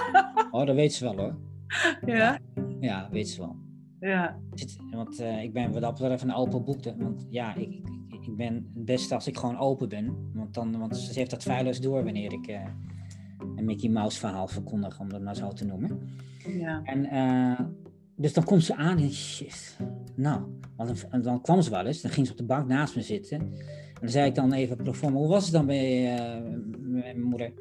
oh, 0.50 0.66
dat 0.66 0.74
weet 0.74 0.92
ze 0.92 1.04
wel 1.04 1.16
hoor. 1.16 1.38
Ja? 2.06 2.38
Ja, 2.80 3.08
weet 3.10 3.28
ze 3.28 3.40
wel. 3.40 3.56
Ja. 4.00 4.38
Want 4.90 5.20
uh, 5.20 5.42
ik 5.42 5.52
ben 5.52 5.72
wat 5.72 5.82
dat 5.82 5.98
betreft 5.98 6.22
een 6.22 6.34
open 6.34 6.64
boek. 6.64 6.84
Want 6.96 7.26
ja, 7.30 7.54
ik, 7.54 7.68
ik, 8.08 8.26
ik, 8.26 8.36
ben 8.36 8.54
het 8.54 8.84
beste 8.84 9.14
als 9.14 9.26
ik 9.26 9.36
gewoon 9.36 9.58
open 9.58 9.88
ben. 9.88 10.30
Want, 10.34 10.54
dan, 10.54 10.78
want 10.78 10.96
ze 10.96 11.18
heeft 11.18 11.30
dat 11.30 11.42
feilloos 11.42 11.80
door 11.80 12.04
wanneer 12.04 12.32
ik 12.32 12.48
uh, 12.48 12.64
een 13.56 13.64
Mickey 13.64 13.90
Mouse 13.90 14.18
verhaal 14.18 14.48
verkondig, 14.48 15.00
om 15.00 15.08
dat 15.08 15.22
maar 15.22 15.36
zo 15.36 15.52
te 15.52 15.64
noemen. 15.64 16.00
Ja. 16.58 16.82
En 16.84 17.14
uh, 17.14 17.66
dus 18.16 18.32
dan 18.32 18.44
komt 18.44 18.64
ze 18.64 18.76
aan 18.76 18.98
en 18.98 19.12
shit. 19.12 19.76
Nou, 20.14 20.40
want 20.76 21.06
dan, 21.10 21.22
dan, 21.22 21.40
kwam 21.40 21.62
ze 21.62 21.70
wel 21.70 21.86
eens. 21.86 22.00
Dan 22.00 22.10
ging 22.10 22.26
ze 22.26 22.32
op 22.32 22.38
de 22.38 22.44
bank 22.44 22.66
naast 22.66 22.96
me 22.96 23.02
zitten. 23.02 23.38
En 23.38 24.00
dan 24.00 24.08
zei 24.08 24.26
ik 24.26 24.34
dan 24.34 24.52
even 24.52 24.76
pro 24.76 24.92
forma, 24.92 25.18
hoe 25.18 25.28
was 25.28 25.44
het 25.44 25.52
dan 25.52 25.66
bij 25.66 26.42
mijn 26.80 27.22
moeder? 27.22 27.52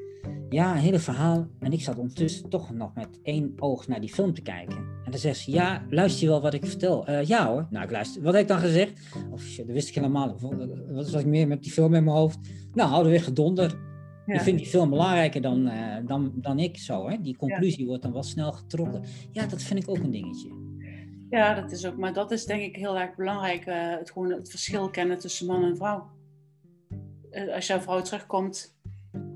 Ja, 0.49 0.71
een 0.71 0.81
hele 0.81 0.99
verhaal. 0.99 1.47
En 1.59 1.71
ik 1.71 1.81
zat 1.81 1.97
ondertussen 1.97 2.49
toch 2.49 2.73
nog 2.73 2.95
met 2.95 3.19
één 3.23 3.53
oog 3.59 3.87
naar 3.87 3.99
die 3.99 4.13
film 4.13 4.33
te 4.33 4.41
kijken. 4.41 4.77
En 4.77 5.11
dan 5.11 5.19
zegt 5.19 5.37
ze, 5.37 5.51
ja, 5.51 5.85
luister 5.89 6.23
je 6.23 6.29
wel 6.29 6.41
wat 6.41 6.53
ik 6.53 6.65
vertel? 6.65 7.09
Uh, 7.09 7.23
ja 7.23 7.47
hoor. 7.47 7.67
Nou, 7.69 7.83
ik 7.83 7.91
luister. 7.91 8.21
Wat 8.21 8.33
heb 8.33 8.41
ik 8.41 8.47
dan 8.47 8.59
gezegd? 8.59 8.99
Of 9.31 9.41
shit, 9.41 9.65
dat 9.65 9.75
wist 9.75 9.87
ik 9.87 9.95
helemaal. 9.95 10.37
Wat 10.91 11.11
was 11.11 11.21
ik 11.21 11.25
meer 11.25 11.47
met 11.47 11.63
die 11.63 11.71
film 11.71 11.93
in 11.93 12.03
mijn 12.03 12.15
hoofd? 12.15 12.37
Nou, 12.73 12.89
houden 12.89 13.11
we 13.11 13.17
weer 13.17 13.27
gedonder. 13.27 13.77
Ja. 14.25 14.33
Ik 14.33 14.41
vind 14.41 14.57
die 14.57 14.67
film 14.67 14.89
belangrijker 14.89 15.41
dan, 15.41 15.67
uh, 15.67 15.95
dan, 16.05 16.31
dan 16.35 16.59
ik 16.59 16.77
zo. 16.77 17.09
Hè? 17.09 17.21
Die 17.21 17.35
conclusie 17.35 17.81
ja. 17.81 17.85
wordt 17.85 18.03
dan 18.03 18.13
wel 18.13 18.23
snel 18.23 18.51
getrokken. 18.51 19.03
Ja, 19.31 19.45
dat 19.45 19.61
vind 19.61 19.83
ik 19.83 19.89
ook 19.89 19.97
een 19.97 20.11
dingetje. 20.11 20.49
Ja, 21.29 21.53
dat 21.53 21.71
is 21.71 21.85
ook. 21.85 21.97
Maar 21.97 22.13
dat 22.13 22.31
is 22.31 22.45
denk 22.45 22.61
ik 22.61 22.75
heel 22.75 22.99
erg 22.99 23.15
belangrijk. 23.15 23.65
Uh, 23.65 23.97
het, 23.97 24.11
gewoon 24.11 24.31
het 24.31 24.49
verschil 24.49 24.89
kennen 24.89 25.19
tussen 25.19 25.47
man 25.47 25.63
en 25.63 25.77
vrouw. 25.77 26.09
als 27.53 27.67
jouw 27.67 27.79
vrouw 27.79 28.01
terugkomt 28.01 28.73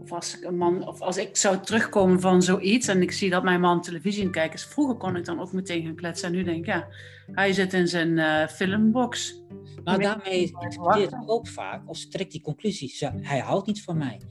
of 0.08 0.14
als 0.14 0.38
ik 0.38 0.44
een 0.44 0.58
man, 0.58 0.88
of 0.88 1.02
als 1.02 1.18
ik 1.18 1.38
zou 1.38 1.60
terugkomen 1.60 2.20
van 2.20 2.42
zoiets 2.42 2.88
en 2.88 3.02
ik 3.02 3.12
zie 3.12 3.30
dat 3.30 3.44
mijn 3.44 3.62
man 3.62 3.82
televisie 3.82 4.30
kijkt, 4.30 4.54
is 4.54 4.66
vroeger 4.66 4.96
kon 4.96 5.16
ik 5.16 5.26
dan 5.26 5.40
ook 5.40 5.52
meteen 5.52 5.86
gaan 5.86 5.96
kletsen. 5.96 6.28
En 6.28 6.36
nu 6.36 6.44
denk 6.44 6.58
ik, 6.58 6.66
ja, 6.66 6.88
hij 7.32 7.54
zit 7.54 7.74
in 7.74 7.88
zijn 7.88 8.10
uh, 8.10 8.48
filmbox. 8.48 9.44
Maar 9.84 10.00
daarmee 10.00 10.42
interpreteert 10.60 11.12
hij 11.12 11.24
ook 11.26 11.48
vaak, 11.48 11.90
of 11.90 12.06
trekt 12.06 12.32
die 12.32 12.42
conclusie, 12.42 12.96
hij 13.22 13.40
houdt 13.40 13.68
niet 13.68 13.84
van 13.84 13.98
mij. 13.98 14.22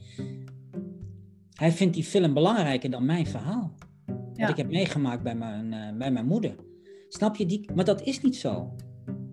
Hij 1.53 1.71
vindt 1.71 1.93
die 1.93 2.03
film 2.03 2.33
belangrijker 2.33 2.89
dan 2.89 3.05
mijn 3.05 3.27
verhaal. 3.27 3.75
Ja. 4.05 4.41
Wat 4.41 4.49
ik 4.49 4.57
heb 4.57 4.69
meegemaakt 4.69 5.23
bij 5.23 5.35
mijn, 5.35 5.73
uh, 5.73 5.97
bij 5.97 6.11
mijn 6.11 6.25
moeder. 6.25 6.55
Snap 7.07 7.35
je 7.35 7.45
die? 7.45 7.69
Maar 7.75 7.85
dat 7.85 8.01
is 8.01 8.21
niet 8.21 8.35
zo. 8.35 8.75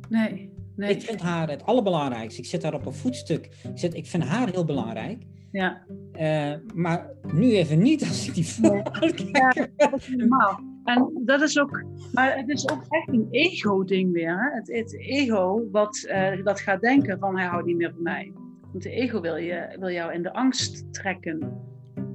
Nee, 0.09 0.53
nee. 0.77 0.90
Ik 0.90 1.03
vind 1.03 1.20
haar 1.20 1.50
het 1.50 1.64
allerbelangrijkste. 1.64 2.40
Ik 2.40 2.46
zit 2.46 2.62
haar 2.62 2.74
op 2.74 2.87
een 2.87 2.92
voetstuk. 2.92 3.44
Ik, 3.44 3.79
zit, 3.79 3.94
ik 3.94 4.07
vind 4.07 4.24
haar 4.24 4.50
heel 4.50 4.64
belangrijk. 4.64 5.22
Ja. 5.53 5.85
Uh, 6.12 6.55
maar 6.74 7.11
nu 7.33 7.57
even 7.57 7.79
niet 7.79 8.03
als 8.03 8.29
ik 8.29 8.35
die 8.35 8.44
film 8.44 8.83
nee. 9.00 9.31
Ja, 9.33 9.53
dat 9.77 9.96
is 9.96 10.09
normaal. 10.09 10.73
En 10.85 11.23
dat 11.25 11.40
is 11.40 11.59
ook, 11.59 11.85
maar 12.12 12.37
het 12.37 12.49
is 12.49 12.68
ook 12.70 12.85
echt 12.88 13.09
een 13.09 13.27
ego-ding 13.31 14.12
weer. 14.12 14.38
Hè? 14.38 14.57
Het, 14.57 14.73
het 14.73 14.99
ego 14.99 15.70
wat 15.70 16.07
uh, 16.09 16.44
dat 16.44 16.61
gaat 16.61 16.81
denken 16.81 17.18
van 17.18 17.38
hij 17.38 17.47
houdt 17.47 17.66
niet 17.66 17.77
meer 17.77 17.92
van 17.92 18.03
mij. 18.03 18.33
Want 18.70 18.83
de 18.83 18.90
ego 18.90 19.20
wil, 19.20 19.37
je, 19.37 19.77
wil 19.81 19.90
jou 19.90 20.12
in 20.12 20.23
de 20.23 20.33
angst 20.33 20.92
trekken. 20.92 21.53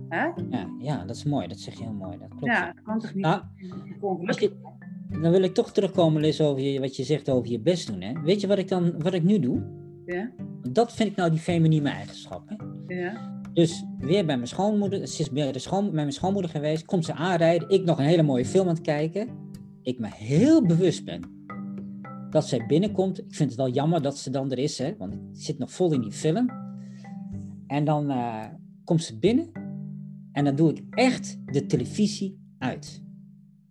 Hè? 0.10 0.26
Ja, 0.50 0.70
ja, 0.80 1.06
dat 1.06 1.16
is 1.16 1.24
mooi. 1.24 1.48
Dat 1.48 1.60
zeg 1.60 1.74
je 1.74 1.84
heel 1.84 1.94
mooi. 1.94 2.18
Dat 2.18 2.30
klopt. 2.30 2.46
Ja, 2.46 2.66
dat 2.66 2.84
kan 2.84 3.00
toch 3.00 3.14
niet? 3.14 3.24
Nou, 3.24 3.42
je, 4.40 4.52
dan 5.22 5.32
wil 5.32 5.44
ik 5.44 5.54
toch 5.54 5.72
terugkomen, 5.72 6.22
Liz, 6.22 6.42
over 6.42 6.64
je, 6.64 6.80
wat 6.80 6.96
je 6.96 7.04
zegt 7.04 7.30
over 7.30 7.52
je 7.52 7.60
best 7.60 7.88
doen. 7.88 8.02
Hè? 8.02 8.22
Weet 8.22 8.42
je 8.42 8.48
wat 8.48 8.58
ik 8.58 8.68
dan 8.68 9.02
wat 9.02 9.14
ik 9.14 9.24
nu 9.24 9.40
doe? 9.40 9.64
Ja. 10.06 10.32
Dat 10.70 10.94
vind 10.94 11.10
ik 11.10 11.16
nou 11.16 11.30
die 11.30 11.40
feminine 11.40 11.90
eigenschap. 11.90 12.44
Hè? 12.46 12.56
Ja. 12.96 13.39
Dus 13.54 13.86
weer 14.00 14.26
bij 14.26 14.36
mijn 14.36 14.48
schoonmoeder, 14.48 15.08
ze 15.08 15.22
is 15.22 15.30
bij, 15.30 15.52
de 15.52 15.60
schoon, 15.60 15.86
bij 15.86 15.94
mijn 15.94 16.12
schoonmoeder 16.12 16.52
geweest, 16.52 16.86
komt 16.86 17.06
ze 17.06 17.14
aanrijden, 17.14 17.70
ik 17.70 17.84
nog 17.84 17.98
een 18.00 18.06
hele 18.06 18.24
mooie 18.24 18.46
film 18.46 18.68
aan 18.68 18.74
het 18.74 18.84
kijken. 18.84 19.30
Ik 19.82 20.00
me 20.00 20.08
heel 20.14 20.66
bewust 20.66 21.06
ben 21.06 21.38
dat 22.30 22.48
zij 22.48 22.66
binnenkomt. 22.66 23.20
Ik 23.20 23.36
vind 23.36 23.50
het 23.50 23.60
wel 23.60 23.70
jammer 23.70 24.02
dat 24.02 24.18
ze 24.18 24.30
dan 24.30 24.52
er 24.52 24.60
is, 24.60 24.78
hè, 24.78 24.96
want 24.98 25.14
ik 25.14 25.20
zit 25.32 25.58
nog 25.58 25.72
vol 25.72 25.94
in 25.94 26.02
die 26.02 26.12
film. 26.12 26.50
En 27.68 27.86
dan 27.86 28.12
uh, 28.12 28.46
komt 28.84 29.04
ze 29.04 29.20
binnen 29.20 29.52
en 30.32 30.46
dan 30.46 30.56
doe 30.56 30.72
ik 30.72 30.84
echt 30.90 31.40
de 31.46 31.66
televisie 31.66 32.40
uit. 32.58 33.04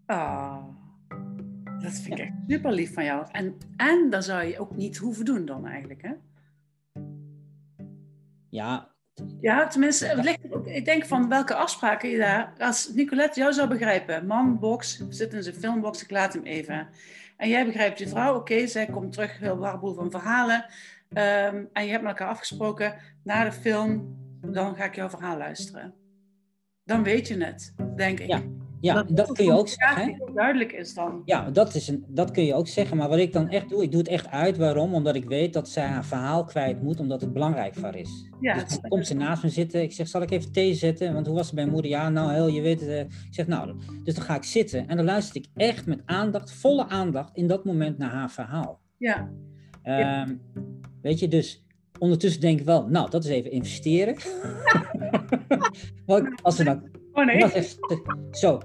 Ah, 0.06 0.64
dat 1.78 1.92
vind 1.92 2.18
ik 2.18 2.24
echt 2.24 2.32
super 2.46 2.72
lief 2.72 2.94
van 2.94 3.04
jou. 3.04 3.26
En, 3.32 3.54
en 3.76 4.10
dat 4.10 4.24
zou 4.24 4.44
je 4.44 4.58
ook 4.58 4.76
niet 4.76 4.96
hoeven 4.96 5.24
doen 5.24 5.44
dan 5.44 5.66
eigenlijk, 5.66 6.02
hè? 6.02 6.12
Ja, 8.48 8.94
ja, 9.40 9.66
tenminste, 9.66 10.16
ligt 10.16 10.38
ik 10.64 10.84
denk 10.84 11.06
van 11.06 11.28
welke 11.28 11.54
afspraken 11.54 12.08
je 12.08 12.18
daar, 12.18 12.52
als 12.58 12.90
Nicolette 12.94 13.40
jou 13.40 13.52
zou 13.52 13.68
begrijpen, 13.68 14.26
man, 14.26 14.58
box, 14.58 15.02
zit 15.08 15.32
in 15.32 15.42
zijn 15.42 15.54
filmbox, 15.54 16.02
ik 16.02 16.10
laat 16.10 16.32
hem 16.32 16.44
even. 16.44 16.88
En 17.36 17.48
jij 17.48 17.66
begrijpt 17.66 17.98
je 17.98 18.08
vrouw, 18.08 18.34
oké, 18.34 18.66
zij 18.66 18.86
komt 18.86 19.12
terug, 19.12 19.38
heel 19.38 19.58
warboel 19.58 19.94
van 19.94 20.10
verhalen. 20.10 20.64
Um, 21.10 21.68
en 21.72 21.84
je 21.84 21.90
hebt 21.90 22.02
met 22.02 22.10
elkaar 22.10 22.28
afgesproken, 22.28 22.94
na 23.22 23.44
de 23.44 23.52
film, 23.52 24.16
dan 24.40 24.76
ga 24.76 24.84
ik 24.84 24.94
jouw 24.94 25.10
verhaal 25.10 25.36
luisteren. 25.36 25.94
Dan 26.84 27.02
weet 27.02 27.28
je 27.28 27.44
het, 27.44 27.74
denk 27.96 28.20
ik. 28.20 28.26
Ja, 28.26 28.42
ja 28.80 28.94
dat, 28.94 29.16
dat 29.16 29.32
kun 29.32 29.44
je 29.44 29.52
ook 29.52 29.68
zeggen. 29.68 30.14
Heel 30.14 30.32
duidelijk 30.34 30.72
is 30.72 30.94
dan. 30.94 31.22
Ja, 31.24 31.50
dat, 31.50 31.74
is 31.74 31.88
een, 31.88 32.04
dat 32.08 32.30
kun 32.30 32.44
je 32.44 32.54
ook 32.54 32.68
zeggen. 32.68 32.96
Maar 32.96 33.08
wat 33.08 33.18
ik 33.18 33.32
dan 33.32 33.48
echt 33.48 33.68
doe, 33.68 33.82
ik 33.82 33.90
doe 33.90 34.00
het 34.00 34.08
echt 34.08 34.28
uit. 34.28 34.56
Waarom? 34.56 34.94
Omdat 34.94 35.14
ik 35.14 35.24
weet 35.24 35.52
dat 35.52 35.68
zij 35.68 35.86
haar 35.86 36.04
verhaal 36.04 36.44
kwijt 36.44 36.82
moet, 36.82 37.00
omdat 37.00 37.20
het 37.20 37.32
belangrijk 37.32 37.74
voor 37.74 37.94
is. 37.94 38.30
Ja, 38.40 38.54
dus 38.54 38.80
dan 38.80 38.90
komt 38.90 39.06
ze 39.06 39.14
naast 39.14 39.42
me 39.42 39.48
zitten. 39.48 39.82
Ik 39.82 39.92
zeg, 39.92 40.08
zal 40.08 40.22
ik 40.22 40.30
even 40.30 40.52
thee 40.52 40.74
zetten? 40.74 41.14
Want 41.14 41.26
hoe 41.26 41.36
was 41.36 41.46
het 41.46 41.54
bij 41.54 41.66
moeder? 41.66 41.90
Ja, 41.90 42.08
nou, 42.08 42.32
heel, 42.32 42.48
je 42.48 42.60
weet 42.60 42.80
het. 42.80 42.88
Uh, 42.88 43.00
ik 43.00 43.10
zeg, 43.30 43.46
nou, 43.46 43.74
dus 44.04 44.14
dan 44.14 44.24
ga 44.24 44.36
ik 44.36 44.44
zitten. 44.44 44.88
En 44.88 44.96
dan 44.96 45.04
luister 45.04 45.36
ik 45.36 45.46
echt 45.56 45.86
met 45.86 46.00
aandacht, 46.04 46.52
volle 46.52 46.88
aandacht, 46.88 47.36
in 47.36 47.46
dat 47.46 47.64
moment 47.64 47.98
naar 47.98 48.10
haar 48.10 48.30
verhaal. 48.30 48.80
Ja. 48.96 49.30
Um, 49.84 49.98
ja. 49.98 50.26
Weet 51.02 51.18
je, 51.18 51.28
dus 51.28 51.66
ondertussen 51.98 52.40
denk 52.40 52.58
ik 52.58 52.66
wel, 52.66 52.86
nou, 52.86 53.10
dat 53.10 53.24
is 53.24 53.30
even 53.30 53.50
investeren. 53.50 54.16
Want 56.06 56.42
als 56.42 56.56
we 56.56 56.64
dan... 56.64 56.82
Oh 57.18 57.24
nee. 57.24 57.66
Zo. 58.30 58.60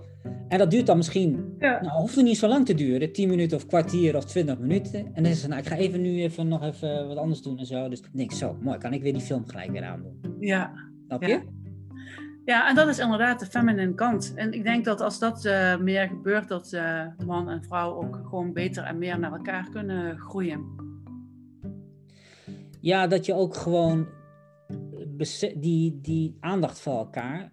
En 0.47 0.57
dat 0.57 0.71
duurt 0.71 0.85
dan 0.85 0.97
misschien, 0.97 1.55
ja. 1.59 1.81
nou, 1.81 1.99
hoeft 1.99 2.15
het 2.15 2.25
niet 2.25 2.37
zo 2.37 2.47
lang 2.47 2.65
te 2.65 2.73
duren, 2.73 3.13
10 3.13 3.29
minuten 3.29 3.57
of 3.57 3.65
kwartier 3.65 4.15
of 4.15 4.25
20 4.25 4.59
minuten. 4.59 4.99
En 4.99 5.23
dan 5.23 5.31
is 5.31 5.41
het, 5.41 5.49
nou, 5.49 5.61
ik 5.61 5.67
ga 5.67 5.75
even 5.75 6.01
nu 6.01 6.21
even 6.21 6.47
nog 6.47 6.63
even 6.63 7.07
wat 7.07 7.17
anders 7.17 7.41
doen 7.41 7.59
en 7.59 7.65
zo. 7.65 7.89
Dus 7.89 7.99
ik 7.99 8.09
denk 8.13 8.31
zo, 8.31 8.57
mooi, 8.61 8.77
kan 8.77 8.93
ik 8.93 9.01
weer 9.01 9.13
die 9.13 9.21
film 9.21 9.47
gelijk 9.47 9.71
weer 9.71 9.83
aandoen. 9.83 10.37
Ja. 10.39 10.73
Snap 11.07 11.21
je? 11.21 11.27
Ja. 11.27 11.41
ja. 12.45 12.69
en 12.69 12.75
dat 12.75 12.87
is 12.87 12.99
inderdaad 12.99 13.39
de 13.39 13.45
feminine 13.45 13.93
kant. 13.93 14.33
En 14.35 14.51
ik 14.53 14.63
denk 14.63 14.85
dat 14.85 15.01
als 15.01 15.19
dat 15.19 15.45
uh, 15.45 15.77
meer 15.77 16.07
gebeurt, 16.07 16.47
dat 16.47 16.71
uh, 16.73 17.05
man 17.25 17.49
en 17.49 17.63
vrouw 17.63 17.95
ook 17.95 18.21
gewoon 18.23 18.53
beter 18.53 18.83
en 18.83 18.97
meer 18.97 19.19
naar 19.19 19.31
elkaar 19.31 19.69
kunnen 19.69 20.17
groeien. 20.17 20.65
Ja, 22.81 23.07
dat 23.07 23.25
je 23.25 23.33
ook 23.33 23.55
gewoon 23.55 24.07
die, 25.55 25.99
die 26.01 26.37
aandacht 26.39 26.79
voor 26.79 26.97
elkaar 26.97 27.51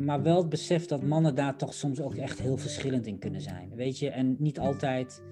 maar 0.00 0.22
wel 0.22 0.36
het 0.36 0.48
besef 0.48 0.86
dat 0.86 1.02
mannen 1.02 1.34
daar 1.34 1.56
toch 1.56 1.74
soms 1.74 2.00
ook 2.00 2.14
echt 2.14 2.40
heel 2.40 2.56
verschillend 2.56 3.06
in 3.06 3.18
kunnen 3.18 3.40
zijn. 3.40 3.74
Weet 3.74 3.98
je, 3.98 4.10
en 4.10 4.36
niet 4.38 4.58
altijd. 4.58 5.22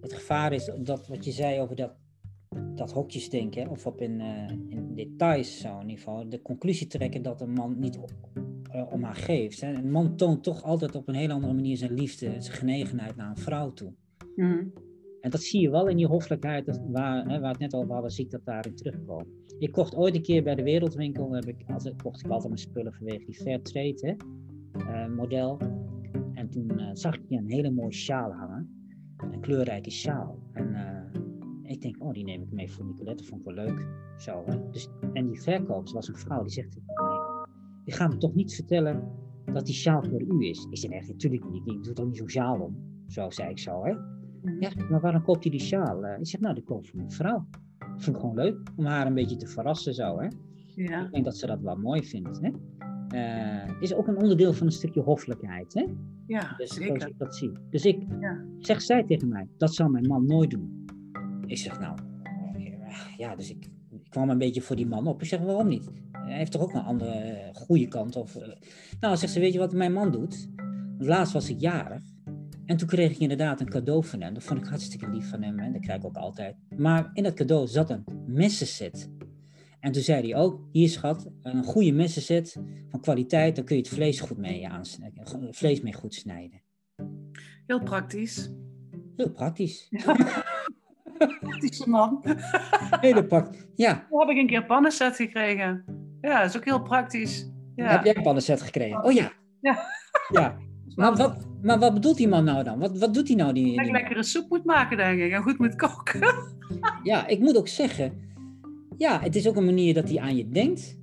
Het 0.00 0.12
gevaar 0.12 0.52
is 0.52 0.70
dat 0.78 1.06
wat 1.06 1.24
je 1.24 1.32
zei 1.32 1.60
over 1.60 1.76
dat, 1.76 1.92
dat 2.74 2.92
hokjes 2.92 3.30
denken, 3.30 3.68
of 3.68 3.86
op 3.86 4.00
in, 4.00 4.20
uh, 4.20 4.50
in 4.68 4.94
details 4.94 5.60
zo 5.60 5.74
in 5.74 5.88
ieder 5.88 5.96
geval, 5.96 6.28
de 6.28 6.42
conclusie 6.42 6.86
trekken 6.86 7.22
dat 7.22 7.40
een 7.40 7.52
man 7.52 7.78
niet 7.78 7.98
uh, 8.74 8.92
om 8.92 9.02
haar 9.02 9.16
geeft. 9.16 9.60
Hè. 9.60 9.72
Een 9.72 9.90
man 9.90 10.16
toont 10.16 10.42
toch 10.42 10.62
altijd 10.62 10.94
op 10.94 11.08
een 11.08 11.14
hele 11.14 11.32
andere 11.32 11.54
manier 11.54 11.76
zijn 11.76 11.94
liefde, 11.94 12.34
zijn 12.38 12.56
genegenheid 12.56 13.16
naar 13.16 13.30
een 13.30 13.36
vrouw 13.36 13.72
toe. 13.72 13.92
Mm. 14.36 14.72
En 15.20 15.30
dat 15.30 15.42
zie 15.42 15.60
je 15.60 15.70
wel 15.70 15.88
in 15.88 15.96
die 15.96 16.06
hoffelijkheid, 16.06 16.80
waar, 16.90 17.28
hè, 17.28 17.40
waar 17.40 17.50
het 17.50 17.60
net 17.60 17.74
over 17.74 17.92
hadden, 17.92 18.10
zie 18.10 18.24
ik 18.24 18.30
dat 18.30 18.44
daarin 18.44 18.74
terugkomen. 18.74 19.26
Ik 19.58 19.72
kocht 19.72 19.94
ooit 19.94 20.14
een 20.14 20.22
keer 20.22 20.42
bij 20.42 20.54
de 20.54 20.62
Wereldwinkel, 20.62 21.34
heb 21.34 21.44
ik, 21.44 21.64
altijd, 21.66 22.02
kocht 22.02 22.24
ik 22.24 22.30
altijd 22.30 22.48
mijn 22.48 22.58
spullen 22.58 22.92
vanwege 22.92 23.24
die 23.24 23.96
hè, 24.00 24.14
uh, 24.78 25.16
model. 25.16 25.58
En 26.34 26.50
toen 26.50 26.72
uh, 26.80 26.90
zag 26.92 27.14
ik 27.14 27.30
een 27.30 27.50
hele 27.50 27.70
mooie 27.70 27.92
sjaal 27.92 28.32
hangen, 28.32 28.84
een 29.16 29.40
kleurrijke 29.40 29.90
sjaal. 29.90 30.38
En 30.52 30.68
uh, 30.68 31.70
ik 31.70 31.80
denk, 31.80 32.02
oh 32.02 32.12
die 32.12 32.24
neem 32.24 32.42
ik 32.42 32.52
mee 32.52 32.70
voor 32.70 32.84
Nicolette, 32.84 33.24
vond 33.24 33.40
ik 33.40 33.54
wel 33.54 33.64
leuk. 33.64 33.86
Zo. 34.16 34.44
Dus, 34.70 34.88
en 35.12 35.26
die 35.26 35.40
verkoper 35.40 35.94
was 35.94 36.08
een 36.08 36.16
vrouw, 36.16 36.42
die 36.42 36.52
zegt, 36.52 36.78
je 37.84 37.92
gaat 37.92 38.10
me 38.12 38.16
toch 38.16 38.34
niet 38.34 38.54
vertellen 38.54 39.10
dat 39.52 39.66
die 39.66 39.74
sjaal 39.74 40.02
voor 40.02 40.22
u 40.22 40.48
is? 40.48 40.66
Ik 40.70 40.78
zei, 40.78 40.92
echt, 40.92 41.08
natuurlijk 41.08 41.50
niet, 41.50 41.66
ik 41.66 41.84
doe 41.84 41.92
toch 41.92 42.06
niet 42.06 42.16
zo'n 42.16 42.30
sjaal 42.30 42.60
om? 42.60 42.76
Zo 43.06 43.30
zei 43.30 43.50
ik 43.50 43.58
zo, 43.58 43.84
hè. 43.84 44.17
Ja, 44.60 44.70
maar 44.90 45.00
waarom 45.00 45.22
koopt 45.22 45.42
hij 45.42 45.50
die 45.50 45.60
sjaal? 45.60 46.04
Uh, 46.04 46.18
ik 46.18 46.26
zeg, 46.26 46.40
nou, 46.40 46.54
die 46.54 46.64
koopt 46.64 46.88
voor 46.88 46.98
mijn 46.98 47.10
vrouw. 47.12 47.46
Ik 47.78 47.86
vind 48.04 48.06
het 48.06 48.16
gewoon 48.16 48.34
leuk 48.34 48.56
om 48.76 48.84
haar 48.84 49.06
een 49.06 49.14
beetje 49.14 49.36
te 49.36 49.46
verrassen 49.46 49.94
zo, 49.94 50.18
hè. 50.20 50.28
Ja. 50.74 51.04
Ik 51.04 51.12
denk 51.12 51.24
dat 51.24 51.36
ze 51.36 51.46
dat 51.46 51.60
wel 51.60 51.76
mooi 51.76 52.04
vindt, 52.04 52.40
hè. 52.40 52.50
Uh, 53.14 53.80
is 53.80 53.94
ook 53.94 54.06
een 54.06 54.16
onderdeel 54.16 54.52
van 54.52 54.66
een 54.66 54.72
stukje 54.72 55.00
hoffelijkheid, 55.00 55.74
hè. 55.74 55.86
Ja, 56.26 56.54
dus 56.56 56.70
zeker. 56.74 56.86
zoals 56.86 57.12
ik 57.12 57.18
dat 57.18 57.36
zie. 57.36 57.52
Dus 57.70 57.84
ik, 57.84 58.02
Ja. 58.20 58.44
zeg 58.58 58.82
zij 58.82 59.04
tegen 59.04 59.28
mij, 59.28 59.48
dat 59.56 59.74
zou 59.74 59.90
mijn 59.90 60.06
man 60.06 60.26
nooit 60.26 60.50
doen. 60.50 60.84
Ik 61.46 61.58
zeg, 61.58 61.80
nou, 61.80 61.98
ja, 63.16 63.36
dus 63.36 63.50
ik, 63.50 63.68
ik 63.90 64.10
kwam 64.10 64.30
een 64.30 64.38
beetje 64.38 64.60
voor 64.60 64.76
die 64.76 64.86
man 64.86 65.06
op. 65.06 65.22
Ik 65.22 65.28
zeg, 65.28 65.40
waarom 65.40 65.68
niet? 65.68 65.90
Hij 66.12 66.36
heeft 66.36 66.52
toch 66.52 66.62
ook 66.62 66.74
een 66.74 66.82
andere 66.82 67.50
goede 67.52 67.88
kant? 67.88 68.16
Of, 68.16 68.36
uh... 68.36 68.42
Nou, 69.00 69.16
zegt 69.16 69.32
ze, 69.32 69.40
weet 69.40 69.52
je 69.52 69.58
wat 69.58 69.72
mijn 69.72 69.92
man 69.92 70.10
doet? 70.10 70.48
Want 70.96 71.10
laatst 71.10 71.32
was 71.32 71.50
ik 71.50 71.60
jarig. 71.60 72.02
En 72.68 72.76
toen 72.76 72.88
kreeg 72.88 73.10
ik 73.10 73.18
inderdaad 73.18 73.60
een 73.60 73.68
cadeau 73.68 74.04
van 74.04 74.20
hem. 74.20 74.34
Dat 74.34 74.42
vond 74.42 74.60
ik 74.60 74.66
hartstikke 74.66 75.10
lief 75.10 75.30
van 75.30 75.42
hem. 75.42 75.58
En 75.58 75.72
dat 75.72 75.82
krijg 75.82 75.98
ik 75.98 76.06
ook 76.06 76.16
altijd. 76.16 76.56
Maar 76.76 77.10
in 77.12 77.22
dat 77.22 77.34
cadeau 77.34 77.66
zat 77.66 77.90
een 77.90 78.04
messenset. 78.26 79.10
En 79.80 79.92
toen 79.92 80.02
zei 80.02 80.30
hij 80.30 80.40
ook, 80.40 80.60
hier 80.72 80.88
schat, 80.88 81.30
een 81.42 81.64
goede 81.64 81.92
messenset 81.92 82.56
van 82.90 83.00
kwaliteit, 83.00 83.56
dan 83.56 83.64
kun 83.64 83.76
je 83.76 83.82
het 83.82 83.90
vlees 83.90 84.20
goed 84.20 84.38
mee 84.38 84.68
aansnijden, 84.68 85.54
vlees 85.54 85.80
mee 85.80 85.92
goed 85.92 86.14
snijden. 86.14 86.60
Heel 87.66 87.82
praktisch. 87.82 88.50
Heel 89.16 89.30
praktisch. 89.30 89.88
Ja. 91.18 91.28
Praktische 91.40 91.88
man. 91.88 92.24
Hele 93.00 93.26
praktisch. 93.26 93.66
Ja. 93.74 94.06
Toen 94.08 94.20
heb 94.20 94.28
ik 94.28 94.36
een 94.36 94.46
keer 94.46 94.66
pannenset 94.66 95.16
gekregen. 95.16 95.84
Ja, 96.20 96.40
dat 96.40 96.48
is 96.48 96.56
ook 96.56 96.64
heel 96.64 96.82
praktisch. 96.82 97.50
Ja. 97.76 97.90
Heb 97.90 98.04
jij 98.04 98.16
een 98.16 98.22
pannenset 98.22 98.62
gekregen? 98.62 99.04
Oh 99.04 99.12
ja. 99.12 99.32
Ja. 99.60 99.84
ja. 100.28 100.56
Maar, 100.94 101.16
wat, 101.16 101.47
maar 101.62 101.78
wat 101.78 101.94
bedoelt 101.94 102.16
die 102.16 102.28
man 102.28 102.44
nou 102.44 102.64
dan? 102.64 102.78
Wat, 102.78 102.98
wat 102.98 103.14
doet 103.14 103.28
hij 103.28 103.36
nou? 103.36 103.52
Die, 103.52 103.82
die 103.82 103.90
lekkere 103.90 104.22
soep 104.22 104.48
moet 104.48 104.64
maken, 104.64 104.96
denk 104.96 105.20
ik. 105.20 105.32
En 105.32 105.42
goed 105.42 105.58
moet 105.58 105.76
koken. 105.76 106.20
Ja, 107.02 107.26
ik 107.26 107.38
moet 107.38 107.56
ook 107.56 107.68
zeggen, 107.68 108.12
ja, 108.96 109.20
het 109.20 109.36
is 109.36 109.48
ook 109.48 109.56
een 109.56 109.64
manier 109.64 109.94
dat 109.94 110.08
hij 110.08 110.18
aan 110.18 110.36
je 110.36 110.48
denkt. 110.48 110.96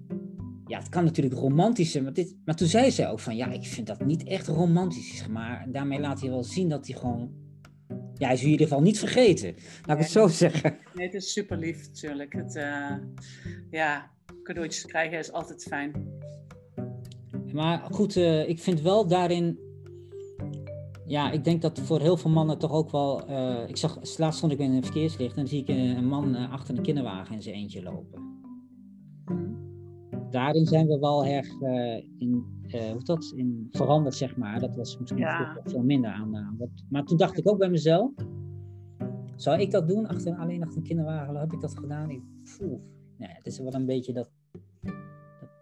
Ja, 0.68 0.78
het 0.78 0.89
kan 0.89 1.03
natuurlijk 1.03 1.36
romantisch 1.36 1.91
zijn, 1.91 2.03
maar, 2.03 2.14
dit, 2.14 2.36
maar 2.45 2.56
toen 2.56 2.68
zei 2.68 2.91
zij 2.91 3.10
ook 3.10 3.20
van, 3.20 3.36
ja, 3.36 3.51
ik 3.51 3.64
vind 3.66 3.88
dat 3.88 4.06
niet 4.06 4.24
echt 4.24 4.47
romantisch. 4.47 5.28
Maar 5.28 5.66
daarmee 5.72 5.99
laat 5.99 6.22
hij 6.22 6.30
wel 6.30 6.43
zien 6.43 6.70
dat 6.70 6.88
hij 6.88 6.97
gewoon, 6.97 7.32
ja, 8.14 8.26
hij 8.26 8.36
is 8.36 8.43
in 8.43 8.49
ieder 8.49 8.68
geval 8.68 8.82
niet 8.82 8.99
vergeten. 8.99 9.56
Laat 9.86 9.97
ik 9.97 10.03
het 10.03 10.12
zo 10.12 10.28
zeggen. 10.28 10.78
Nee, 10.93 11.06
het 11.06 11.16
is 11.16 11.34
super 11.34 11.58
lief 11.58 11.88
natuurlijk. 11.88 12.34
Het, 12.34 12.56
eh, 12.56 12.95
ja, 13.72 14.12
cadeautjes 14.43 14.86
krijgen 14.86 15.20
is 15.20 15.32
altijd 15.32 15.64
fijn. 15.64 16.08
Maar 17.53 17.88
goed, 17.91 18.16
eh, 18.16 18.49
ik 18.49 18.60
vind 18.60 18.82
wel 18.82 19.08
daarin. 19.08 19.64
Ja, 21.08 21.32
ik 21.32 21.43
denk 21.43 21.62
dat 21.62 21.80
voor 21.80 21.99
heel 21.99 22.18
veel 22.18 22.32
mannen 22.32 22.58
toch 22.58 22.72
ook 22.72 22.91
wel. 22.91 23.26
eh, 23.28 23.70
ik 23.70 23.78
zag, 23.78 24.18
laatst 24.18 24.38
stond 24.38 24.51
ik 24.51 24.60
in 24.60 24.72
een 24.72 24.84
verkeerslicht 24.84 25.30
en 25.32 25.39
dan 25.41 25.47
zie 25.47 25.62
ik 25.62 25.68
een, 25.70 26.08
man 26.08 26.36
eh, 26.36 26.51
achter 26.51 26.78
een 26.78 26.84
kinderwagen 26.84 27.36
in 27.36 27.41
zijn 27.41 27.56
eentje 27.56 27.84
lopen. 27.84 28.34
Daarin 30.30 30.66
zijn 30.66 30.88
we 30.88 30.99
wel 30.99 31.26
erg 31.26 31.62
eh, 31.62 32.03
in, 32.18 32.43
hoe 32.91 33.03
dat, 33.03 33.34
in 33.36 33.68
veranderd, 33.72 34.16
zeg 34.16 34.38
maar. 34.38 34.60
Dat 34.60 34.76
was 34.76 34.97
misschien 34.99 35.20
Ja. 35.20 35.58
veel 35.64 35.84
minder 35.84 36.12
aan. 36.12 36.56
wat, 36.58 36.70
maar 36.89 37.03
toen 37.06 37.18
dacht 37.18 37.38
ik 37.38 37.49
ook 37.49 37.58
bij 37.58 37.70
mezelf. 37.70 38.12
Zou 39.36 39.60
ik 39.60 39.72
dat 39.72 39.88
doen, 39.88 40.08
achter, 40.08 40.36
alleen 40.36 40.64
achter 40.64 40.78
een 40.78 40.84
kinderwagen? 40.84 41.36
Heb 41.36 41.53
ik 41.53 41.62
dat 41.62 41.78
gedaan? 41.78 42.10
Ik, 42.10 42.22
poeh, 42.58 42.80
het 43.18 43.45
is 43.45 43.60
wel 43.60 43.74
een 43.74 43.86
beetje 43.86 44.14
dat, 44.14 44.30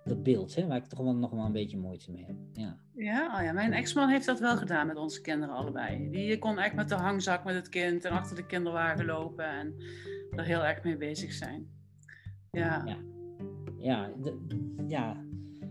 dat, 0.05 0.23
beeld, 0.23 0.55
hè, 0.55 0.67
waar 0.67 0.77
ik 0.77 0.85
toch 0.85 0.99
wel 0.99 1.15
nog 1.15 1.31
wel 1.31 1.45
een 1.45 1.51
beetje 1.51 1.77
moeite 1.77 2.11
mee 2.11 2.25
heb. 2.25 2.35
Ja. 2.53 2.77
Ja, 2.95 3.37
oh 3.37 3.43
ja, 3.43 3.51
mijn 3.51 3.73
ex-man 3.73 4.09
heeft 4.09 4.25
dat 4.25 4.39
wel 4.39 4.57
gedaan 4.57 4.87
met 4.87 4.97
onze 4.97 5.21
kinderen 5.21 5.55
allebei. 5.55 6.09
Die 6.09 6.39
kon 6.39 6.59
echt 6.59 6.75
met 6.75 6.89
de 6.89 6.95
hangzak 6.95 7.43
met 7.43 7.55
het 7.55 7.69
kind 7.69 8.05
en 8.05 8.11
achter 8.11 8.35
de 8.35 8.45
kinderwagen 8.45 9.05
lopen 9.05 9.45
en 9.45 9.75
er 10.31 10.43
heel 10.43 10.65
erg 10.65 10.83
mee 10.83 10.97
bezig 10.97 11.33
zijn. 11.33 11.67
Ja, 12.51 12.83
Ja. 12.85 12.97
Ja, 13.77 14.11
ja, 14.87 15.23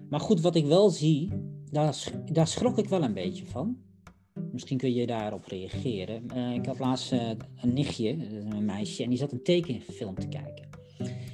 maar 0.09 0.20
goed, 0.20 0.41
wat 0.41 0.55
ik 0.55 0.66
wel 0.66 0.91
zie, 0.91 1.33
daar, 1.70 1.97
daar 2.33 2.47
schrok 2.47 2.78
ik 2.78 2.89
wel 2.89 3.03
een 3.03 3.14
beetje 3.14 3.47
van. 3.47 3.76
Misschien 4.53 4.78
kun 4.78 4.95
je 4.95 5.07
daarop 5.07 5.45
reageren. 5.45 6.28
Eh, 6.28 6.55
ik 6.55 6.66
had 6.66 6.78
laatst 6.78 7.12
eh, 7.12 7.30
een 7.57 7.72
nichtje, 7.72 8.09
een 8.51 8.64
meisje, 8.64 9.03
en 9.03 9.09
die 9.09 9.18
zat 9.18 9.33
een 9.33 9.43
tekenfilm 9.43 10.14
te 10.14 10.28
kijken. 10.28 10.68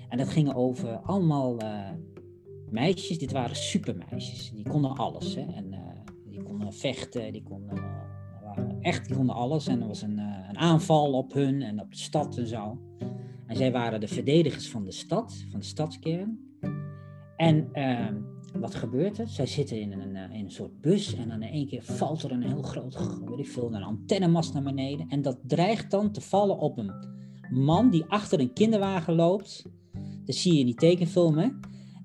En 0.09 0.19
dat 0.19 0.29
ging 0.29 0.55
over 0.55 0.97
allemaal 0.97 1.59
eh, 1.59 1.91
meisjes, 2.71 3.19
dit 3.19 3.33
waren 3.33 3.57
supermeisjes. 3.57 4.51
Die 4.55 4.69
konden 4.69 4.97
alles. 4.97 5.35
Hè? 5.35 5.41
En, 5.41 5.73
eh, 5.73 5.81
die 6.31 6.43
konden 6.43 6.73
vechten, 6.73 7.33
die 7.33 7.43
konden, 7.43 7.77
eh, 7.77 8.43
waren 8.43 8.81
echt, 8.81 9.07
die 9.07 9.17
konden 9.17 9.35
alles. 9.35 9.67
En 9.67 9.81
er 9.81 9.87
was 9.87 10.03
een, 10.03 10.19
eh, 10.19 10.49
een 10.49 10.59
aanval 10.59 11.13
op 11.13 11.33
hun 11.33 11.63
en 11.63 11.81
op 11.81 11.91
de 11.91 11.99
stad 11.99 12.37
en 12.37 12.47
zo. 12.47 12.79
En 13.47 13.57
zij 13.57 13.73
waren 13.73 14.01
de 14.01 14.09
verdedigers 14.09 14.69
van 14.69 14.85
de 14.85 14.93
stad, 14.93 15.45
van 15.51 15.61
de 15.61 15.67
stadskern. 15.67 16.39
En 17.37 17.69
ehm, 17.73 18.15
wat 18.53 18.75
gebeurt 18.75 19.19
er? 19.19 19.29
Zij 19.29 19.47
zitten 19.47 19.81
in 19.81 19.93
een, 19.93 20.17
in 20.33 20.45
een 20.45 20.51
soort 20.51 20.81
bus 20.81 21.15
en 21.15 21.29
dan 21.29 21.43
in 21.43 21.53
één 21.53 21.67
keer 21.67 21.83
valt 21.83 22.23
er 22.23 22.33
een 22.33 22.43
heel 22.43 22.63
groot, 22.63 22.99
weet 23.25 23.39
ik 23.39 23.49
veel, 23.49 23.75
een 23.75 23.83
antennemast 23.83 24.55
naar 24.55 24.63
beneden. 24.63 25.09
En 25.09 25.23
dat 25.23 25.39
dreigt 25.43 25.91
dan 25.91 26.13
te 26.13 26.21
vallen 26.21 26.59
op 26.59 26.79
een 26.79 26.93
man 27.51 27.91
die 27.91 28.05
achter 28.05 28.41
een 28.41 28.53
kinderwagen 28.53 29.15
loopt. 29.15 29.65
Dat 30.25 30.35
zie 30.35 30.53
je 30.53 30.59
in 30.59 30.67
die 30.67 30.75
tekenfilm, 30.75 31.39
hè? 31.39 31.49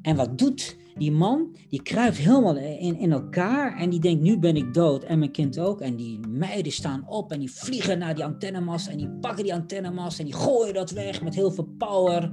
En 0.04 0.16
wat 0.16 0.38
doet 0.38 0.78
die 0.98 1.12
man? 1.12 1.56
Die 1.70 1.82
kruipt 1.82 2.18
helemaal 2.18 2.58
in, 2.58 2.98
in 2.98 3.12
elkaar 3.12 3.78
en 3.78 3.90
die 3.90 4.00
denkt, 4.00 4.22
nu 4.22 4.40
ben 4.40 4.56
ik 4.56 4.74
dood 4.74 5.04
en 5.04 5.20
mijn 5.20 5.32
kind 5.32 5.60
ook. 5.60 5.82
En 5.82 5.96
die 5.96 6.20
meiden 6.28 6.72
staan 6.72 7.08
op 7.08 7.32
en 7.32 7.40
die 7.40 7.52
vliegen 7.52 7.98
naar 8.00 8.16
die 8.16 8.24
antennemast 8.24 8.88
en 8.88 8.98
die 8.98 9.10
pakken 9.10 9.44
die 9.44 9.54
antennemast 9.54 10.20
en 10.20 10.26
die 10.26 10.34
gooien 10.34 10.74
dat 10.74 10.92
weg 10.92 11.22
met 11.24 11.36
heel 11.36 11.52
veel 11.52 11.74
power. 11.78 12.32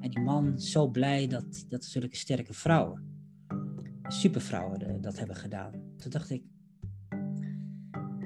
En 0.00 0.10
die 0.10 0.20
man 0.20 0.58
zo 0.60 0.88
blij 0.88 1.26
dat, 1.26 1.64
dat 1.68 1.84
zulke 1.84 2.16
sterke 2.16 2.52
vrouwen, 2.54 3.02
supervrouwen, 4.08 4.78
de- 4.78 4.98
dat 5.00 5.18
hebben 5.18 5.36
gedaan. 5.36 5.72
Toen 5.96 6.10
dacht 6.10 6.30
ik, 6.30 6.42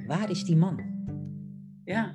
waar 0.07 0.31
is 0.31 0.45
die 0.45 0.57
man? 0.57 0.81
ja. 1.85 2.12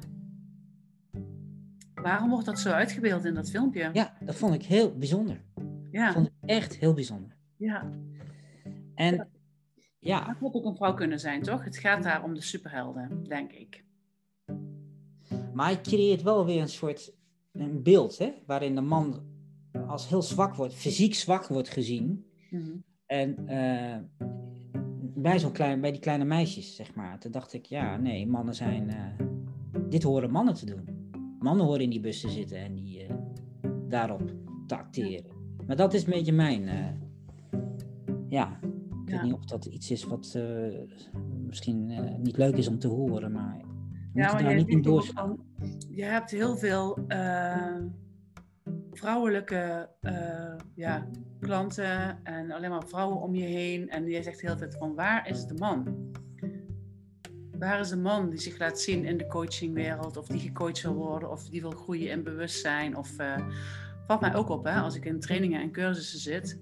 Waarom 1.94 2.30
wordt 2.30 2.46
dat 2.46 2.60
zo 2.60 2.70
uitgebeeld 2.70 3.26
in 3.26 3.34
dat 3.34 3.50
filmpje? 3.50 3.90
Ja, 3.94 4.14
dat 4.26 4.36
vond 4.36 4.54
ik 4.54 4.64
heel 4.64 4.98
bijzonder. 4.98 5.42
Ja. 5.92 6.14
vond 6.14 6.28
ik 6.28 6.34
echt 6.50 6.76
heel 6.76 6.94
bijzonder. 6.94 7.36
ja. 7.58 7.90
En 8.96 9.30
ja, 10.00 10.26
Dat 10.26 10.40
moet 10.40 10.54
ook 10.54 10.66
een 10.66 10.76
vrouw 10.76 10.94
kunnen 10.94 11.20
zijn, 11.20 11.42
toch? 11.42 11.64
Het 11.64 11.78
gaat 11.78 12.04
daar 12.04 12.24
om 12.24 12.34
de 12.34 12.42
superhelden, 12.42 13.24
denk 13.24 13.52
ik. 13.52 13.84
maar 15.54 15.66
hij 15.66 15.82
creëert 15.82 16.22
wel 16.22 16.46
weer 16.46 16.62
een 16.62 16.70
soort 16.70 17.14
een 17.52 17.84
beeld, 17.84 18.18
hè, 18.18 18.34
waarin 18.46 18.76
de 18.76 18.82
man 18.82 19.24
als 19.88 20.10
heel 20.10 20.22
zwak 20.22 20.56
wordt, 20.56 20.74
fysiek 20.74 21.14
zwak 21.16 21.48
wordt 21.48 21.70
gezien. 21.70 22.26
Mhm. 22.50 22.72
En 23.06 23.48
eh, 23.48 23.98
bij, 25.16 25.40
zo'n 25.40 25.52
klein, 25.52 25.82
bij 25.82 25.92
die 25.92 26.00
kleine 26.02 26.26
meisjes, 26.26 26.76
zeg 26.76 26.96
maar. 26.96 27.20
Toen 27.20 27.32
dacht 27.32 27.54
ik, 27.54 27.66
ja, 27.66 27.98
nee, 27.98 28.28
mannen 28.28 28.56
zijn. 28.56 28.90
eh, 28.90 29.26
dit 29.90 30.04
horen 30.04 30.32
mannen 30.32 30.54
te 30.54 30.66
doen. 30.66 31.10
Mannen 31.40 31.66
horen 31.66 31.82
in 31.82 31.90
die 31.90 32.00
bus 32.00 32.22
te 32.22 32.30
zitten 32.30 32.58
en 32.58 32.76
die 32.76 33.04
eh, 33.06 33.16
daarop 33.88 34.34
te 34.68 34.78
acteren. 34.78 35.32
Maar 35.72 35.80
dat 35.80 35.94
is 35.94 36.04
een 36.04 36.10
beetje 36.10 36.34
mijn. 36.34 36.68
eh, 36.68 36.86
ja, 38.30 38.60
ik 39.06 39.12
weet 39.12 39.22
niet 39.22 39.34
of 39.34 39.46
dat 39.46 39.66
iets 39.66 39.92
is 39.92 40.04
wat 40.04 40.34
eh, 40.36 40.44
misschien 41.46 41.90
eh, 41.90 42.16
niet 42.18 42.38
leuk 42.38 42.56
is 42.56 42.68
om 42.68 42.80
te 42.80 42.88
horen, 42.88 43.32
maar. 43.32 43.62
Ja, 44.14 44.34
maar 44.34 44.44
daar 44.44 44.52
je, 44.52 44.58
niet 44.58 44.68
in 44.68 44.82
doorslaan. 44.82 45.38
je 45.90 46.04
hebt 46.04 46.32
heel 46.32 46.58
veel 46.58 47.06
vrouwelijke 48.92 49.90
ja, 50.76 51.08
klanten 51.40 52.24
en 52.24 52.52
alleen 52.52 52.70
maar 52.70 52.88
vrouwen 52.88 53.22
om 53.22 53.36
je 53.36 53.46
heen. 53.46 53.90
En 53.90 54.10
jij 54.10 54.24
zegt 54.24 54.40
de 54.40 54.48
hele 54.48 54.60
tijd 54.60 54.78
van 54.78 54.96
waar 54.96 55.30
is 55.30 55.46
de 55.46 55.54
man? 55.54 56.10
Waar 57.58 57.80
is 57.80 57.90
de 57.90 57.98
man 57.98 58.30
die 58.30 58.40
zich 58.40 58.60
laat 58.60 58.80
zien 58.80 59.06
in 59.06 59.18
de 59.18 59.28
coachingwereld 59.28 60.18
of 60.18 60.28
die 60.28 60.40
gecoacht 60.40 60.82
wil 60.82 60.94
worden 60.94 61.32
of 61.32 61.50
die 61.50 61.62
wil 61.62 61.72
groeien 61.72 62.12
in 62.12 62.24
bewustzijn? 62.24 62.98
Of 62.98 63.16
valt 64.12 64.32
mij 64.34 64.40
ook 64.40 64.50
op 64.50 64.66
hè, 64.66 64.80
als 64.80 64.96
ik 64.96 65.06
in 65.06 65.20
trainingen 65.20 65.62
en 65.62 65.72
cursussen 65.72 66.20
zit, 66.20 66.60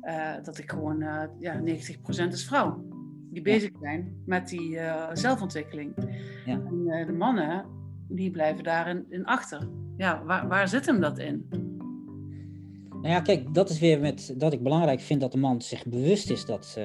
eh, 0.00 0.34
dat 0.42 0.58
ik 0.58 0.70
gewoon 0.70 1.02
eh 1.02 1.24
ja, 1.38 1.60
90% 1.60 2.32
is 2.32 2.44
vrouw. 2.44 2.84
Die 3.30 3.42
bezig 3.42 3.70
zijn 3.80 4.22
met 4.26 4.48
die 4.48 4.78
eh, 4.78 5.08
zelfontwikkeling. 5.12 5.94
Ja. 6.46 6.52
En 6.52 7.06
de 7.06 7.12
mannen, 7.12 7.64
die 8.08 8.30
blijven 8.30 8.64
daarin 8.64 9.06
in 9.08 9.24
achter. 9.24 9.68
Ja, 9.96 10.24
waar, 10.24 10.48
waar 10.48 10.68
zit 10.68 10.86
hem 10.86 11.00
dat 11.00 11.18
in? 11.18 11.46
Nou 12.88 13.08
ja, 13.08 13.20
kijk, 13.20 13.54
dat 13.54 13.70
is 13.70 13.78
weer 13.78 14.00
met 14.00 14.34
dat 14.36 14.52
ik 14.52 14.62
belangrijk 14.62 15.00
vind 15.00 15.20
dat 15.20 15.32
de 15.32 15.38
man 15.38 15.62
zich 15.62 15.86
bewust 15.86 16.30
is 16.30 16.44
dat, 16.44 16.78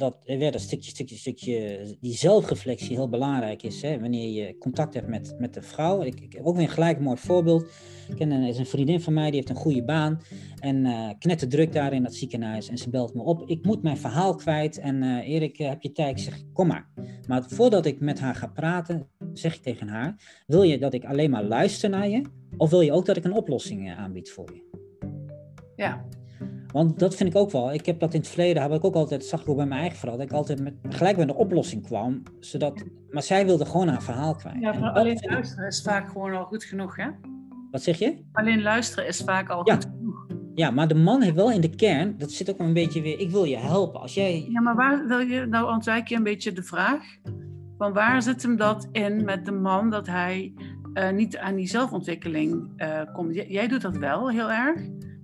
dat 0.00 0.16
er 0.24 0.38
weer 0.38 0.54
een 0.54 0.60
stukje, 0.60 0.90
stukje, 0.90 1.16
stukje, 1.16 1.80
die 2.00 2.16
zelfreflectie 2.16 2.96
heel 2.96 3.08
belangrijk 3.08 3.62
is. 3.62 3.82
Hè? 3.82 4.00
Wanneer 4.00 4.28
je 4.28 4.58
contact 4.58 4.94
hebt 4.94 5.08
met, 5.08 5.34
met 5.38 5.54
de 5.54 5.62
vrouw. 5.62 6.02
Ik, 6.02 6.20
ik 6.20 6.32
heb 6.32 6.44
ook 6.44 6.56
weer 6.56 6.64
een 6.64 6.70
gelijk 6.70 7.00
mooi 7.00 7.16
voorbeeld. 7.16 7.62
Ik 8.08 8.16
ken 8.16 8.30
een, 8.30 8.42
is 8.42 8.58
een 8.58 8.66
vriendin 8.66 9.00
van 9.00 9.12
mij, 9.12 9.24
die 9.24 9.34
heeft 9.34 9.48
een 9.48 9.56
goede 9.56 9.84
baan. 9.84 10.20
En 10.58 10.86
eh 10.86 11.08
knetter 11.18 11.48
druk 11.48 11.72
daar 11.72 11.92
in 11.92 12.02
dat 12.02 12.14
ziekenhuis. 12.14 12.68
En 12.68 12.78
ze 12.78 12.90
belt 12.90 13.14
me 13.14 13.22
op. 13.22 13.48
Ik 13.48 13.64
moet 13.64 13.82
mijn 13.82 13.96
verhaal 13.96 14.34
kwijt. 14.34 14.78
En 14.78 15.02
eh, 15.02 15.28
Erik, 15.28 15.58
eh, 15.58 15.68
heb 15.68 15.82
je 15.82 15.92
tijd? 15.92 16.18
Ik 16.18 16.24
zeg, 16.24 16.42
kom 16.52 16.66
maar. 16.66 16.90
Maar 17.26 17.44
voordat 17.48 17.86
ik 17.86 18.00
met 18.00 18.20
haar 18.20 18.34
ga 18.34 18.46
praten, 18.46 19.08
zeg 19.32 19.54
ik 19.54 19.62
tegen 19.62 19.88
haar: 19.88 20.42
Wil 20.46 20.62
je 20.62 20.78
dat 20.78 20.94
ik 20.94 21.04
alleen 21.04 21.30
maar 21.30 21.44
luister 21.44 21.90
naar 21.90 22.08
je? 22.08 22.22
Of 22.56 22.70
wil 22.70 22.80
je 22.80 22.92
ook 22.92 23.06
dat 23.06 23.16
ik 23.16 23.24
een 23.24 23.32
oplossing 23.32 23.88
eh, 23.88 23.98
aanbied 23.98 24.30
voor 24.30 24.52
je? 24.54 24.68
Ja, 25.76 26.04
Want 26.72 26.98
dat 26.98 27.14
vind 27.14 27.28
ik 27.30 27.36
ook 27.36 27.50
wel. 27.50 27.72
Ik 27.72 27.86
heb 27.86 28.00
dat 28.00 28.14
in 28.14 28.20
het 28.20 28.28
verleden, 28.28 28.62
heb 28.62 28.72
ik 28.72 28.84
ook 28.84 28.94
altijd, 28.94 29.24
zag 29.24 29.40
ik 29.40 29.48
ook 29.48 29.56
bij 29.56 29.66
mijn 29.66 29.80
eigen 29.80 29.98
vrouw, 29.98 30.16
dat 30.16 30.26
ik 30.26 30.32
altijd 30.32 30.60
met, 30.62 30.74
gelijk 30.88 31.16
met 31.16 31.28
een 31.28 31.34
oplossing 31.34 31.82
kwam. 31.86 32.22
Zodat, 32.40 32.84
maar 33.10 33.22
zij 33.22 33.46
wilde 33.46 33.64
gewoon 33.66 33.88
haar 33.88 34.02
verhaal 34.02 34.34
kwijt. 34.34 34.60
ja 34.60 34.72
maar 34.78 34.90
alleen 34.90 35.18
luisteren 35.22 35.66
is 35.66 35.82
vaak 35.82 36.08
gewoon 36.10 36.34
al 36.34 36.44
goed 36.44 36.64
genoeg, 36.64 36.96
hè? 36.96 37.06
wat 37.70 37.82
zeg 37.82 37.98
je? 37.98 38.16
Alleen 38.32 38.62
luisteren 38.62 39.06
is 39.06 39.20
vaak 39.20 39.48
al 39.48 39.66
Ja. 39.66 39.74
goed 39.74 39.84
genoeg. 39.84 40.26
Ja, 40.54 40.70
maar 40.70 40.88
de 40.88 40.94
man 40.94 41.22
heeft 41.22 41.34
wel 41.34 41.50
in 41.52 41.60
de 41.60 41.74
kern, 41.76 42.14
dat 42.18 42.30
zit 42.30 42.50
ook 42.50 42.58
een 42.58 42.72
beetje 42.72 43.02
weer, 43.02 43.20
ik 43.20 43.30
wil 43.30 43.44
je 43.44 43.56
helpen. 43.56 44.00
Als 44.00 44.14
jij, 44.14 44.46
Ja, 44.48 44.60
maar 44.60 44.74
waar 44.74 45.06
wil 45.06 45.18
je, 45.18 45.46
nou 45.46 45.72
ontwijk 45.72 46.08
je 46.08 46.16
een 46.16 46.22
beetje 46.22 46.52
de 46.52 46.62
vraag. 46.62 47.02
van 47.78 47.92
waar 47.92 48.22
zit 48.22 48.42
hem 48.42 48.56
dat 48.56 48.88
in 48.92 49.24
met 49.24 49.44
de 49.44 49.52
man 49.52 49.90
dat 49.90 50.06
hij 50.06 50.52
uh, 50.94 51.10
niet 51.10 51.38
aan 51.38 51.54
die 51.54 51.66
zelfontwikkeling 51.66 52.68
uh, 52.76 53.00
komt? 53.12 53.34
jij 53.34 53.68
doet 53.68 53.80
dat 53.82 53.96
wel 53.96 54.30
heel 54.30 54.50
erg. 54.50 54.80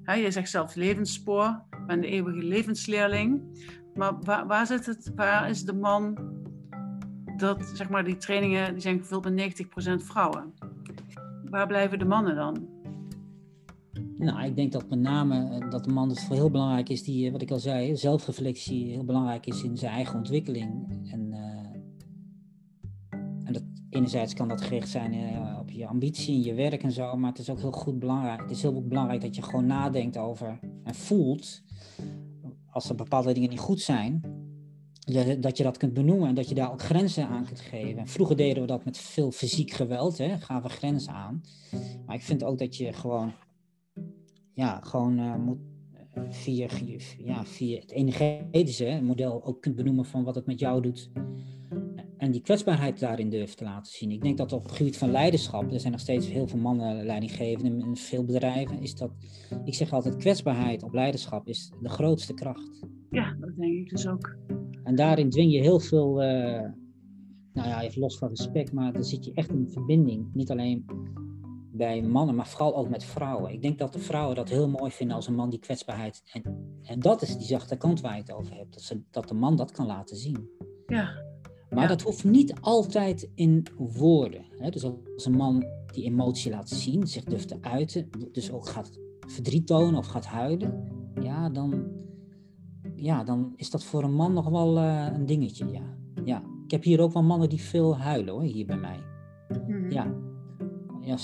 Hè? 0.07 0.15
Je 0.15 0.31
zegt 0.31 0.51
zelf 0.51 0.75
levensspoor, 0.75 1.63
ben 1.87 2.01
de 2.01 2.07
eeuwige 2.07 2.45
levensleerling. 2.45 3.43
Maar 3.95 4.21
waar, 4.21 4.47
waar, 4.47 4.67
zit 4.67 4.87
het, 4.87 5.13
waar 5.15 5.51
is 5.51 5.65
de 5.65 5.75
man 5.75 6.19
dat, 7.37 7.71
zeg 7.75 7.89
maar, 7.89 8.05
die 8.05 8.17
trainingen 8.17 8.73
die 8.73 8.83
zijn 8.83 8.99
gevuld 8.99 9.25
met 9.25 9.65
90% 9.65 10.05
vrouwen? 10.05 10.55
Waar 11.45 11.67
blijven 11.67 11.99
de 11.99 12.05
mannen 12.05 12.35
dan? 12.35 12.69
Nou, 14.19 14.45
ik 14.45 14.57
denk 14.57 14.73
dat 14.73 14.89
met 14.89 14.99
name 14.99 15.49
eh, 15.49 15.71
dat 15.71 15.85
de 15.85 15.93
man 15.93 16.09
het 16.09 16.29
heel 16.29 16.51
belangrijk 16.51 16.89
is, 16.89 17.03
die, 17.03 17.33
wat 17.33 17.43
ik 17.43 17.51
al 17.51 17.59
zei, 17.59 17.97
zelfreflectie 17.97 18.91
heel 18.91 19.05
belangrijk 19.05 19.47
is 19.47 19.63
in 19.63 19.77
zijn 19.77 19.93
eigen 19.93 20.17
ontwikkeling. 20.17 20.71
En, 21.11 21.26
enerzijds 23.97 24.35
kan 24.35 24.49
dat 24.49 24.61
gericht 24.61 24.89
zijn 24.89 25.15
uh, 25.15 25.59
op 25.61 25.71
je 25.71 25.87
ambitie 25.87 26.35
en 26.35 26.43
je 26.43 26.55
werk 26.55 26.83
en 26.83 26.93
zo, 26.93 27.17
maar 27.17 27.31
het 27.31 27.39
is 27.39 27.51
ook 27.51 27.61
heel 27.61 27.73
goed 27.73 27.99
belangrijk. 27.99 28.41
Het 28.41 28.51
is 28.51 28.63
heel 28.63 28.87
belangrijk 28.87 29.21
dat 29.21 29.37
je 29.37 29.43
gewoon 29.43 29.67
nadenkt 29.67 30.17
over 30.17 30.59
en 30.85 30.95
voelt 30.95 31.63
als 32.77 32.89
er 32.89 32.95
bepaalde 32.95 33.33
dingen 33.33 33.51
niet 33.51 33.59
goed 33.59 33.81
zijn, 33.81 34.21
dat 35.41 35.57
je 35.57 35.63
dat 35.63 35.77
kunt 35.77 35.93
benoemen 35.95 36.29
en 36.29 36.35
dat 36.35 36.49
je 36.49 36.55
daar 36.55 36.73
ook 36.73 36.83
grenzen 36.83 37.29
aan 37.29 37.45
kunt 37.45 37.61
geven. 37.61 37.99
En 37.99 38.07
vroeger 38.07 38.37
deden 38.37 38.63
we 38.63 38.69
dat 38.69 38.85
met 38.85 38.99
veel 38.99 39.31
fysiek 39.31 39.71
geweld, 39.71 40.19
hè, 40.19 40.39
gaven 40.39 40.71
grenzen 40.71 41.13
aan. 41.13 41.43
Maar 42.07 42.15
ik 42.15 42.23
vind 42.23 42.45
ook 42.45 42.59
dat 42.59 42.77
je 42.77 42.93
gewoon, 42.93 43.33
ja, 44.53 44.81
gewoon 44.83 45.19
uh, 45.19 45.37
moet 45.37 45.59
eh, 46.13 46.23
via, 46.29 46.69
ja, 47.19 47.45
via 47.45 47.81
het 47.81 47.91
energetische 47.91 49.01
model 49.03 49.45
ook 49.45 49.63
kunt 49.63 49.77
benoemen 49.77 50.05
van 50.05 50.25
wat 50.25 50.35
het 50.35 50.47
met 50.47 50.61
jou 50.61 50.83
doet. 50.83 51.11
En 52.17 52.31
die 52.31 52.41
kwetsbaarheid 52.41 53.01
daarin 53.01 53.31
durft 53.31 53.57
te 53.57 53.65
laten 53.65 53.93
zien. 53.93 54.11
Ik 54.11 54.23
denk 54.23 54.37
dat 54.37 54.53
op 54.53 54.63
het 54.63 54.73
gebied 54.73 54.99
van 54.99 55.11
leiderschap, 55.11 55.73
er 55.73 55.81
zijn 55.81 55.93
nog 55.93 56.01
steeds 56.01 56.29
heel 56.29 56.47
veel 56.47 56.59
mannen 56.59 57.05
leidinggevenden 57.05 57.81
in 57.81 57.97
veel 57.97 58.25
bedrijven, 58.25 58.83
is 58.83 58.95
dat, 58.95 59.11
ik 59.65 59.75
zeg 59.75 59.93
altijd, 59.93 60.17
kwetsbaarheid 60.17 60.83
op 60.83 60.93
leiderschap 60.93 61.49
is 61.49 61.73
de 61.83 61.89
grootste 61.89 62.35
kracht. 62.35 62.81
Ja, 63.11 63.37
dat 63.41 63.57
denk 63.57 63.73
ik 63.73 63.91
dus 63.91 64.09
ook. 64.09 64.37
En 64.85 64.95
daarin 64.95 65.31
dwing 65.31 65.53
je 65.53 65.61
heel 65.61 65.81
veel, 65.81 66.23
uh, 66.23 66.61
nou 67.53 67.69
ja, 67.69 67.83
even 67.83 68.01
los 68.01 68.19
van 68.19 68.29
respect, 68.29 68.73
maar 68.73 68.93
dan 68.93 69.05
zit 69.05 69.25
je 69.25 69.33
echt 69.35 69.51
in 69.51 69.71
verbinding. 69.71 70.29
Niet 70.33 70.51
alleen 70.51 70.85
bij 71.73 72.03
mannen, 72.03 72.35
maar 72.35 72.49
vooral 72.49 72.77
ook 72.77 72.89
met 72.89 73.05
vrouwen. 73.05 73.53
Ik 73.53 73.63
denk 73.63 73.79
dat 73.79 73.93
de 73.93 73.99
vrouwen 73.99 74.37
dat 74.37 74.49
heel 74.49 74.69
mooi 74.69 74.91
vinden 74.91 75.17
als 75.17 75.27
een 75.27 75.35
man 75.35 75.51
die 75.51 75.59
kwetsbaarheid. 75.59 76.23
En, 76.33 76.43
en 76.83 77.01
dat 77.01 77.23
is 77.23 77.37
die 77.37 77.47
zachte 77.47 77.77
kant 77.77 78.01
waar 78.01 78.15
je 78.15 78.21
het 78.21 78.33
over 78.33 78.55
hebt. 78.55 78.73
Dat, 78.73 78.83
ze, 78.83 79.01
dat 79.11 79.29
de 79.29 79.35
man 79.35 79.57
dat 79.57 79.71
kan 79.71 79.87
laten 79.87 80.17
zien. 80.17 80.49
Ja. 80.87 81.26
Maar 81.71 81.89
dat 81.89 82.03
hoeft 82.03 82.25
niet 82.25 82.55
altijd 82.61 83.31
in 83.35 83.67
woorden. 83.77 84.45
Hè? 84.59 84.71
Dus 84.71 84.85
als 84.85 85.25
een 85.25 85.37
man 85.37 85.65
die 85.93 86.05
emotie 86.05 86.51
laat 86.51 86.69
zien, 86.69 87.07
zich 87.07 87.25
durft 87.25 87.49
te 87.49 87.57
uiten, 87.61 88.09
dus 88.33 88.51
ook 88.51 88.67
gaat 88.67 88.99
verdriet 89.27 89.67
tonen 89.67 89.99
of 89.99 90.07
gaat 90.07 90.27
huilen, 90.27 90.85
ja, 91.21 91.49
dan, 91.49 91.85
ja, 92.95 93.25
dan 93.25 93.53
is 93.57 93.71
dat 93.71 93.85
voor 93.85 94.03
een 94.03 94.15
man 94.15 94.33
nog 94.33 94.49
wel 94.49 94.79
uh, 94.79 95.07
een 95.13 95.27
dingetje. 95.27 95.71
Ja. 95.71 95.97
ja. 96.25 96.43
Ik 96.65 96.71
heb 96.71 96.83
hier 96.83 97.01
ook 97.01 97.13
wel 97.13 97.23
mannen 97.23 97.49
die 97.49 97.61
veel 97.61 97.99
huilen 97.99 98.35
hoor, 98.35 98.43
hier 98.43 98.67
bij 98.67 98.77
mij. 98.77 98.99
Mm-hmm. 99.49 99.91
Ja. 99.91 100.15
Ja, 101.01 101.17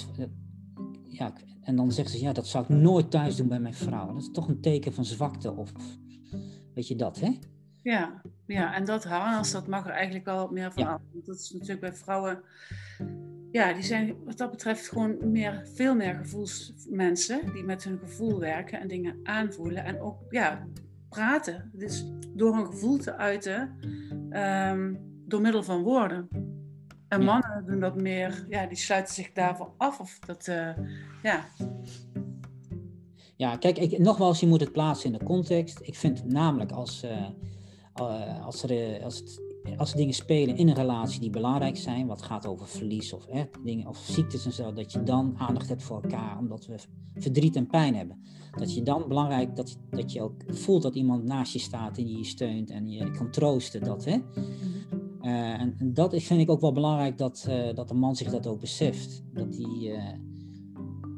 ja. 1.09 1.32
En 1.61 1.76
dan 1.76 1.93
zeggen 1.93 2.18
ze, 2.18 2.24
ja, 2.24 2.32
dat 2.32 2.47
zou 2.47 2.64
ik 2.64 2.70
nooit 2.70 3.11
thuis 3.11 3.36
doen 3.36 3.49
bij 3.49 3.61
mijn 3.61 3.74
vrouw. 3.74 4.07
Dat 4.07 4.22
is 4.22 4.30
toch 4.30 4.49
een 4.49 4.61
teken 4.61 4.93
van 4.93 5.05
zwakte 5.05 5.57
of 5.57 5.72
weet 6.74 6.88
je 6.88 6.97
dat, 6.97 7.20
hè? 7.20 7.30
Ja, 7.82 8.22
ja, 8.46 8.74
en 8.74 8.84
dat 8.84 9.04
harnas, 9.04 9.52
dat 9.52 9.66
mag 9.66 9.86
er 9.86 9.92
eigenlijk 9.92 10.24
wel 10.24 10.36
wat 10.36 10.50
meer 10.50 10.72
van 10.72 10.86
af. 10.86 11.00
Want 11.12 11.26
dat 11.26 11.36
is 11.36 11.50
natuurlijk 11.50 11.80
bij 11.80 11.94
vrouwen, 11.94 12.42
ja, 13.50 13.72
die 13.72 13.82
zijn 13.82 14.16
wat 14.24 14.38
dat 14.38 14.50
betreft 14.50 14.88
gewoon 14.88 15.30
meer, 15.30 15.66
veel 15.74 15.94
meer 15.94 16.14
gevoelsmensen. 16.14 17.52
Die 17.52 17.64
met 17.64 17.84
hun 17.84 17.98
gevoel 17.98 18.38
werken 18.38 18.80
en 18.80 18.88
dingen 18.88 19.20
aanvoelen. 19.22 19.84
En 19.84 20.00
ook, 20.00 20.16
ja, 20.30 20.66
praten. 21.08 21.70
Dus 21.72 22.06
door 22.34 22.56
een 22.56 22.66
gevoel 22.66 22.98
te 22.98 23.16
uiten, 23.16 23.76
um, 24.30 24.98
door 25.26 25.40
middel 25.40 25.62
van 25.62 25.82
woorden. 25.82 26.28
En 27.08 27.24
mannen 27.24 27.64
doen 27.66 27.80
dat 27.80 28.00
meer, 28.00 28.46
ja, 28.48 28.66
die 28.66 28.76
sluiten 28.76 29.14
zich 29.14 29.32
daarvoor 29.32 29.72
af. 29.76 30.00
Of 30.00 30.18
dat, 30.18 30.46
uh, 30.46 30.70
ja. 31.22 31.44
Ja, 33.36 33.56
kijk, 33.56 33.78
ik, 33.78 33.98
nogmaals, 33.98 34.40
je 34.40 34.46
moet 34.46 34.60
het 34.60 34.72
plaatsen 34.72 35.12
in 35.12 35.18
de 35.18 35.24
context. 35.24 35.80
Ik 35.82 35.94
vind 35.94 36.24
namelijk 36.24 36.72
als, 36.72 37.04
uh, 37.04 37.28
uh, 38.01 38.45
als, 38.47 38.62
er, 38.62 39.03
als, 39.05 39.16
het, 39.16 39.43
als 39.76 39.90
er 39.90 39.97
dingen 39.97 40.14
spelen 40.14 40.57
in 40.57 40.68
een 40.68 40.74
relatie 40.74 41.20
die 41.20 41.30
belangrijk 41.30 41.76
zijn, 41.76 42.07
wat 42.07 42.22
gaat 42.22 42.47
over 42.47 42.66
verlies 42.66 43.12
of, 43.12 43.26
hè, 43.26 43.45
dingen, 43.64 43.86
of 43.86 43.97
ziektes 43.97 44.45
en 44.45 44.53
zo, 44.53 44.72
dat 44.72 44.93
je 44.93 45.03
dan 45.03 45.34
aandacht 45.38 45.68
hebt 45.68 45.82
voor 45.82 46.03
elkaar, 46.03 46.38
omdat 46.38 46.66
we 46.66 46.74
verdriet 47.14 47.57
en 47.57 47.66
pijn 47.66 47.95
hebben. 47.95 48.22
Dat 48.59 48.74
je 48.74 48.82
dan 48.82 49.09
belangrijk, 49.09 49.57
dat, 49.57 49.78
dat 49.90 50.12
je 50.12 50.22
ook 50.22 50.43
voelt 50.47 50.82
dat 50.82 50.95
iemand 50.95 51.24
naast 51.24 51.53
je 51.53 51.59
staat 51.59 51.99
en 51.99 52.05
die 52.05 52.16
je 52.16 52.24
steunt 52.24 52.70
en 52.70 52.90
je 52.90 53.11
kan 53.11 53.30
troosten. 53.30 53.84
Dat, 53.84 54.05
hè? 54.05 54.18
Uh, 55.22 55.61
en, 55.61 55.74
en, 55.78 55.95
dat 55.95 56.22
vind 56.22 56.40
ik 56.40 56.51
ook 56.51 56.61
wel 56.61 56.72
belangrijk 56.72 57.18
dat, 57.18 57.47
uh, 57.49 57.74
dat 57.74 57.88
de 57.88 57.95
man 57.95 58.16
zich 58.16 58.30
dat 58.30 58.47
ook 58.47 58.61
beseft. 58.61 59.22
Dat 59.32 59.57
hij, 59.57 59.97
uh, 59.97 60.18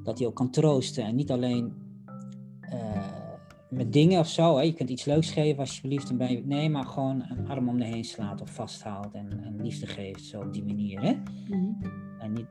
dat 0.03 0.18
hij 0.18 0.27
ook 0.27 0.35
kan 0.35 0.51
troosten 0.51 1.05
en 1.05 1.14
niet 1.14 1.31
alleen 1.31 1.72
met 3.70 3.92
dingen 3.92 4.18
of 4.20 4.28
zo. 4.28 4.56
Hè? 4.56 4.62
Je 4.62 4.72
kunt 4.72 4.90
iets 4.90 5.04
leuks 5.04 5.30
geven 5.30 5.58
alsjeblieft. 5.58 6.16
En 6.16 6.30
je, 6.30 6.42
nee, 6.46 6.70
maar 6.70 6.84
gewoon 6.84 7.24
een 7.28 7.48
arm 7.48 7.68
om 7.68 7.78
de 7.78 7.84
heen 7.84 8.04
slaat 8.04 8.40
of 8.40 8.50
vasthoudt 8.50 9.14
en, 9.14 9.44
en 9.44 9.62
liefde 9.62 9.86
geeft. 9.86 10.24
Zo 10.24 10.40
op 10.40 10.52
die 10.52 10.64
manier. 10.64 11.02
Hè? 11.02 11.12
Mm-hmm. 11.48 11.78
En 12.18 12.32
niet 12.32 12.46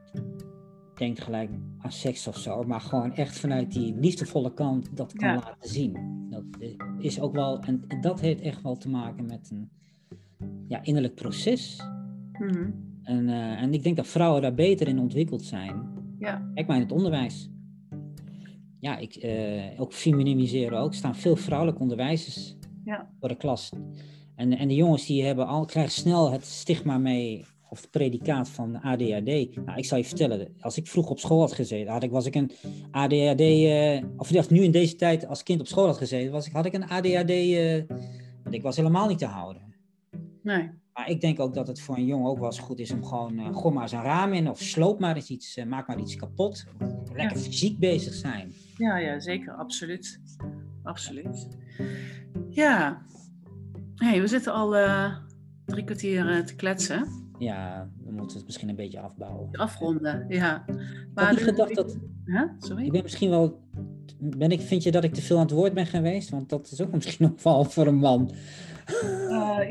denkt 0.96 1.22
gelijk 1.22 1.50
aan 1.78 1.92
seks 1.92 2.28
of 2.28 2.38
zo. 2.38 2.64
Maar 2.64 2.82
gewoon 2.82 3.14
echt 3.14 3.40
vanuit 3.40 3.72
die 3.72 3.96
liefdevolle 3.96 4.54
kant 4.54 4.98
dat 4.98 5.14
kan 5.14 5.36
laten 5.36 5.70
zien. 5.70 5.98
Dat 6.30 6.44
is 7.00 7.20
ook 7.20 7.34
wel, 7.34 7.60
en 7.60 7.84
dat 8.02 8.20
heeft 8.20 8.42
echt 8.42 8.62
wel 8.62 8.78
te 8.78 8.90
maken 8.90 9.26
met 9.26 9.50
een 9.52 9.70
ja, 10.68 10.84
innerlijk 10.84 11.16
proces. 11.16 11.82
Mm-hmm. 12.40 12.92
En, 13.04 13.28
uh, 13.28 13.62
en 13.62 13.74
ik 13.74 13.84
denk 13.84 13.96
dat 13.96 14.08
vrouwen 14.08 14.42
daar 14.42 14.54
beter 14.54 14.88
in 14.88 15.00
ontwikkeld 15.00 15.44
zijn. 15.44 15.92
Ja. 16.20 16.52
Kijk 16.54 16.68
maar 16.68 16.76
in 16.76 16.82
het 16.82 16.92
onderwijs 16.92 17.53
ja, 18.84 18.98
ik, 18.98 19.24
uh, 19.24 19.82
ook 19.82 19.94
feminimiseren 19.94 20.80
ook. 20.80 20.90
Er 20.90 20.96
staan 20.96 21.16
veel 21.16 21.36
vrouwelijke 21.36 21.82
onderwijzers 21.82 22.56
ja. 22.86 23.10
voor 23.20 23.30
de 23.30 23.36
klas. 23.36 23.72
En, 24.36 24.58
en 24.58 24.68
de 24.68 24.76
jongens 24.76 25.06
die 25.06 25.24
hebben 25.24 25.48
al, 25.48 25.66
krijgen 25.66 25.92
snel 25.92 26.32
het 26.32 26.46
stigma 26.46 26.98
mee, 26.98 27.46
of 27.70 27.82
het 27.82 27.92
predicaat 27.92 28.50
van 28.50 28.82
ADHD. 28.82 29.56
Nou, 29.56 29.78
ik 29.78 29.86
zal 29.86 29.98
je 29.98 30.04
vertellen, 30.04 30.56
als 30.60 30.78
ik 30.78 30.88
vroeg 30.88 31.10
op 31.10 31.20
school 31.20 31.40
had 31.40 31.54
gezeten, 31.54 31.92
had 31.92 32.04
ik, 32.04 32.12
was 32.12 32.26
ik 32.26 32.36
een 32.36 32.52
ADHD, 32.92 33.40
uh, 33.40 33.98
eh, 33.98 34.04
of 34.18 34.50
nu 34.50 34.64
in 34.64 34.72
deze 34.72 34.96
tijd 34.96 35.28
als 35.28 35.44
kind 35.44 35.60
op 35.60 35.68
school 35.68 35.86
had 35.86 35.98
gezeten, 35.98 36.32
was 36.32 36.48
ik, 36.48 36.54
had 36.54 36.66
ik 36.66 36.74
een 36.74 36.90
ADHD, 36.90 37.30
uh, 37.30 37.78
eh, 37.78 37.88
want 38.44 38.56
ik 38.56 38.62
was 38.62 38.76
helemaal 38.76 39.08
niet 39.08 39.18
te 39.18 39.26
houden. 39.26 39.62
Nee. 40.42 40.70
Maar 40.94 41.10
ik 41.10 41.22
denk 41.22 41.40
ook 41.40 41.54
dat 41.54 41.68
het 41.68 41.82
voor 41.82 41.98
een 41.98 42.06
jongen 42.06 42.30
ook 42.30 42.38
wel 42.38 42.46
eens 42.46 42.60
goed 42.60 42.80
is 42.80 42.92
om 42.92 43.06
gewoon, 43.06 43.40
uh, 43.40 43.56
gooi 43.58 43.74
maar 43.74 43.84
eens 43.84 43.92
een 43.92 44.02
raam 44.02 44.34
in 44.34 44.50
of 44.50 44.60
sloop 44.60 45.00
maar 45.00 45.16
eens 45.16 45.30
iets, 45.30 45.58
uh, 45.58 45.66
maak 45.66 45.88
maar 45.88 46.00
iets 46.00 46.16
kapot. 46.16 46.66
Lekker 47.14 47.38
ja. 47.38 47.44
fysiek 47.44 47.80
bezig 47.80 48.14
zijn. 48.14 48.54
Ja, 48.78 48.98
ja, 48.98 49.20
zeker, 49.20 49.54
absoluut. 49.54 50.20
Absoluut. 50.84 51.48
Ja, 52.50 53.02
hey, 53.96 54.22
we 54.22 54.28
zitten 54.28 54.54
al 54.54 54.78
uh, 54.78 55.16
drie 55.66 55.84
kwartier 55.84 56.46
te 56.46 56.56
kletsen. 56.56 57.08
Ja, 57.40 57.90
we 58.06 58.12
moeten 58.12 58.38
het 58.38 58.46
misschien 58.46 58.70
een 58.70 58.76
beetje 58.76 59.00
afbouwen. 59.00 59.52
Afronden, 59.52 60.26
ja. 60.30 60.66
Maar 61.14 61.24
ik 61.24 61.30
had 61.30 61.32
niet 61.32 61.40
gedacht 61.40 61.76
dat... 61.76 61.98
Huh? 62.26 62.50
Sorry? 62.60 62.86
Ik 62.86 62.92
ben 62.92 63.04
misschien 63.04 63.30
wel... 63.30 63.62
Ben 64.20 64.52
ik, 64.52 64.62
vind 64.62 64.84
je 64.84 64.92
dat 64.92 65.04
ik 65.04 65.14
te 65.14 65.22
veel 65.22 65.36
aan 65.36 65.46
het 65.46 65.52
woord 65.52 65.74
ben 65.74 65.86
geweest? 65.86 66.30
Want 66.30 66.50
dat 66.50 66.72
is 66.72 66.82
ook 66.82 66.92
misschien 66.96 67.28
nog 67.30 67.44
wel 67.44 67.64
voor 67.64 67.88
een 67.88 67.96
man. 67.96 68.32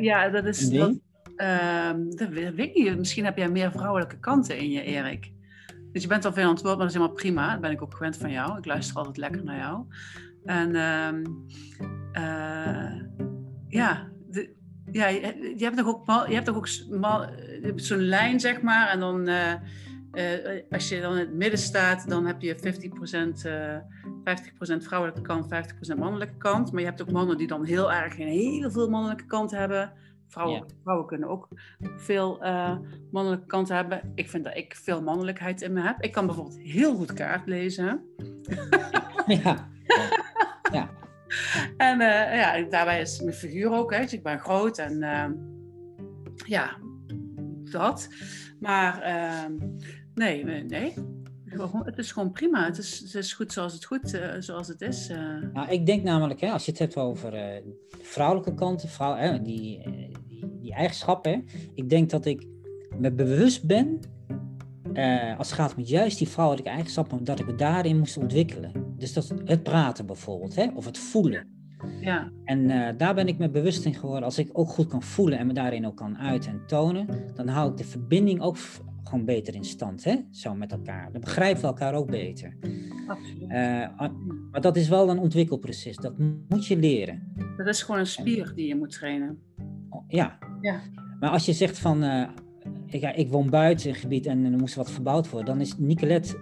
ja, 0.00 0.28
dat 0.28 0.44
is... 0.44 0.70
Dat, 0.70 0.98
Uh, 1.36 1.92
dat 2.08 2.28
weet 2.28 2.58
ik 2.58 2.74
niet. 2.74 2.98
Misschien 2.98 3.24
heb 3.24 3.36
jij 3.36 3.48
meer 3.48 3.72
vrouwelijke 3.72 4.18
kanten 4.18 4.58
in 4.58 4.70
je, 4.70 4.82
Erik. 4.82 5.32
Dus 5.92 6.02
je 6.02 6.08
bent 6.08 6.24
al 6.24 6.32
veel 6.32 6.44
aan 6.44 6.54
het 6.54 6.62
woord, 6.62 6.76
maar 6.76 6.86
dat 6.86 6.94
is 6.94 7.00
helemaal 7.00 7.16
prima. 7.16 7.52
Dat 7.52 7.60
ben 7.60 7.70
ik 7.70 7.82
ook 7.82 7.94
gewend 7.94 8.16
van 8.16 8.30
jou. 8.30 8.58
Ik 8.58 8.64
luister 8.64 8.96
altijd 8.96 9.16
lekker 9.16 9.44
naar 9.44 9.58
jou. 9.58 9.84
En 10.44 10.74
uh, 10.74 11.08
uh, 12.22 13.02
ja, 13.68 14.08
de, 14.28 14.54
ja 14.90 15.06
je, 15.08 15.54
hebt 15.58 15.76
toch 15.76 15.86
ook, 15.86 16.26
je 16.26 16.34
hebt 16.34 16.46
toch 16.46 16.56
ook 16.56 16.68
zo'n 17.76 18.02
lijn, 18.02 18.40
zeg 18.40 18.62
maar. 18.62 18.88
En 18.88 19.00
dan, 19.00 19.28
uh, 19.28 19.54
als 20.70 20.88
je 20.88 21.00
dan 21.00 21.12
in 21.12 21.18
het 21.18 21.34
midden 21.34 21.58
staat, 21.58 22.08
dan 22.08 22.26
heb 22.26 22.40
je 22.40 22.56
50%, 22.56 23.48
50% 24.74 24.76
vrouwelijke 24.76 25.22
kant, 25.22 25.46
50% 25.94 25.98
mannelijke 25.98 26.36
kant. 26.36 26.72
Maar 26.72 26.80
je 26.80 26.86
hebt 26.86 27.02
ook 27.02 27.10
mannen 27.10 27.36
die 27.36 27.46
dan 27.46 27.64
heel 27.64 27.92
erg 27.92 28.18
een 28.18 28.28
heel 28.28 28.70
veel 28.70 28.88
mannelijke 28.88 29.26
kant 29.26 29.50
hebben. 29.50 29.92
Vrouwen, 30.32 30.64
vrouwen 30.82 31.06
kunnen 31.06 31.28
ook 31.28 31.48
veel 31.96 32.44
uh, 32.44 32.76
mannelijke 33.10 33.46
kanten 33.46 33.76
hebben. 33.76 34.12
Ik 34.14 34.30
vind 34.30 34.44
dat 34.44 34.56
ik 34.56 34.76
veel 34.76 35.02
mannelijkheid 35.02 35.62
in 35.62 35.72
me 35.72 35.80
heb. 35.80 36.00
Ik 36.00 36.12
kan 36.12 36.26
bijvoorbeeld 36.26 36.58
heel 36.58 36.94
goed 36.94 37.12
kaart 37.12 37.46
lezen. 37.46 38.02
Ja. 39.26 39.68
ja. 40.72 40.90
en 41.88 42.00
uh, 42.00 42.36
ja, 42.36 42.62
daarbij 42.62 43.00
is 43.00 43.20
mijn 43.20 43.36
figuur 43.36 43.72
ook. 43.72 43.92
Hè. 43.92 44.00
Dus 44.00 44.12
ik 44.12 44.22
ben 44.22 44.38
groot 44.38 44.78
en 44.78 45.02
uh, 45.02 45.26
ja, 46.46 46.76
dat. 47.70 48.08
Maar 48.60 49.00
ehm, 49.00 49.52
nee, 50.14 50.44
nee. 50.44 50.94
Gewoon- 51.54 51.84
Het 51.84 51.98
is 51.98 52.12
gewoon 52.12 52.32
prima. 52.32 52.64
Het 52.64 52.78
is, 52.78 52.98
het 53.00 53.14
is 53.14 53.32
goed 53.32 53.52
zoals 53.52 53.72
het, 53.72 53.84
goed, 53.84 54.14
eh, 54.14 54.34
zoals 54.38 54.68
het 54.68 54.80
is. 54.80 55.08
eh. 55.08 55.18
Nou, 55.52 55.70
ik 55.70 55.86
denk 55.86 56.02
namelijk, 56.02 56.40
hè, 56.40 56.50
als 56.50 56.64
je 56.64 56.70
het 56.70 56.80
hebt 56.80 56.96
over 56.96 57.34
eh, 57.34 57.62
vrouwelijke 58.02 58.54
kanten, 58.54 58.88
vrouw, 58.88 59.14
hè, 59.16 59.42
die, 59.42 59.82
die, 60.28 60.44
die 60.60 60.72
eigenschappen. 60.74 61.44
Ik 61.74 61.88
denk 61.88 62.10
dat 62.10 62.24
ik 62.24 62.46
me 62.98 63.12
bewust 63.12 63.66
ben, 63.66 63.98
als 65.38 65.50
het 65.50 65.58
gaat 65.58 65.74
om 65.76 65.82
juist 65.82 66.18
die 66.18 66.28
vrouwelijke 66.28 66.70
eigenschappen, 66.70 67.24
dat 67.24 67.38
ik 67.40 67.46
me 67.46 67.54
daarin 67.54 67.98
moest 67.98 68.16
ontwikkelen. 68.16 68.72
Dus 68.96 69.12
dat 69.12 69.32
het 69.44 69.62
praten 69.62 70.06
bijvoorbeeld, 70.06 70.54
hè, 70.54 70.66
of 70.74 70.84
het 70.84 70.98
voelen. 70.98 71.46
ja, 72.00 72.32
En 72.44 72.66
daar 72.96 73.14
ben 73.14 73.26
ik 73.28 73.38
me 73.38 73.50
bewust 73.50 73.84
in 73.84 73.94
geworden. 73.94 74.24
Als 74.24 74.38
ik 74.38 74.48
ook 74.52 74.68
goed 74.68 74.86
kan 74.86 75.02
voelen 75.02 75.38
en 75.38 75.46
me 75.46 75.52
daarin 75.52 75.86
ook 75.86 75.96
kan 75.96 76.18
uiten 76.18 76.50
en 76.50 76.62
tonen, 76.66 77.06
dan 77.34 77.48
hou 77.48 77.70
ik 77.70 77.76
de 77.76 77.84
verbinding 77.84 78.40
ook 78.40 78.56
gewoon 79.02 79.24
beter 79.24 79.54
in 79.54 79.64
stand, 79.64 80.04
hè? 80.04 80.16
Zo 80.30 80.54
met 80.54 80.72
elkaar. 80.72 81.12
Dan 81.12 81.20
begrijpen 81.20 81.60
we 81.60 81.66
elkaar 81.66 81.94
ook 81.94 82.10
beter. 82.10 82.56
absoluut. 83.06 83.50
Eh, 83.50 84.08
maar 84.50 84.60
dat 84.60 84.76
is 84.76 84.88
wel 84.88 85.10
een 85.10 85.18
ontwikkelproces. 85.18 85.96
Dat 85.96 86.14
moet 86.48 86.66
je 86.66 86.76
leren. 86.76 87.32
dat 87.56 87.66
is 87.66 87.82
gewoon 87.82 88.00
een 88.00 88.06
spier 88.06 88.52
die 88.54 88.66
je 88.66 88.76
moet 88.76 88.90
trainen. 88.92 89.38
Oh, 89.88 90.04
Ja. 90.08 90.38
Ja. 90.60 90.80
Maar 91.20 91.30
als 91.30 91.46
je 91.46 91.52
zegt 91.52 91.78
van, 91.78 92.02
eh, 92.02 92.28
ik, 92.86 93.00
ja, 93.00 93.12
ik 93.12 93.28
woon 93.30 93.50
buiten 93.50 93.88
een 93.88 93.94
gebied 93.94 94.26
en 94.26 94.44
er 94.44 94.58
moest 94.58 94.74
wat 94.74 94.90
verbouwd 94.90 95.30
worden, 95.30 95.54
dan 95.54 95.60
is 95.60 95.78
Nicolette 95.78 96.36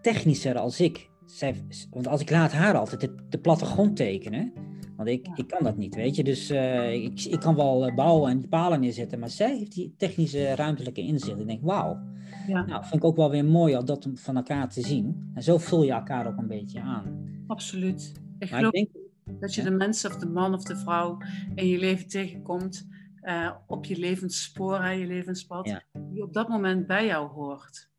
technischer 0.00 0.58
als 0.58 0.80
ik. 0.80 1.10
Zij, 1.26 1.54
want 1.90 2.06
als 2.06 2.20
ik 2.20 2.30
laat 2.30 2.52
haar 2.52 2.76
altijd 2.76 3.00
de, 3.00 3.14
de 3.28 3.38
plattegrond 3.38 3.96
tekenen, 3.96 4.52
want 4.96 5.08
ik, 5.08 5.28
ik 5.34 5.46
kan 5.48 5.62
dat 5.64 5.76
niet, 5.76 5.94
weet 5.94 6.16
je. 6.16 6.24
Dus 6.24 6.50
eh, 6.50 6.92
ik, 7.04 7.24
ik 7.24 7.40
kan 7.40 7.54
wel 7.54 7.86
eh, 7.86 7.94
bouwen 7.94 8.30
en 8.30 8.48
palen 8.48 8.80
neerzetten, 8.80 9.18
maar 9.18 9.28
zij 9.30 9.56
heeft 9.56 9.72
die 9.74 9.94
technische 9.96 10.54
ruimtelijke 10.54 11.00
inzicht. 11.00 11.40
Ik 11.40 11.46
denk, 11.46 11.62
wauw. 11.62 11.98
Ja. 12.46 12.66
Nou, 12.66 12.82
vind 12.82 12.94
ik 12.94 13.04
ook 13.04 13.16
wel 13.16 13.30
weer 13.30 13.44
mooi 13.44 13.76
om 13.76 13.84
dat 13.84 14.08
van 14.14 14.36
elkaar 14.36 14.68
te 14.68 14.80
zien. 14.80 15.30
En 15.34 15.42
zo 15.42 15.58
vul 15.58 15.82
je 15.82 15.92
elkaar 15.92 16.26
ook 16.26 16.38
een 16.38 16.46
beetje 16.46 16.80
aan. 16.80 17.28
Absoluut. 17.46 18.12
Ik 18.38 18.50
Maar 18.50 18.58
geloof 18.58 18.72
ik 18.72 18.88
denk, 18.92 19.40
dat 19.40 19.54
je 19.54 19.62
Ja. 19.62 19.68
de 19.70 19.76
mens 19.76 20.06
of 20.06 20.16
de 20.16 20.28
man 20.28 20.54
of 20.54 20.64
de 20.64 20.76
vrouw 20.76 21.18
in 21.54 21.66
je 21.66 21.78
leven 21.78 22.08
tegenkomt 22.08 22.86
eh, 23.20 23.50
op 23.66 23.84
je 23.84 23.98
levensspoor, 23.98 24.82
hè, 24.82 24.90
je 24.90 25.06
levenspad, 25.06 25.68
Ja. 25.68 25.82
die 26.10 26.22
op 26.22 26.32
dat 26.32 26.48
moment 26.48 26.86
bij 26.86 27.06
jou 27.06 27.30
hoort. 27.30 27.90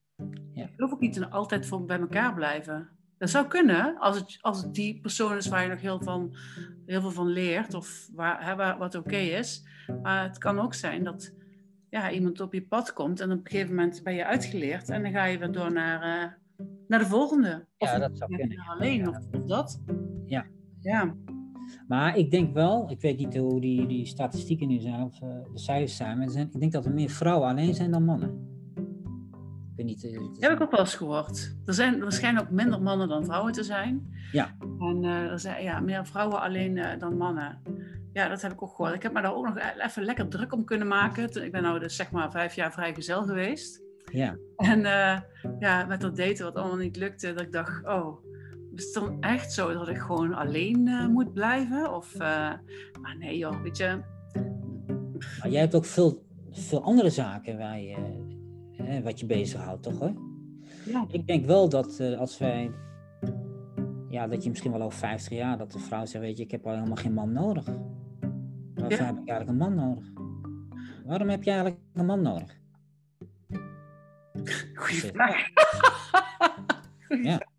Ja. 0.53 0.63
Ik 0.63 0.69
geloof 0.75 0.93
ook 0.93 0.99
niet 0.99 1.15
in 1.15 1.29
altijd 1.31 1.65
voor, 1.65 1.85
bij 1.85 1.99
elkaar 1.99 2.33
blijven. 2.33 2.89
Dat 3.17 3.29
zou 3.29 3.47
kunnen, 3.47 3.97
als 3.99 4.19
het, 4.19 4.37
als 4.41 4.61
het 4.61 4.73
die 4.73 4.99
persoon 5.01 5.35
is 5.35 5.47
waar 5.47 5.63
je 5.63 5.69
nog 5.69 5.81
heel, 5.81 6.01
van, 6.01 6.35
heel 6.85 7.01
veel 7.01 7.11
van 7.11 7.27
leert, 7.27 7.73
of 7.73 8.09
waar, 8.13 8.45
hè, 8.45 8.55
waar, 8.55 8.77
wat 8.77 8.95
oké 8.95 9.17
is. 9.17 9.63
Maar 10.01 10.23
het 10.23 10.37
kan 10.37 10.59
ook 10.59 10.73
zijn 10.73 11.03
dat 11.03 11.33
ja, 11.89 12.11
iemand 12.11 12.39
op 12.41 12.53
je 12.53 12.67
pad 12.67 12.93
komt 12.93 13.19
en 13.19 13.31
op 13.31 13.37
een 13.37 13.51
gegeven 13.51 13.75
moment 13.75 14.03
ben 14.03 14.13
je 14.13 14.25
uitgeleerd 14.25 14.89
en 14.89 15.03
dan 15.03 15.11
ga 15.11 15.25
je 15.25 15.37
weer 15.37 15.51
door 15.51 15.71
naar, 15.71 16.01
eh, 16.01 16.31
naar 16.87 16.99
de 16.99 17.05
volgende. 17.05 17.65
Ja, 17.77 17.93
of 17.93 17.99
dat 17.99 18.17
zou 18.17 18.35
kunnen. 18.35 18.59
alleen, 18.59 18.99
Ja. 18.99 19.09
of, 19.09 19.17
of 19.31 19.45
dat. 19.45 19.81
Ja. 20.25 20.45
Ja. 20.81 21.15
Maar 21.87 22.17
ik 22.17 22.31
denk 22.31 22.53
wel, 22.53 22.89
ik 22.89 23.01
weet 23.01 23.17
niet 23.17 23.37
hoe 23.37 23.61
die, 23.61 23.87
die 23.87 24.05
statistieken 24.05 24.67
nu 24.67 24.79
zijn, 24.79 25.03
of 25.03 25.21
eh, 25.21 25.29
de 25.53 25.59
cijfers 25.59 25.95
zijn, 25.95 26.17
maar 26.17 26.29
zijn, 26.29 26.49
ik 26.51 26.59
denk 26.59 26.71
dat 26.71 26.85
er 26.85 26.93
meer 26.93 27.09
vrouwen 27.09 27.49
alleen 27.49 27.73
zijn 27.73 27.91
dan 27.91 28.05
mannen. 28.05 28.54
Ik 29.77 29.85
weet 29.85 29.85
niet. 29.85 30.03
eh, 30.03 30.11
is- 30.11 30.19
heb 30.39 30.51
ik 30.51 30.61
ook 30.61 30.71
wel 30.71 30.79
eens 30.79 30.95
gehoord. 30.95 31.55
Er 31.65 31.73
zijn 31.73 31.99
waarschijnlijk 31.99 32.45
ook 32.45 32.51
minder 32.51 32.81
mannen 32.81 33.07
dan 33.07 33.25
vrouwen 33.25 33.51
te 33.53 33.63
zijn. 33.63 34.13
Ja. 34.31 34.55
En 34.79 35.03
eh, 35.03 35.31
er 35.31 35.39
zijn 35.39 35.63
ja, 35.63 35.79
meer 35.79 36.05
vrouwen 36.05 36.41
alleen 36.41 36.77
eh, 36.77 36.99
dan 36.99 37.17
mannen. 37.17 37.61
Ja, 38.13 38.27
dat 38.27 38.41
heb 38.41 38.51
ik 38.51 38.61
ook 38.61 38.75
gehoord. 38.75 38.93
Ik 38.93 39.03
heb 39.03 39.13
me 39.13 39.21
daar 39.21 39.35
ook 39.35 39.45
nog 39.45 39.57
e- 39.57 39.83
even 39.85 40.03
lekker 40.03 40.27
druk 40.27 40.53
om 40.53 40.63
kunnen 40.65 40.87
maken. 40.87 41.43
Ik 41.43 41.51
ben 41.51 41.61
nou 41.63 41.79
dus 41.79 41.95
zeg 41.95 42.11
maar 42.11 42.31
vijf 42.31 42.53
jaar 42.55 42.71
vrijgezel 42.73 43.23
geweest. 43.23 43.83
Ja, 44.11 44.37
En 44.57 44.79
ja, 45.59 45.85
met 45.87 46.01
dat 46.01 46.15
daten 46.17 46.45
wat 46.45 46.55
allemaal 46.55 46.77
niet 46.77 46.95
lukte, 46.97 47.33
dat 47.33 47.41
ik 47.41 47.51
dacht, 47.51 47.85
oh, 47.87 48.23
is 48.75 48.85
het 48.85 48.93
dan 48.93 49.21
echt 49.21 49.53
zo 49.53 49.73
dat 49.73 49.87
ik 49.87 49.97
gewoon 49.97 50.33
alleen 50.33 51.09
moet 51.11 51.33
blijven? 51.33 51.93
Of, 51.93 52.17
maar 52.17 53.15
nee 53.19 53.37
joh, 53.37 53.61
weet 53.61 53.77
je, 53.77 53.99
maar 55.39 55.49
jij 55.49 55.59
hebt 55.59 55.75
ook 55.75 55.85
veel, 55.85 56.23
veel 56.51 56.83
andere 56.83 57.09
zaken 57.09 57.57
waar 57.57 57.79
je, 57.79 57.95
wat 59.03 59.19
je 59.19 59.25
bezighoudt, 59.25 59.83
toch 59.83 59.99
hoor? 59.99 60.13
ja, 60.85 61.05
Ik 61.11 61.27
denk 61.27 61.45
wel 61.45 61.69
dat 61.69 61.99
eh, 61.99 62.19
als 62.19 62.37
wij, 62.37 62.71
ja, 64.09 64.27
dat 64.27 64.43
je 64.43 64.49
misschien 64.49 64.71
wel 64.71 64.81
over 64.81 64.99
50 64.99 65.37
jaar, 65.37 65.57
dat 65.57 65.71
de 65.71 65.79
vrouw 65.79 66.05
zegt, 66.05 66.23
weet 66.23 66.37
je, 66.37 66.43
ik 66.43 66.51
heb 66.51 66.65
al 66.67 66.73
helemaal 66.73 66.95
geen 66.95 67.13
man 67.13 67.31
nodig. 67.31 67.65
Waarvoor 68.75 68.97
Ja. 68.99 69.05
heb 69.05 69.17
ik 69.17 69.29
eigenlijk 69.29 69.49
een 69.49 69.57
man 69.57 69.75
nodig? 69.75 70.05
Waarom 71.05 71.29
heb 71.29 71.43
je 71.43 71.51
eigenlijk 71.51 71.81
een 71.93 72.05
man 72.05 72.21
nodig? 72.21 72.57
goeie 74.75 74.99
vraag. 74.99 75.47
Goeie 77.07 77.23
Ja. 77.29 77.37
vraag. 77.37 77.53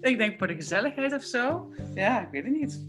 Ik 0.00 0.18
denk 0.18 0.38
voor 0.38 0.46
de 0.46 0.54
gezelligheid 0.54 1.12
of 1.12 1.22
zo. 1.22 1.72
Ja, 1.94 2.20
ik 2.22 2.28
weet 2.30 2.44
het 2.44 2.52
niet. 2.52 2.84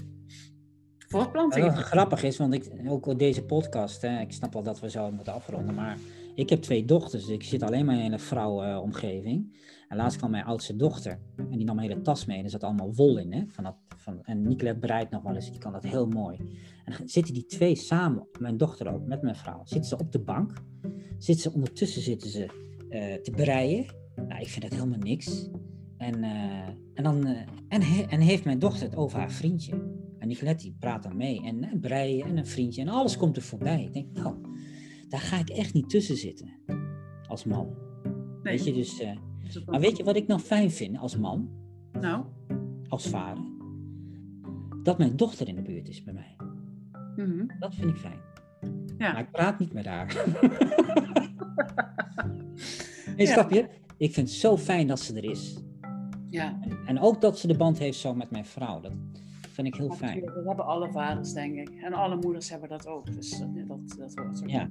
Wat 0.97 1.21
Voortplanting. 1.21 1.65
wel 1.65 1.73
grappig 1.75 2.23
is, 2.23 2.37
want 2.37 2.53
ik, 2.53 2.69
ook 2.87 3.19
deze 3.19 3.43
podcast, 3.45 4.01
hè, 4.01 4.19
ik 4.19 4.31
snap 4.31 4.53
wel 4.53 4.63
dat 4.63 4.79
we 4.79 4.89
zo 4.89 5.11
moeten 5.11 5.33
afronden, 5.33 5.75
maar 5.75 5.97
ik 6.37 6.49
heb 6.49 6.61
twee 6.61 6.85
dochters, 6.85 7.25
dus 7.25 7.33
ik 7.33 7.43
zit 7.43 7.63
alleen 7.63 7.85
maar 7.85 7.99
in 7.99 8.11
een 8.13 8.19
vrouwenomgeving. 8.19 9.55
En 9.87 9.97
laatst 9.97 10.17
kwam 10.17 10.31
mijn 10.31 10.43
oudste 10.43 10.75
dochter, 10.75 11.19
en 11.35 11.57
die 11.57 11.65
nam 11.65 11.77
een 11.77 11.83
hele 11.83 12.01
tas 12.01 12.25
mee, 12.25 12.37
en 12.37 12.43
er 12.43 12.49
zat 12.49 12.63
allemaal 12.63 12.93
wol 12.93 13.17
in. 13.17 13.33
Hè, 13.33 13.43
van 13.47 13.63
dat, 13.63 13.75
van, 13.97 14.23
en 14.23 14.41
Nicolette 14.41 14.79
breidt 14.79 15.11
nog 15.11 15.23
wel 15.23 15.35
eens, 15.35 15.51
die 15.51 15.59
kan 15.59 15.71
dat 15.71 15.83
heel 15.83 16.07
mooi. 16.07 16.37
En 16.85 16.93
dan 16.97 17.07
zitten 17.07 17.33
die 17.33 17.45
twee 17.45 17.75
samen, 17.75 18.27
mijn 18.39 18.57
dochter 18.57 18.93
ook, 18.93 19.05
met 19.05 19.21
mijn 19.21 19.35
vrouw, 19.35 19.61
zitten 19.63 19.89
ze 19.89 19.97
op 19.97 20.11
de 20.11 20.19
bank. 20.19 20.53
Zitten 21.17 21.51
ze, 21.51 21.53
ondertussen 21.53 22.01
zitten 22.01 22.29
ze 22.29 22.45
eh, 22.89 23.13
te 23.13 23.31
breien. 23.31 23.85
Nou, 24.15 24.41
ik 24.41 24.47
vind 24.47 24.61
dat 24.61 24.73
helemaal 24.73 24.99
niks. 24.99 25.49
En, 25.97 26.23
eh, 26.23 26.67
en, 26.93 27.03
dan, 27.03 27.25
eh, 27.25 27.41
en, 27.67 27.81
he- 27.81 28.05
en 28.09 28.19
heeft 28.19 28.45
mijn 28.45 28.59
dochter 28.59 28.85
het 28.85 28.95
over 28.95 29.19
haar 29.19 29.31
vriendje. 29.31 29.71
En 30.19 30.27
Nicolette 30.27 30.63
die 30.63 30.75
praat 30.79 31.03
dan 31.03 31.17
mee. 31.17 31.43
En 31.43 31.63
eh, 31.63 31.79
breien 31.79 32.25
en 32.25 32.37
een 32.37 32.47
vriendje. 32.47 32.81
En 32.81 32.87
alles 32.87 33.17
komt 33.17 33.35
er 33.35 33.41
voorbij. 33.41 33.83
Ik 33.83 33.93
denk, 33.93 34.11
nou, 34.13 34.35
daar 35.09 35.19
ga 35.19 35.39
ik 35.39 35.49
echt 35.49 35.73
niet 35.73 35.89
tussen 35.89 36.15
zitten. 36.17 36.49
Als 37.27 37.43
man. 37.45 37.75
Weet 38.43 38.65
je, 38.65 38.73
dus... 38.73 38.99
eh, 38.99 39.17
maar 39.65 39.79
weet 39.79 39.97
je 39.97 40.03
wat 40.03 40.15
ik 40.15 40.27
nou 40.27 40.39
fijn 40.39 40.71
vind 40.71 40.97
als 40.97 41.17
man? 41.17 41.49
Nou, 41.91 42.25
Als 42.87 43.07
vader? 43.07 43.43
Dat 44.83 44.97
mijn 44.97 45.15
dochter 45.15 45.47
in 45.47 45.55
de 45.55 45.61
buurt 45.61 45.87
is 45.89 46.03
bij 46.03 46.13
mij. 46.13 46.35
mhm. 47.15 47.45
Dat 47.59 47.75
vind 47.75 47.89
ik 47.89 47.97
fijn. 47.97 48.19
Ja. 48.97 49.11
Maar 49.11 49.21
ik 49.21 49.31
praat 49.31 49.59
niet 49.59 49.73
met 49.73 49.85
haar. 49.85 50.15
nee, 53.17 53.27
Ja. 53.27 53.33
snap 53.33 53.51
je? 53.51 53.67
Ik 53.97 54.13
vind 54.13 54.27
het 54.27 54.37
zo 54.37 54.57
fijn 54.57 54.87
dat 54.87 54.99
ze 54.99 55.15
er 55.15 55.23
is. 55.29 55.57
ja. 56.29 56.59
En 56.85 56.99
ook 56.99 57.21
dat 57.21 57.39
ze 57.39 57.47
de 57.47 57.57
band 57.57 57.77
heeft 57.79 57.97
zo 57.99 58.13
met 58.13 58.31
mijn 58.31 58.45
vrouw. 58.45 58.79
Dat 58.81 58.91
vind 59.41 59.67
ik 59.67 59.75
heel 59.75 59.91
fijn. 59.91 60.25
Dat 60.25 60.45
hebben 60.45 60.65
alle 60.65 60.91
vaders, 60.91 61.33
denk 61.33 61.55
ik. 61.55 61.69
En 61.81 61.93
alle 61.93 62.15
moeders 62.15 62.49
hebben 62.49 62.69
dat 62.69 62.87
ook. 62.87 63.13
Dus 63.13 63.39
dat, 63.39 63.49
dat, 63.67 63.95
dat 63.97 64.15
hoort 64.15 64.37
zo. 64.37 64.45
Ja. 64.47 64.67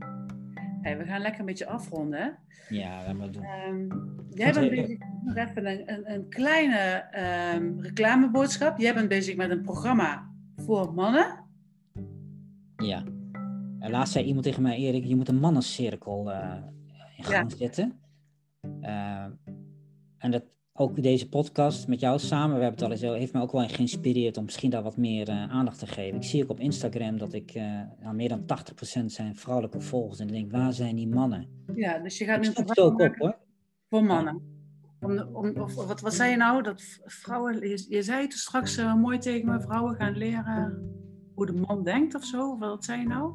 Hey, 0.86 0.98
we 0.98 1.04
gaan 1.04 1.20
lekker 1.20 1.40
een 1.40 1.46
beetje 1.46 1.66
afronden. 1.66 2.38
Ja, 2.68 3.06
dat 3.06 3.14
moet 3.14 3.32
doen. 3.32 3.42
Ehm, 3.42 3.88
jij 4.30 4.52
bent 4.52 4.68
we- 4.68 4.74
bezig 4.74 4.98
nog 5.24 5.36
even 5.36 5.66
een, 5.66 6.12
een, 6.12 6.28
kleine 6.28 6.78
ehm, 7.10 7.80
reclameboodschap. 7.80 8.78
Jij 8.78 8.94
bent 8.94 9.08
bezig 9.08 9.36
met 9.36 9.50
een 9.50 9.62
programma 9.62 10.30
voor 10.56 10.94
mannen. 10.94 11.44
Ja. 12.76 13.02
Laatst 13.78 14.12
zei 14.12 14.24
iemand 14.24 14.44
tegen 14.44 14.62
mij, 14.62 14.76
Erik, 14.76 15.04
je 15.04 15.16
moet 15.16 15.28
een 15.28 15.40
mannencirkel 15.40 16.32
eh 16.32 16.62
in 17.16 17.24
gang 17.24 17.52
zetten. 17.52 18.00
Eh, 18.80 19.26
en 20.18 20.30
dat, 20.30 20.55
ook 20.76 21.02
deze 21.02 21.28
podcast 21.28 21.88
met 21.88 22.00
jou 22.00 22.18
samen, 22.18 22.56
we 22.56 22.62
hebben 22.62 22.88
het 22.88 23.02
al 23.02 23.10
eens, 23.10 23.18
heeft 23.18 23.32
me 23.32 23.40
ook 23.40 23.52
wel 23.52 23.68
geïnspireerd 23.68 24.36
om 24.36 24.44
misschien 24.44 24.70
daar 24.70 24.82
wat 24.82 24.96
meer 24.96 25.28
eh, 25.28 25.50
aandacht 25.50 25.78
te 25.78 25.86
geven. 25.86 26.16
Ik 26.16 26.24
zie 26.24 26.42
ook 26.42 26.50
op 26.50 26.60
Instagram 26.60 27.18
dat 27.18 27.32
ik, 27.32 27.54
nou, 28.00 28.14
meer 28.14 28.28
dan 28.28 28.40
80% 29.02 29.04
zijn 29.04 29.36
vrouwelijke 29.36 29.80
volgers. 29.80 30.20
En 30.20 30.26
ik 30.26 30.32
denk, 30.32 30.52
waar 30.52 30.72
zijn 30.72 30.96
die 30.96 31.08
mannen? 31.08 31.48
Ja, 31.74 31.98
dus 31.98 32.18
je 32.18 32.24
gaat 32.24 32.40
nu 32.40 32.48
het 32.54 32.78
ook 32.78 33.00
op 33.00 33.16
hoor. 33.16 33.38
voor 33.90 34.04
mannen. 34.04 34.54
Om, 35.00 35.18
om, 35.18 35.56
of, 35.60 35.74
wat, 35.74 36.00
wat 36.00 36.14
zei 36.14 36.30
je 36.30 36.36
nou? 36.36 36.62
Dat 36.62 36.82
vrouwen, 37.04 37.68
je, 37.68 37.86
je 37.88 38.02
zei 38.02 38.26
toen 38.26 38.38
straks 38.38 38.76
eh, 38.76 38.94
mooi 38.94 39.18
tegen 39.18 39.50
me, 39.50 39.60
vrouwen 39.60 39.94
gaan 39.94 40.16
leren 40.16 40.94
hoe 41.34 41.46
de 41.46 41.52
man 41.52 41.84
denkt 41.84 42.14
of 42.14 42.24
zo. 42.24 42.50
Of 42.50 42.58
wat 42.58 42.84
zei 42.84 43.00
je 43.00 43.06
nou? 43.06 43.32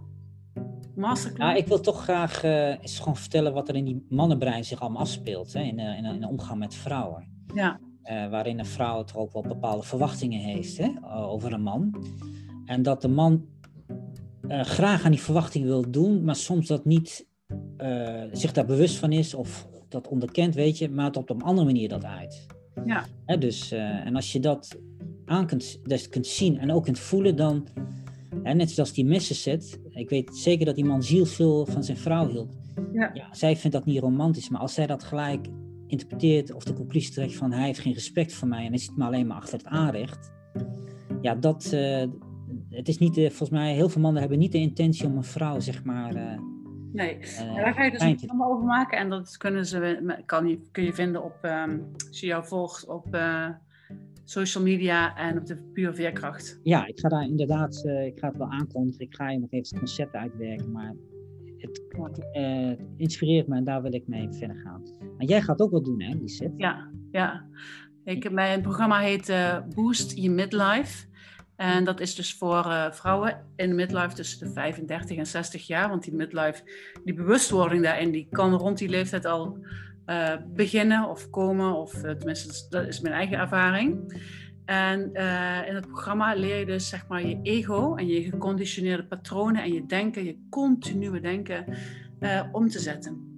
Masterclass? 0.95 1.51
Nou, 1.51 1.57
ik 1.57 1.67
wil 1.67 1.79
toch 1.79 2.03
graag 2.03 2.43
eens 2.43 2.99
gewoon 2.99 3.17
vertellen 3.17 3.53
wat 3.53 3.69
er 3.69 3.75
in 3.75 3.85
die 3.85 4.05
mannenbrein 4.09 4.63
zich 4.63 4.79
allemaal 4.79 5.01
afspeelt. 5.01 5.53
Hè, 5.53 5.61
in, 5.61 5.79
in, 5.79 6.05
in 6.05 6.19
de 6.19 6.27
omgang 6.27 6.59
met 6.59 6.75
vrouwen. 6.75 7.30
Ja, 7.53 7.79
Eh, 8.01 8.29
waarin 8.29 8.59
een 8.59 8.65
vrouw 8.65 9.03
toch 9.03 9.15
ook 9.15 9.33
wel 9.33 9.41
bepaalde 9.41 9.83
verwachtingen 9.83 10.39
heeft 10.39 10.77
hè, 10.77 10.89
over 11.13 11.53
een 11.53 11.61
man. 11.61 11.95
En 12.65 12.83
dat 12.83 13.01
de 13.01 13.07
man 13.07 13.45
eh, 14.47 14.61
graag 14.61 15.03
aan 15.05 15.11
die 15.11 15.21
verwachtingen 15.21 15.67
wil 15.67 15.91
doen, 15.91 16.23
maar 16.23 16.35
soms 16.35 16.67
dat 16.67 16.85
niet 16.85 17.27
eh, 17.77 18.23
zich 18.31 18.51
daar 18.51 18.65
bewust 18.65 18.95
van 18.95 19.11
is 19.11 19.33
of 19.33 19.67
dat 19.89 20.07
onderkent, 20.07 20.55
weet 20.55 20.77
je, 20.77 20.89
maar 20.89 21.05
het 21.05 21.17
op 21.17 21.29
een 21.29 21.41
andere 21.41 21.65
manier 21.65 21.89
dat 21.89 22.03
uit. 22.05 22.45
Ja. 22.85 23.05
Hè, 23.25 23.37
dus, 23.37 23.71
eh, 23.71 24.05
en 24.05 24.15
als 24.15 24.31
je 24.31 24.39
dat 24.39 24.77
aan 25.25 25.45
kunt, 25.45 25.79
dus 25.83 26.09
kunt 26.09 26.27
zien 26.27 26.59
en 26.59 26.71
ook 26.71 26.83
kunt 26.83 26.99
voelen, 26.99 27.35
dan, 27.35 27.67
hè, 28.43 28.53
net 28.53 28.71
zoals 28.71 28.93
die 28.93 29.05
messen 29.05 29.35
zet, 29.35 29.79
ik 29.89 30.09
weet 30.09 30.37
zeker 30.37 30.65
dat 30.65 30.75
die 30.75 30.85
man 30.85 31.03
zielsveel 31.03 31.65
van 31.65 31.83
zijn 31.83 31.97
vrouw 31.97 32.27
hield. 32.27 32.57
ja. 32.93 33.11
ja. 33.13 33.27
zij 33.31 33.57
vindt 33.57 33.75
dat 33.75 33.85
niet 33.85 33.99
romantisch, 33.99 34.49
maar 34.49 34.61
als 34.61 34.73
zij 34.73 34.87
dat 34.87 35.03
gelijk 35.03 35.47
interpreteert 35.91 36.53
of 36.53 36.63
de 36.63 36.73
conclusie 36.73 37.13
trekt 37.13 37.35
van 37.35 37.51
hij 37.51 37.65
heeft 37.65 37.79
geen 37.79 37.93
respect 37.93 38.33
voor 38.33 38.47
mij 38.47 38.63
en 38.63 38.69
hij 38.69 38.77
ziet 38.77 38.97
me 38.97 39.05
alleen 39.05 39.27
maar 39.27 39.37
achter 39.37 39.57
het 39.57 39.67
aanrecht. 39.67 40.31
Ja, 41.21 41.35
dat, 41.35 41.71
uh, 41.73 42.03
het 42.69 42.87
is 42.87 42.97
niet, 42.97 43.17
uh, 43.17 43.27
volgens 43.27 43.49
mij, 43.49 43.73
heel 43.73 43.89
veel 43.89 44.01
mannen 44.01 44.21
hebben 44.21 44.39
niet 44.39 44.51
de 44.51 44.57
intentie 44.57 45.05
om 45.05 45.17
een 45.17 45.23
vrouw, 45.23 45.59
zeg 45.59 45.83
maar. 45.83 46.15
Uh, 46.15 46.39
nee, 46.93 47.19
daar 47.55 47.73
ga 47.73 47.83
je 47.83 47.91
dus 47.91 48.01
een 48.01 48.15
programma 48.15 48.45
over 48.45 48.65
maken 48.65 48.97
en 48.97 49.09
dat 49.09 49.37
kunnen 49.37 49.65
ze, 49.65 50.21
kan 50.25 50.47
je, 50.47 50.61
kun 50.71 50.83
je 50.83 50.93
vinden 50.93 51.23
op, 51.23 51.37
um, 51.41 51.91
als 52.07 52.19
je 52.19 52.25
jou 52.25 52.45
volgt 52.45 52.87
op 52.87 53.17
social 54.23 54.63
media 54.63 55.15
en 55.15 55.37
op 55.37 55.45
de 55.45 55.57
Puur 55.73 55.93
Veerkracht. 55.93 56.59
Ja, 56.63 56.85
ik 56.85 56.99
ga 56.99 57.09
daar 57.09 57.25
inderdaad, 57.25 57.85
ik 57.85 58.19
ga 58.19 58.27
het 58.27 58.37
wel 58.37 58.51
aankondigen. 58.51 59.01
Ik 59.01 59.15
ga 59.15 59.29
je 59.29 59.39
nog 59.39 59.51
even 59.51 59.69
het 59.69 59.77
concept 59.77 60.13
uitwerken, 60.13 60.71
maar 60.71 60.95
het, 61.61 61.81
uh, 62.33 62.71
inspireert 62.97 63.47
me 63.47 63.55
en 63.55 63.63
daar 63.63 63.81
wil 63.81 63.93
ik 63.93 64.07
mee 64.07 64.27
verder 64.31 64.57
gaan. 64.57 64.83
Maar 65.17 65.25
jij 65.25 65.41
gaat 65.41 65.61
ook 65.61 65.71
wat 65.71 65.85
doen, 65.85 66.01
hè, 66.01 66.13
Lisette? 66.15 66.53
Ja, 66.57 66.91
ja. 67.11 67.45
Ik, 68.03 68.31
mijn 68.31 68.61
programma 68.61 68.99
heet 68.99 69.29
uh, 69.29 69.57
Boost 69.75 70.17
Je 70.17 70.29
Midlife. 70.29 71.09
En 71.55 71.83
dat 71.83 71.99
is 71.99 72.15
dus 72.15 72.33
voor 72.33 72.65
uh, 72.65 72.91
vrouwen 72.91 73.45
in 73.55 73.75
midlife 73.75 74.15
tussen 74.15 74.47
de 74.47 74.53
35 74.53 75.17
en 75.17 75.27
60 75.27 75.67
jaar. 75.67 75.89
Want 75.89 76.03
die 76.03 76.15
midlife, 76.15 76.63
die 77.03 77.13
bewustwording 77.13 77.83
daarin, 77.83 78.11
die 78.11 78.27
kan 78.31 78.53
rond 78.53 78.77
die 78.77 78.89
leeftijd 78.89 79.25
al 79.25 79.57
beginnen 80.47 81.09
of 81.09 81.29
komen. 81.29 81.73
Of 81.75 81.91
tenminste, 81.91 82.69
dat 82.69 82.87
is 82.87 82.99
mijn 82.99 83.15
eigen 83.15 83.37
ervaring. 83.37 84.13
En 84.65 85.09
uh, 85.13 85.67
in 85.67 85.75
het 85.75 85.87
programma 85.87 86.35
leer 86.35 86.59
je 86.59 86.65
dus 86.65 86.89
zeg 86.89 87.07
maar 87.07 87.27
je 87.27 87.39
ego 87.43 87.95
en 87.95 88.07
je 88.07 88.23
geconditioneerde 88.23 89.05
patronen 89.05 89.63
en 89.63 89.73
je 89.73 89.85
denken, 89.85 90.25
je 90.25 90.37
continue 90.49 91.19
denken 91.19 91.65
uh, 92.19 92.43
om 92.51 92.69
te 92.69 92.79
zetten. 92.79 93.29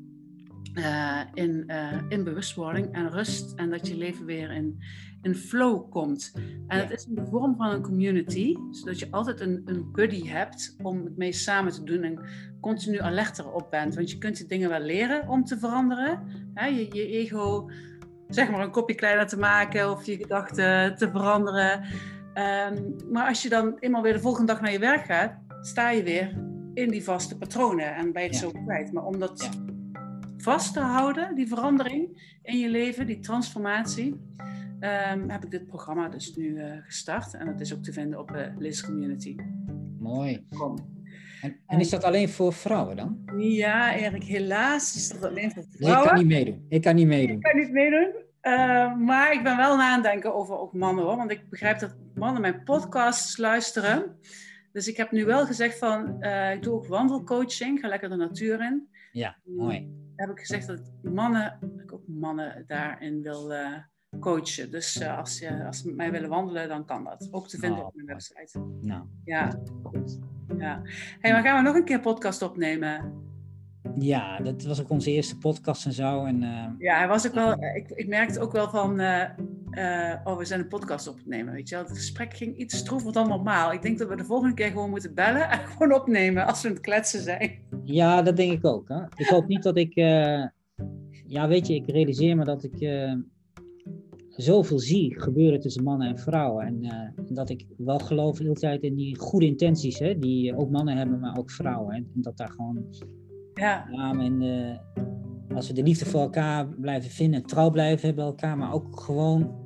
Uh, 0.73 1.21
in, 1.33 1.71
in 2.09 2.23
bewustwording 2.23 2.93
en 2.93 3.09
rust 3.09 3.53
en 3.55 3.69
dat 3.69 3.87
je 3.87 3.97
leven 3.97 4.25
weer 4.25 4.51
in, 4.51 4.79
in 5.21 5.35
flow 5.35 5.89
komt. 5.89 6.33
En 6.67 6.79
het 6.79 6.91
is 6.91 7.05
in 7.05 7.15
de 7.15 7.25
vorm 7.25 7.55
van 7.55 7.71
een 7.71 7.81
community, 7.81 8.55
zodat 8.71 8.99
je 8.99 9.07
altijd 9.11 9.39
een, 9.39 9.61
een 9.65 9.91
buddy 9.91 10.27
hebt 10.27 10.75
om 10.81 11.03
het 11.05 11.17
mee 11.17 11.31
samen 11.31 11.71
te 11.71 11.83
doen 11.83 12.03
en 12.03 12.19
continu 12.61 12.99
alerter 12.99 13.51
op 13.51 13.71
bent. 13.71 13.95
Want 13.95 14.11
je 14.11 14.17
kunt 14.17 14.37
die 14.37 14.47
dingen 14.47 14.69
wel 14.69 14.79
leren 14.79 15.27
om 15.27 15.43
te 15.43 15.57
veranderen. 15.57 16.19
Hè? 16.53 16.65
Je, 16.65 16.95
je 16.95 17.07
ego 17.07 17.69
zeg 18.33 18.51
maar 18.51 18.59
een 18.59 18.71
kopje 18.71 18.95
kleiner 18.95 19.27
te 19.27 19.37
maken 19.37 19.91
of 19.91 20.05
je 20.05 20.17
gedachten 20.17 20.95
te 20.95 21.09
veranderen. 21.09 21.83
Ehm, 22.33 22.75
maar 23.11 23.27
als 23.27 23.41
je 23.41 23.49
dan 23.49 23.77
eenmaal 23.79 24.01
weer 24.01 24.13
de 24.13 24.19
volgende 24.19 24.51
dag 24.51 24.61
naar 24.61 24.71
je 24.71 24.79
werk 24.79 25.05
gaat, 25.05 25.37
sta 25.61 25.89
je 25.89 26.03
weer 26.03 26.37
in 26.73 26.89
die 26.89 27.03
vaste 27.03 27.37
patronen 27.37 27.95
en 27.95 28.11
ben 28.11 28.21
je 28.21 28.27
het 28.27 28.37
zo 28.37 28.51
kwijt. 28.65 28.93
Maar 28.93 29.05
om 29.05 29.19
dat 29.19 29.49
vast 30.37 30.73
te 30.73 30.79
houden, 30.79 31.35
die 31.35 31.47
verandering 31.47 32.37
in 32.41 32.59
je 32.59 32.69
leven, 32.69 33.07
die 33.07 33.19
transformatie, 33.19 34.15
ehm, 34.79 35.29
heb 35.29 35.43
ik 35.43 35.51
dit 35.51 35.65
programma 35.65 36.09
dus 36.09 36.35
nu 36.35 36.45
uh, 36.45 36.71
gestart. 36.83 37.33
En 37.33 37.45
dat 37.45 37.59
is 37.59 37.73
ook 37.73 37.83
te 37.83 37.93
vinden 37.93 38.19
op 38.19 38.27
de 38.27 38.49
uh, 38.51 38.57
Liz 38.57 38.81
Community. 38.81 39.35
Mooi. 39.99 40.45
En, 41.41 41.55
en, 41.67 41.79
is 41.79 41.89
dat 41.89 42.03
alleen 42.03 42.29
voor 42.29 42.53
vrouwen 42.53 42.95
dan? 42.95 43.17
Ja, 43.37 43.95
Erik, 43.95 44.23
helaas 44.23 44.95
is 44.95 45.09
dat 45.09 45.23
alleen 45.23 45.51
voor 45.51 45.63
vrouwen. 45.69 46.03
ik 46.03 46.09
kan 46.09 46.17
niet 46.17 46.27
meedoen. 46.27 46.65
Ik 46.69 46.81
kan 46.81 46.95
niet 46.95 47.07
meedoen. 47.07 47.35
Ik 47.35 47.41
kan 47.41 47.59
niet 47.59 47.71
meedoen. 47.71 48.22
Uh, 48.47 48.95
maar 48.95 49.33
ik 49.33 49.43
ben 49.43 49.57
wel 49.57 49.77
na 49.77 49.91
aan 49.91 50.01
denken 50.01 50.35
over 50.35 50.57
ook 50.57 50.73
mannen 50.73 51.03
hoor. 51.03 51.15
Want 51.15 51.31
ik 51.31 51.49
begrijp 51.49 51.79
dat 51.79 51.95
mannen 52.15 52.41
mijn 52.41 52.63
podcasts 52.63 53.37
luisteren. 53.37 54.17
Dus 54.71 54.87
ik 54.87 54.97
heb 54.97 55.11
nu 55.11 55.25
wel 55.25 55.45
gezegd 55.45 55.77
van, 55.77 56.15
uh, 56.19 56.53
ik 56.53 56.63
doe 56.63 56.73
ook 56.73 56.87
wandelcoaching. 56.87 57.79
Ga 57.79 57.87
lekker 57.87 58.09
de 58.09 58.15
natuur 58.15 58.61
in. 58.61 58.89
Ja, 59.11 59.37
mooi. 59.43 59.91
heb 60.15 60.29
ik 60.29 60.39
gezegd 60.39 60.67
dat 60.67 60.91
mannen, 61.01 61.59
ik 61.83 61.93
ook 61.93 62.07
mannen 62.07 62.63
daarin 62.67 63.21
wil 63.21 63.51
uh, 63.51 63.77
coachen. 64.19 64.71
Dus 64.71 65.03
als, 65.03 65.39
je, 65.39 65.65
als 65.65 65.77
ze 65.77 65.87
met 65.87 65.95
mij 65.95 66.11
willen 66.11 66.29
wandelen, 66.29 66.67
dan 66.67 66.85
kan 66.85 67.03
dat. 67.03 67.27
Ook 67.31 67.47
te 67.47 67.57
vinden 67.57 67.79
oh, 67.79 67.85
op 67.85 67.95
mijn 67.95 68.07
website. 68.07 68.59
Nou, 68.81 69.03
ja. 69.23 69.59
Goed. 69.83 70.19
Ja. 70.57 70.81
Hey, 71.19 71.31
maar 71.31 71.43
gaan 71.43 71.57
we 71.57 71.69
nog 71.69 71.75
een 71.75 71.85
keer 71.85 71.99
podcast 71.99 72.41
opnemen? 72.41 73.21
Ja, 73.99 74.39
dat 74.39 74.63
was 74.63 74.81
ook 74.81 74.89
onze 74.89 75.11
eerste 75.11 75.37
podcast 75.37 75.85
en 75.85 75.93
zo. 75.93 76.25
En, 76.25 76.41
uh, 76.41 76.65
ja, 76.77 76.97
hij 76.97 77.07
was 77.07 77.27
ook 77.27 77.33
wel, 77.33 77.51
ik, 77.51 77.89
ik 77.89 78.07
merkte 78.07 78.39
ook 78.39 78.51
wel 78.51 78.69
van, 78.69 78.99
uh, 78.99 79.23
uh, 79.71 80.15
oh, 80.23 80.37
we 80.37 80.45
zijn 80.45 80.59
een 80.59 80.67
podcast 80.67 81.07
opnemen, 81.07 81.53
weet 81.53 81.69
je 81.69 81.75
wel. 81.75 81.83
Het 81.83 81.93
gesprek 81.93 82.33
ging 82.33 82.57
iets 82.57 82.77
stroever 82.77 83.11
dan 83.11 83.27
normaal. 83.27 83.73
Ik 83.73 83.81
denk 83.81 83.97
dat 83.97 84.09
we 84.09 84.15
de 84.15 84.25
volgende 84.25 84.55
keer 84.55 84.67
gewoon 84.69 84.89
moeten 84.89 85.13
bellen 85.13 85.49
en 85.49 85.59
gewoon 85.71 85.93
opnemen 85.93 86.45
als 86.45 86.61
we 86.61 86.67
aan 86.67 86.73
het 86.73 86.83
kletsen 86.83 87.21
zijn. 87.21 87.51
Ja, 87.83 88.21
dat 88.21 88.35
denk 88.35 88.51
ik 88.51 88.65
ook. 88.65 88.87
Hè? 88.87 89.01
Ik 89.15 89.27
hoop 89.27 89.47
niet 89.47 89.63
dat 89.63 89.77
ik, 89.77 89.93
ja, 91.27 91.47
weet 91.47 91.67
je, 91.67 91.75
ik 91.75 91.89
realiseer 91.89 92.35
me 92.35 92.43
dat 92.43 92.63
ik 92.63 93.07
zoveel 94.29 94.79
zie 94.79 95.19
gebeuren 95.19 95.59
tussen 95.59 95.83
mannen 95.83 96.07
en 96.07 96.19
vrouwen. 96.19 96.65
En 96.65 97.13
dat 97.29 97.49
ik 97.49 97.65
wel 97.77 97.99
geloof 97.99 98.37
de 98.37 98.43
hele 98.43 98.55
tijd 98.55 98.83
in 98.83 98.95
die 98.95 99.17
goede 99.17 99.45
intenties, 99.45 99.99
hè, 99.99 100.19
die 100.19 100.57
ook 100.57 100.69
mannen 100.69 100.97
hebben, 100.97 101.19
maar 101.19 101.37
ook 101.37 101.51
vrouwen. 101.51 101.95
En 101.95 102.07
dat 102.13 102.37
daar 102.37 102.49
gewoon 102.49 102.85
ja. 103.53 103.87
en 104.19 104.41
uh, 104.41 105.55
als 105.55 105.67
we 105.67 105.73
de 105.73 105.83
liefde 105.83 106.05
voor 106.05 106.21
elkaar 106.21 106.67
blijven 106.67 107.11
vinden, 107.11 107.45
trouw 107.45 107.69
blijven 107.69 108.05
hebben 108.05 108.23
bij 108.23 108.33
elkaar, 108.33 108.57
maar 108.57 108.73
ook 108.73 108.99
gewoon 108.99 109.61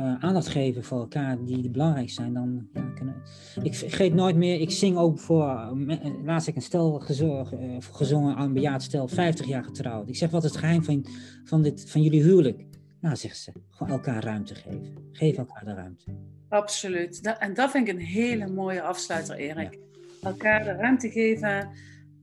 uh, 0.00 0.24
aandacht 0.24 0.48
geven 0.48 0.84
voor 0.84 0.98
elkaar 0.98 1.44
die, 1.44 1.70
belangrijk 1.70 2.10
zijn, 2.10 2.34
dan 2.34 2.68
ja, 2.72 2.92
kunnen 2.94 3.14
Ik 3.62 3.74
vergeet 3.74 4.14
nooit 4.14 4.36
meer, 4.36 4.60
ik 4.60 4.70
zing 4.70 4.96
ook 4.96 5.18
voor, 5.18 5.76
laatst 6.24 6.48
ik 6.48 6.56
een 6.56 6.62
stel 6.62 6.98
gezorg, 6.98 7.52
uh, 7.52 7.76
gezongen 7.80 8.36
aan 8.36 8.46
een 8.46 8.52
bejaard 8.52 8.82
stel, 8.82 9.08
50 9.08 9.46
jaar 9.46 9.64
getrouwd. 9.64 10.08
Ik 10.08 10.16
zeg, 10.16 10.30
wat 10.30 10.44
is 10.44 10.50
het 10.50 10.58
geheim 10.58 10.84
van, 10.84 11.06
van, 11.44 11.62
dit, 11.62 11.90
van 11.90 12.02
jullie 12.02 12.22
huwelijk? 12.22 12.64
Nou, 13.00 13.16
zegt 13.16 13.36
ze, 13.36 13.52
gewoon 13.70 13.92
elkaar 13.92 14.24
ruimte 14.24 14.54
geven. 14.54 14.94
Geef 15.12 15.36
elkaar 15.36 15.64
de 15.64 15.74
ruimte. 15.74 16.04
Absoluut. 16.48 17.22
Dat, 17.22 17.38
en 17.38 17.54
dat 17.54 17.70
vind 17.70 17.88
ik 17.88 17.94
een 17.94 18.00
hele 18.00 18.46
mooie 18.46 18.82
afsluiter, 18.82 19.36
Erik. 19.36 19.78
Elkaar 20.22 20.64
de 20.64 20.72
ruimte 20.72 21.10
geven 21.10 21.68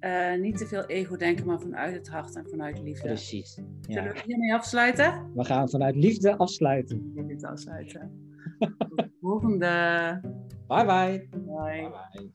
uh, 0.03 0.35
niet 0.39 0.57
te 0.57 0.65
veel 0.65 0.85
ego 0.85 1.15
denken, 1.15 1.45
maar 1.45 1.59
vanuit 1.59 1.93
het 1.93 2.09
hart 2.09 2.35
en 2.35 2.45
vanuit 2.49 2.79
liefde. 2.79 3.07
Precies. 3.07 3.55
Ja. 3.55 3.93
Zullen 3.93 4.13
we 4.13 4.21
hiermee 4.25 4.53
afsluiten? 4.53 5.31
We 5.35 5.43
gaan 5.43 5.69
vanuit 5.69 5.95
liefde 5.95 6.37
afsluiten. 6.37 7.11
Liefde 7.15 7.47
afsluiten. 7.47 8.11
volgende. 9.21 10.21
Bye 10.67 10.85
bye. 10.85 10.85
Bye. 10.85 11.29
bye, 11.45 11.89
bye. 12.11 12.31